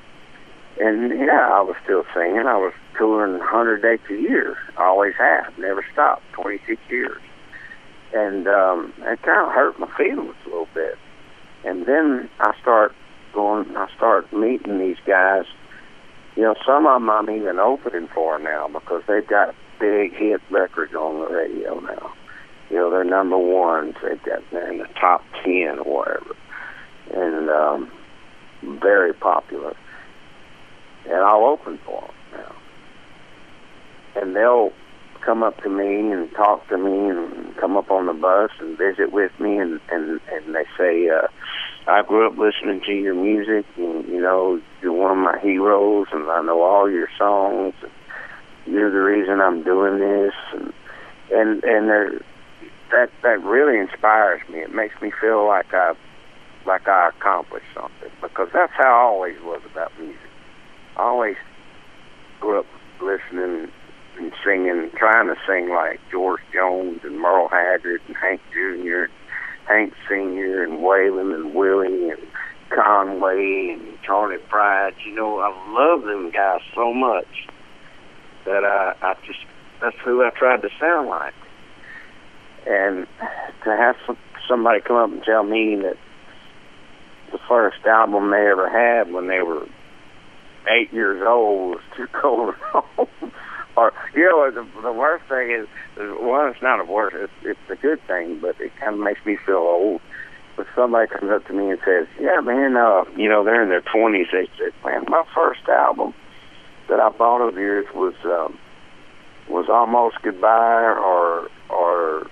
And 0.80 1.20
yeah, 1.20 1.50
I 1.52 1.62
was 1.62 1.76
still 1.84 2.04
singing. 2.14 2.46
I 2.48 2.58
was 2.58 2.74
touring 2.98 3.40
100 3.40 3.82
dates 3.82 4.04
a 4.10 4.16
year. 4.16 4.58
I 4.78 4.86
always 4.86 5.14
have, 5.18 5.58
never 5.58 5.86
stopped, 5.92 6.24
26 6.34 6.82
years. 6.90 7.22
And 8.14 8.48
um, 8.48 8.94
it 9.00 9.22
kind 9.22 9.48
of 9.48 9.54
hurt 9.54 9.80
my 9.80 9.90
feelings 9.98 10.36
a 10.46 10.50
little 10.50 10.68
bit 10.74 10.98
and 11.64 11.86
then 11.86 12.30
I 12.40 12.54
start 12.62 12.94
going. 13.34 13.76
I 13.76 13.88
start 13.96 14.32
meeting 14.34 14.80
these 14.80 14.98
guys. 15.06 15.46
You 16.36 16.44
know, 16.44 16.56
some 16.66 16.88
of 16.88 16.96
them 16.96 17.10
I'm 17.10 17.30
even 17.30 17.60
opening 17.60 18.08
for 18.08 18.40
now 18.40 18.68
because 18.68 19.04
they've 19.08 19.28
got 19.28 19.56
big 19.80 20.14
hit 20.14 20.42
records 20.50 20.94
on 20.94 21.20
the 21.20 21.28
radio 21.28 21.80
now. 21.80 22.14
You 22.70 22.78
know, 22.78 22.90
they're 22.90 23.04
number 23.04 23.38
ones. 23.38 23.96
They've 24.02 24.24
got 24.24 24.42
they're 24.52 24.72
in 24.72 24.80
the 24.80 24.88
top 25.00 25.24
ten 25.44 25.80
or 25.80 26.06
whatever, 26.06 26.36
and 27.14 27.50
um, 27.50 27.92
very 28.82 29.14
popular. 29.14 29.76
And 31.06 31.16
I'll 31.16 31.46
open 31.46 31.78
for 31.86 32.02
them 32.02 32.42
now, 32.42 32.56
and 34.22 34.36
they'll 34.36 34.72
come 35.24 35.44
up 35.44 35.62
to 35.64 35.70
me 35.70 36.12
and 36.12 36.32
talk 36.32 36.68
to 36.70 36.78
me 36.78 37.10
and 37.10 37.56
come 37.58 37.78
up 37.78 37.92
on 37.92 38.08
the 38.08 38.14
bus 38.14 38.52
and 38.60 38.78
visit 38.78 39.12
with 39.12 39.32
me 39.40 39.58
and 39.58 39.80
and 39.90 40.20
and 40.32 40.56
they 40.56 40.66
say 40.78 41.10
uh 41.10 41.28
I 41.88 42.02
grew 42.04 42.28
up 42.28 42.38
listening 42.38 42.82
to 42.86 42.94
your 42.94 43.16
music 43.16 43.66
and 43.78 44.08
you 44.08 44.22
know 44.22 44.62
you're 44.82 44.94
one 44.94 45.12
of 45.12 45.18
my 45.18 45.40
heroes 45.40 46.08
and 46.12 46.30
I 46.30 46.42
know 46.42 46.62
all 46.62 46.90
your 46.90 47.10
songs 47.18 47.74
and 47.82 47.92
you're 48.74 48.92
the 48.92 49.02
reason 49.02 49.42
I'm 49.42 49.64
doing 49.64 50.00
this 50.00 50.34
and 50.54 50.74
and 51.32 51.64
and 51.64 52.24
that 52.92 53.10
that 53.24 53.44
really 53.44 53.80
inspires 53.80 54.42
me. 54.50 54.60
It 54.60 54.74
makes 54.74 55.02
me 55.02 55.12
feel 55.20 55.46
like 55.46 55.74
I 55.74 55.94
like 56.66 56.88
I 56.88 57.10
accomplished 57.10 57.66
something 57.74 58.12
because 58.22 58.50
that's 58.54 58.74
how 58.74 58.84
I 58.84 59.04
always 59.04 59.42
was 59.42 59.62
about 59.70 59.92
music. 60.00 60.18
I 60.96 61.02
always 61.02 61.36
grew 62.40 62.60
up 62.60 62.66
listening 63.02 63.70
and 64.18 64.32
singing, 64.46 64.90
trying 64.96 65.28
to 65.28 65.36
sing 65.48 65.70
like 65.70 66.00
George 66.12 66.42
Jones 66.54 67.02
and 67.04 67.20
Merle 67.20 67.50
Haggard 67.50 68.02
and 68.08 68.16
Hank 68.16 68.42
Jr., 68.54 69.06
Hank 69.68 69.94
Sr., 70.08 70.64
and 70.64 70.80
Waylon 70.80 71.34
and 71.34 71.54
Willie 71.54 72.10
and 72.10 72.22
Conway 72.70 73.70
and 73.74 74.02
Charley 74.04 74.38
Pride. 74.50 74.94
You 75.06 75.16
know, 75.16 75.40
I 75.40 75.50
love 75.72 76.04
them 76.04 76.32
guys 76.32 76.62
so 76.76 76.94
much 76.94 77.48
that 78.46 78.64
I, 78.64 78.96
I 79.02 79.14
just, 79.26 79.40
that's 79.82 79.96
who 80.04 80.24
I 80.24 80.32
tried 80.32 80.62
to 80.62 80.70
sound 80.80 81.08
like. 81.10 81.34
And 82.66 83.08
to 83.64 83.70
have 83.70 83.96
some, 84.06 84.18
somebody 84.48 84.82
come 84.82 84.96
up 84.96 85.12
and 85.12 85.24
tell 85.24 85.44
me 85.44 85.76
that 85.78 85.98
the 87.32 87.40
first 87.48 87.86
album 87.86 88.32
they 88.32 88.48
ever 88.48 88.70
had 88.70 89.12
when 89.12 89.28
they 89.28 89.42
were 89.42 89.68
eight 90.70 90.94
years 90.94 91.22
old 91.28 91.76
was 91.76 91.84
Too 91.98 92.08
Cold 92.08 92.54
at 92.54 92.62
Home 92.62 93.08
or 93.76 93.94
you 94.14 94.24
know 94.24 94.52
the 94.52 94.82
the 94.82 94.92
worst 94.92 95.26
thing 95.26 95.52
is 95.52 95.68
well 96.20 96.48
it's 96.50 96.62
not 96.62 96.80
a 96.80 96.86
worst 96.86 97.16
it's 97.16 97.34
it's 97.44 97.70
a 97.70 97.76
good 97.76 98.02
thing 98.08 98.40
but 98.40 98.60
it 98.60 98.72
kind 98.80 98.96
of 98.96 99.00
makes 99.00 99.26
me 99.26 99.38
feel 99.46 99.58
old. 99.58 100.02
But 100.56 100.68
somebody 100.76 101.08
comes 101.08 101.32
up 101.32 101.48
to 101.48 101.54
me 101.54 101.72
and 101.72 101.80
says 101.84 102.08
yeah 102.20 102.40
man 102.42 102.78
uh 102.78 103.06
you 103.18 103.28
know 103.30 103.44
they're 103.44 103.64
in 103.64 103.70
their 103.70 103.82
twenties 103.82 104.28
they 104.32 104.48
said 104.58 104.74
man 104.86 105.06
my 105.08 105.24
first 105.34 105.68
album 105.68 106.14
that 106.90 107.00
I 107.00 107.10
bought 107.10 107.42
of 107.42 107.56
yours 107.56 107.88
was 107.94 108.14
um 108.26 108.58
was 109.50 109.68
almost 109.70 110.22
goodbye 110.22 110.84
or 110.84 111.50
or 111.70 112.28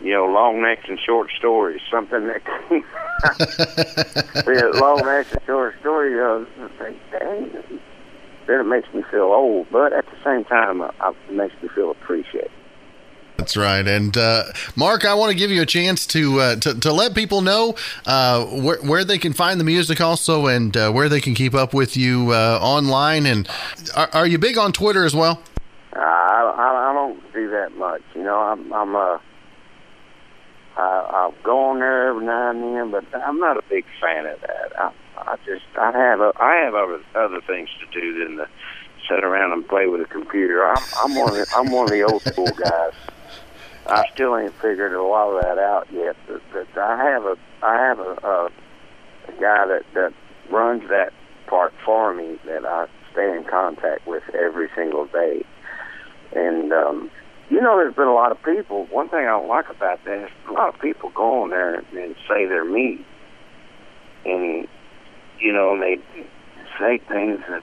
you 0.00 0.12
know, 0.12 0.26
long 0.26 0.62
necks 0.62 0.84
and 0.88 0.98
short 1.04 1.30
stories, 1.36 1.80
something 1.90 2.26
that 2.28 2.42
yeah, 4.46 4.80
long 4.80 5.04
necks 5.04 5.32
and 5.32 5.42
short 5.44 5.74
stories, 5.80 6.16
uh, 6.16 6.44
dang, 7.10 7.80
then 8.48 8.60
it 8.60 8.64
makes 8.64 8.92
me 8.94 9.02
feel 9.10 9.30
old, 9.30 9.66
but 9.70 9.92
at 9.92 10.06
the 10.06 10.16
same 10.24 10.44
time, 10.44 10.80
uh, 10.80 10.88
it 11.28 11.34
makes 11.34 11.54
me 11.62 11.68
feel 11.74 11.90
appreciated. 11.90 12.50
That's 13.36 13.56
right, 13.56 13.86
and 13.86 14.16
uh, 14.16 14.44
Mark, 14.74 15.04
I 15.04 15.14
want 15.14 15.30
to 15.30 15.38
give 15.38 15.52
you 15.52 15.62
a 15.62 15.66
chance 15.66 16.06
to 16.08 16.40
uh, 16.40 16.56
to, 16.56 16.80
to, 16.80 16.92
let 16.92 17.14
people 17.14 17.40
know 17.40 17.76
uh, 18.04 18.44
where, 18.46 18.78
where 18.78 19.04
they 19.04 19.16
can 19.16 19.32
find 19.32 19.60
the 19.60 19.64
music, 19.64 20.00
also, 20.00 20.48
and 20.48 20.76
uh, 20.76 20.90
where 20.90 21.08
they 21.08 21.20
can 21.20 21.34
keep 21.34 21.54
up 21.54 21.72
with 21.72 21.96
you 21.96 22.32
uh, 22.32 22.58
online. 22.60 23.26
And 23.26 23.48
are, 23.94 24.10
are, 24.12 24.26
you 24.26 24.38
big 24.38 24.58
on 24.58 24.72
Twitter 24.72 25.04
as 25.04 25.14
well? 25.14 25.40
I, 25.92 26.00
I, 26.00 26.90
I 26.90 26.92
don't 26.92 27.32
do 27.32 27.48
that 27.50 27.76
much. 27.76 28.02
You 28.16 28.24
know, 28.24 28.40
I'm 28.40 28.72
I'm 28.72 28.96
a 28.96 29.20
I, 30.76 31.06
I'll 31.10 31.34
go 31.44 31.70
on 31.70 31.78
there 31.78 32.08
every 32.08 32.26
now 32.26 32.50
and 32.50 32.62
then, 32.62 32.90
but 32.90 33.04
I'm 33.22 33.38
not 33.38 33.56
a 33.56 33.62
big 33.68 33.84
fan 34.00 34.26
of 34.26 34.40
that. 34.40 34.72
I, 34.80 34.92
I 35.28 35.36
just 35.44 35.66
I 35.78 35.92
have 35.92 36.20
a, 36.20 36.32
I 36.36 36.56
have 36.64 36.74
other 36.74 37.00
other 37.14 37.40
things 37.46 37.68
to 37.80 38.00
do 38.00 38.24
than 38.24 38.36
to 38.38 38.48
sit 39.08 39.22
around 39.22 39.52
and 39.52 39.68
play 39.68 39.86
with 39.86 40.00
a 40.00 40.06
computer. 40.06 40.66
I'm 40.66 40.82
I'm 41.04 41.14
one 41.14 41.28
of 41.30 41.36
the, 41.36 41.46
I'm 41.54 41.70
one 41.70 41.84
of 41.84 41.90
the 41.90 42.02
old 42.02 42.22
school 42.22 42.46
guys. 42.46 42.92
I 43.86 44.04
still 44.14 44.36
ain't 44.36 44.54
figured 44.54 44.92
a 44.94 45.02
lot 45.02 45.36
of 45.36 45.42
that 45.42 45.58
out 45.58 45.86
yet. 45.92 46.16
But, 46.26 46.40
but 46.52 46.80
I 46.80 46.96
have 47.04 47.24
a 47.24 47.36
I 47.62 47.74
have 47.74 47.98
a, 47.98 48.18
a, 48.22 48.46
a 49.28 49.32
guy 49.40 49.66
that 49.66 49.82
that 49.92 50.14
runs 50.50 50.88
that 50.88 51.12
part 51.46 51.74
for 51.84 52.14
me 52.14 52.38
that 52.46 52.64
I 52.64 52.86
stay 53.12 53.36
in 53.36 53.44
contact 53.44 54.06
with 54.06 54.22
every 54.34 54.70
single 54.74 55.06
day, 55.06 55.44
and 56.34 56.72
um, 56.72 57.10
you 57.50 57.60
know, 57.60 57.76
there's 57.76 57.94
been 57.94 58.08
a 58.08 58.14
lot 58.14 58.32
of 58.32 58.42
people. 58.42 58.86
One 58.86 59.10
thing 59.10 59.20
I 59.20 59.30
don't 59.36 59.48
like 59.48 59.68
about 59.68 60.02
that 60.04 60.24
is 60.24 60.30
a 60.48 60.52
lot 60.52 60.74
of 60.74 60.80
people 60.80 61.10
go 61.10 61.42
on 61.42 61.50
there 61.50 61.74
and, 61.74 61.86
and 61.92 62.14
say 62.26 62.46
they're 62.46 62.64
me, 62.64 63.04
and 64.24 64.66
you 65.40 65.52
know, 65.52 65.74
and 65.74 65.82
they 65.82 65.98
say 66.78 66.98
things 67.08 67.40
that 67.48 67.62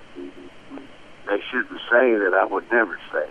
they 1.28 1.40
shouldn't 1.52 1.80
say 1.90 2.16
that 2.16 2.34
I 2.34 2.46
would 2.46 2.70
never 2.72 3.00
say. 3.12 3.28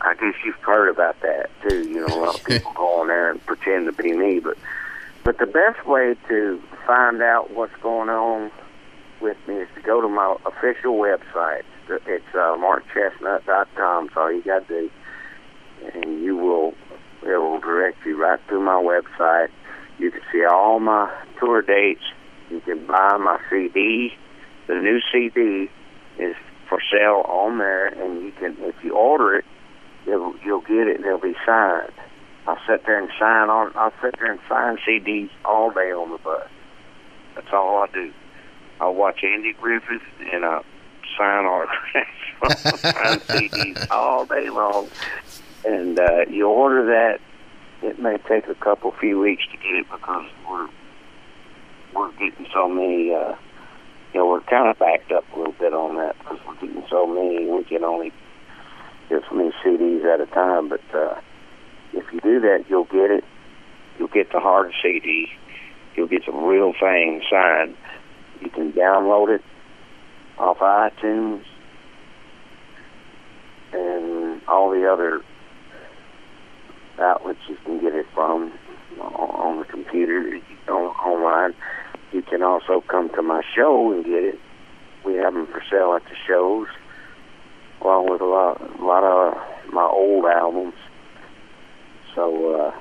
I 0.00 0.14
guess 0.14 0.34
you've 0.44 0.56
heard 0.56 0.88
about 0.88 1.20
that 1.20 1.50
too. 1.68 1.88
You 1.88 2.06
know, 2.06 2.14
a 2.14 2.20
lot 2.20 2.34
of 2.38 2.44
people 2.46 2.72
go 2.74 3.00
on 3.00 3.08
there 3.08 3.30
and 3.30 3.44
pretend 3.46 3.86
to 3.86 3.92
be 3.92 4.12
me, 4.12 4.40
but 4.40 4.56
but 5.24 5.38
the 5.38 5.46
best 5.46 5.86
way 5.86 6.16
to 6.28 6.60
find 6.86 7.22
out 7.22 7.52
what's 7.52 7.76
going 7.80 8.08
on 8.08 8.50
with 9.20 9.36
me 9.46 9.54
is 9.54 9.68
to 9.76 9.82
go 9.82 10.00
to 10.00 10.08
my 10.08 10.36
official 10.44 10.94
website. 10.94 11.62
It's 11.88 12.24
uh, 12.34 12.56
markchesnutt.com. 12.56 14.10
So 14.14 14.20
all 14.20 14.32
you 14.32 14.42
got 14.42 14.66
to 14.66 14.80
do 14.82 14.90
and 15.94 16.22
you 16.22 16.36
will 16.36 16.74
it 17.22 17.36
will 17.36 17.60
direct 17.60 18.04
you 18.04 18.20
right 18.20 18.40
through 18.48 18.62
my 18.62 18.82
website. 18.82 19.48
You 19.98 20.10
can 20.10 20.20
see 20.32 20.44
all 20.44 20.80
my 20.80 21.12
tour 21.38 21.62
dates. 21.62 22.02
You 22.52 22.60
can 22.60 22.86
buy 22.86 23.16
my 23.16 23.38
CD. 23.50 24.12
The 24.66 24.74
new 24.74 25.00
CD 25.12 25.70
is 26.18 26.36
for 26.68 26.78
sale 26.90 27.24
on 27.28 27.58
there, 27.58 27.86
and 27.86 28.22
you 28.22 28.32
can 28.32 28.56
if 28.60 28.74
you 28.82 28.94
order 28.94 29.34
it, 29.34 29.44
you'll 30.06 30.34
you'll 30.44 30.60
get 30.60 30.86
it 30.86 30.96
and 30.96 31.04
it'll 31.04 31.18
be 31.18 31.34
signed. 31.44 31.92
I'll 32.46 32.58
sit 32.68 32.84
there 32.86 33.00
and 33.00 33.08
sign 33.18 33.50
on. 33.50 33.72
I'll 33.74 33.92
sit 34.02 34.16
there 34.18 34.30
and 34.30 34.40
sign 34.48 34.78
CDs 34.86 35.30
all 35.44 35.70
day 35.70 35.92
on 35.92 36.10
the 36.10 36.18
bus. 36.18 36.48
That's 37.34 37.52
all 37.52 37.82
I 37.82 37.86
do. 37.92 38.12
I'll 38.80 38.94
watch 38.94 39.22
Andy 39.22 39.52
Griffith 39.54 40.02
and 40.32 40.44
I 40.44 40.62
sign 41.16 41.44
autographs, 41.44 42.80
sign 42.82 43.18
CDs 43.20 43.90
all 43.90 44.26
day 44.26 44.50
long 44.50 44.88
and 45.64 45.98
uh, 45.98 46.24
you 46.28 46.48
order 46.48 46.86
that. 46.86 47.20
It 47.86 47.98
may 47.98 48.16
take 48.28 48.46
a 48.46 48.54
couple 48.54 48.92
few 48.92 49.18
weeks 49.18 49.42
to 49.50 49.56
get 49.56 49.74
it 49.74 49.86
because 49.90 50.28
we're 50.48 50.68
we're 51.94 52.12
getting 52.12 52.46
so 52.52 52.68
many. 52.68 53.12
Uh, 53.12 53.34
you 54.12 54.20
know, 54.20 54.26
we're 54.26 54.40
kind 54.42 54.68
of 54.68 54.78
backed 54.78 55.10
up 55.12 55.24
a 55.34 55.38
little 55.38 55.54
bit 55.58 55.72
on 55.72 55.96
that 55.96 56.18
because 56.18 56.38
we're 56.46 56.54
getting 56.66 56.84
so 56.90 57.06
many. 57.06 57.48
We 57.50 57.64
can 57.64 57.84
only 57.84 58.12
get 59.08 59.22
so 59.28 59.36
many 59.36 59.52
CDs 59.64 60.04
at 60.04 60.20
a 60.20 60.26
time. 60.26 60.68
But 60.68 60.82
uh, 60.94 61.20
if 61.92 62.04
you 62.12 62.20
do 62.20 62.40
that, 62.40 62.64
you'll 62.68 62.84
get 62.84 63.10
it. 63.10 63.24
You'll 63.98 64.08
get 64.08 64.32
the 64.32 64.40
hard 64.40 64.72
CD. 64.82 65.28
You'll 65.96 66.08
get 66.08 66.26
the 66.26 66.32
real 66.32 66.72
thing 66.78 67.22
signed. 67.30 67.76
You 68.40 68.50
can 68.50 68.72
download 68.72 69.34
it 69.34 69.42
off 70.38 70.58
iTunes 70.58 71.44
and 73.72 74.40
all 74.48 74.70
the 74.70 74.90
other 74.90 75.22
outlets 76.98 77.38
you 77.48 77.56
can 77.64 77.80
get 77.80 77.94
it 77.94 78.06
from 78.14 78.52
on 79.00 79.58
the 79.58 79.64
computer, 79.64 80.38
on, 80.68 80.74
online. 80.74 81.54
You 82.12 82.22
can 82.22 82.42
also 82.42 82.82
come 82.88 83.08
to 83.10 83.22
my 83.22 83.42
show 83.54 83.92
and 83.92 84.04
get 84.04 84.24
it. 84.24 84.40
We 85.04 85.14
have 85.14 85.34
them 85.34 85.46
for 85.46 85.62
sale 85.70 85.94
at 85.94 86.04
the 86.04 86.16
shows, 86.26 86.68
along 87.80 88.10
with 88.10 88.20
a 88.20 88.26
lot, 88.26 88.60
a 88.60 88.84
lot 88.84 89.02
of 89.02 89.72
my 89.72 89.84
old 89.84 90.26
albums. 90.26 90.74
So, 92.14 92.54
uh, 92.54 92.74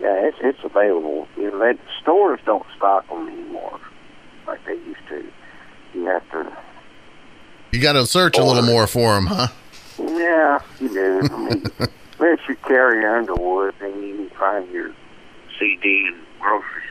yeah, 0.00 0.26
it's 0.26 0.36
it's 0.40 0.58
available. 0.62 1.26
You 1.36 1.50
know, 1.50 1.58
they, 1.58 1.78
stores 2.02 2.40
don't 2.44 2.66
stock 2.76 3.08
them 3.08 3.28
anymore 3.28 3.80
like 4.46 4.64
they 4.66 4.74
used 4.74 5.08
to. 5.08 5.24
You 5.94 6.04
have 6.06 6.30
to. 6.32 6.56
You 7.72 7.80
got 7.80 7.94
to 7.94 8.06
search 8.06 8.38
order. 8.38 8.46
a 8.46 8.52
little 8.52 8.70
more 8.70 8.86
for 8.86 9.14
them, 9.14 9.26
huh? 9.26 9.48
Yeah, 9.98 10.60
you 10.80 10.88
do. 10.88 11.20
I 11.32 11.36
mean, 11.38 11.64
Unless 12.18 12.48
you 12.48 12.56
Carrie 12.56 13.04
Underwood, 13.04 13.74
then 13.80 14.02
you 14.02 14.16
can 14.16 14.30
find 14.38 14.70
your 14.70 14.92
CD 15.58 16.06
in 16.08 16.20
grocery 16.40 16.64
stores. 16.64 16.64
You 16.64 16.82
know, 16.82 16.83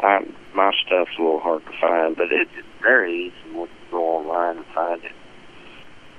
I, 0.00 0.24
my 0.54 0.72
stuff's 0.86 1.10
a 1.18 1.22
little 1.22 1.40
hard 1.40 1.64
to 1.66 1.72
find, 1.80 2.16
but 2.16 2.28
it's 2.30 2.50
very 2.82 3.26
easy 3.26 3.52
once 3.52 3.70
you 3.70 3.90
go 3.90 4.18
online 4.18 4.58
and 4.58 4.66
find 4.74 5.04
it. 5.04 5.12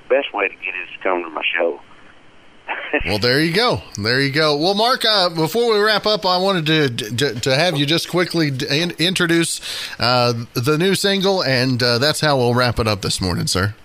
Best 0.10 0.34
way 0.34 0.48
to 0.48 0.56
get 0.56 0.76
it 0.76 0.84
is 0.84 0.98
to 0.98 1.04
come 1.04 1.24
to 1.24 1.30
my 1.30 1.44
show. 1.58 1.80
well, 3.06 3.20
there 3.20 3.42
you 3.42 3.54
go. 3.54 3.82
There 3.98 4.22
you 4.22 4.32
go. 4.32 4.56
Well, 4.58 4.76
Mark, 4.76 5.04
uh, 5.06 5.30
before 5.30 5.74
we 5.74 5.80
wrap 5.80 6.06
up, 6.06 6.26
I 6.26 6.38
wanted 6.38 6.66
to 6.68 7.16
to, 7.16 7.40
to 7.40 7.56
have 7.56 7.78
you 7.78 7.86
just 7.86 8.10
quickly 8.10 8.50
in, 8.70 8.92
introduce 9.00 9.62
uh, 10.00 10.34
the 10.54 10.78
new 10.78 10.96
single, 10.96 11.44
and 11.44 11.82
uh, 11.82 11.98
that's 11.98 12.20
how 12.20 12.38
we'll 12.38 12.54
wrap 12.54 12.80
it 12.80 12.88
up 12.88 13.02
this 13.02 13.22
morning, 13.22 13.48
sir. 13.48 13.76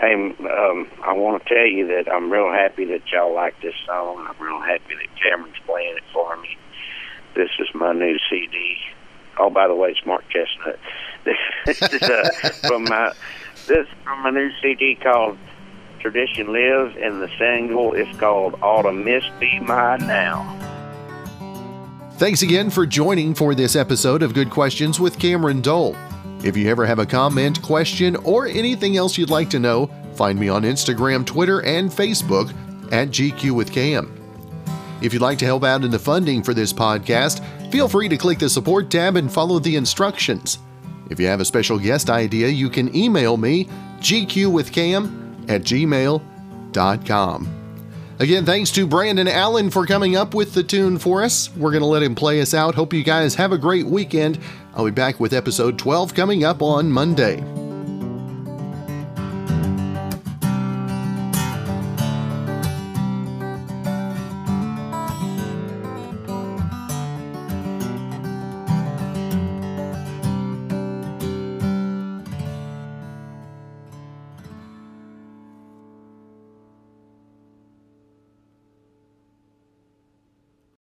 Hey, 0.00 0.14
um, 0.14 0.88
I 1.04 1.12
want 1.12 1.42
to 1.42 1.48
tell 1.48 1.66
you 1.66 1.86
that 1.88 2.12
I'm 2.12 2.30
real 2.30 2.50
happy 2.50 2.84
that 2.86 3.02
y'all 3.12 3.34
like 3.34 3.60
this 3.60 3.74
song. 3.86 4.26
I'm 4.28 4.44
real 4.44 4.60
happy 4.60 4.94
that 4.94 5.22
Cameron's 5.22 5.56
playing 5.66 5.96
it 5.96 6.04
for 6.12 6.36
me. 6.38 6.56
This 7.34 7.50
is 7.58 7.68
my 7.74 7.92
new 7.92 8.18
CD. 8.28 8.78
Oh, 9.38 9.50
by 9.50 9.66
the 9.66 9.74
way, 9.74 9.90
it's 9.90 10.04
Mark 10.06 10.24
Chesnutt. 10.30 10.78
This 11.64 11.80
is 11.80 12.02
uh, 12.02 12.28
from 12.66 12.82
my 12.84 13.12
this 13.68 13.86
from 14.02 14.24
my 14.24 14.30
new 14.30 14.50
CD 14.60 14.96
called 14.96 15.38
Tradition 16.00 16.52
Lives, 16.52 16.96
and 17.00 17.22
the 17.22 17.30
single 17.38 17.92
is 17.92 18.08
called 18.18 18.54
Oughta 18.60 18.92
Miss 18.92 19.22
Me 19.40 19.60
By 19.64 19.98
Now. 19.98 20.58
Thanks 22.14 22.42
again 22.42 22.70
for 22.70 22.86
joining 22.86 23.34
for 23.34 23.54
this 23.54 23.76
episode 23.76 24.24
of 24.24 24.34
Good 24.34 24.50
Questions 24.50 24.98
with 24.98 25.16
Cameron 25.18 25.60
Dole. 25.60 25.96
If 26.42 26.56
you 26.56 26.68
ever 26.68 26.84
have 26.84 26.98
a 26.98 27.06
comment, 27.06 27.62
question, 27.62 28.16
or 28.16 28.48
anything 28.48 28.96
else 28.96 29.16
you'd 29.16 29.30
like 29.30 29.48
to 29.50 29.60
know, 29.60 29.86
find 30.14 30.38
me 30.38 30.48
on 30.48 30.62
Instagram, 30.62 31.24
Twitter, 31.24 31.62
and 31.64 31.88
Facebook 31.88 32.52
at 32.92 33.08
GQ 33.08 33.52
with 33.52 33.70
Cam. 33.70 34.12
If 35.00 35.12
you'd 35.12 35.22
like 35.22 35.38
to 35.38 35.44
help 35.44 35.62
out 35.64 35.84
in 35.84 35.90
the 35.90 35.98
funding 35.98 36.42
for 36.42 36.52
this 36.54 36.72
podcast, 36.72 37.44
feel 37.72 37.88
free 37.88 38.08
to 38.08 38.18
click 38.18 38.38
the 38.38 38.48
support 38.48 38.90
tab 38.90 39.16
and 39.16 39.32
follow 39.32 39.58
the 39.58 39.74
instructions. 39.76 40.58
If 41.10 41.18
you 41.18 41.26
have 41.26 41.40
a 41.40 41.44
special 41.44 41.78
guest 41.78 42.10
idea, 42.10 42.48
you 42.48 42.68
can 42.70 42.94
email 42.94 43.36
me, 43.36 43.64
gqwithcam 43.98 45.50
at 45.50 45.62
gmail.com. 45.62 47.48
Again, 48.18 48.44
thanks 48.44 48.70
to 48.72 48.86
Brandon 48.86 49.26
Allen 49.26 49.70
for 49.70 49.86
coming 49.86 50.16
up 50.16 50.34
with 50.34 50.52
the 50.54 50.62
tune 50.62 50.98
for 50.98 51.24
us. 51.24 51.50
We're 51.56 51.70
going 51.72 51.80
to 51.82 51.86
let 51.86 52.02
him 52.02 52.14
play 52.14 52.40
us 52.40 52.54
out. 52.54 52.74
Hope 52.74 52.92
you 52.92 53.02
guys 53.02 53.34
have 53.34 53.52
a 53.52 53.58
great 53.58 53.86
weekend. 53.86 54.38
I'll 54.74 54.84
be 54.84 54.90
back 54.90 55.18
with 55.18 55.32
episode 55.32 55.78
12 55.78 56.14
coming 56.14 56.44
up 56.44 56.62
on 56.62 56.92
Monday. 56.92 57.42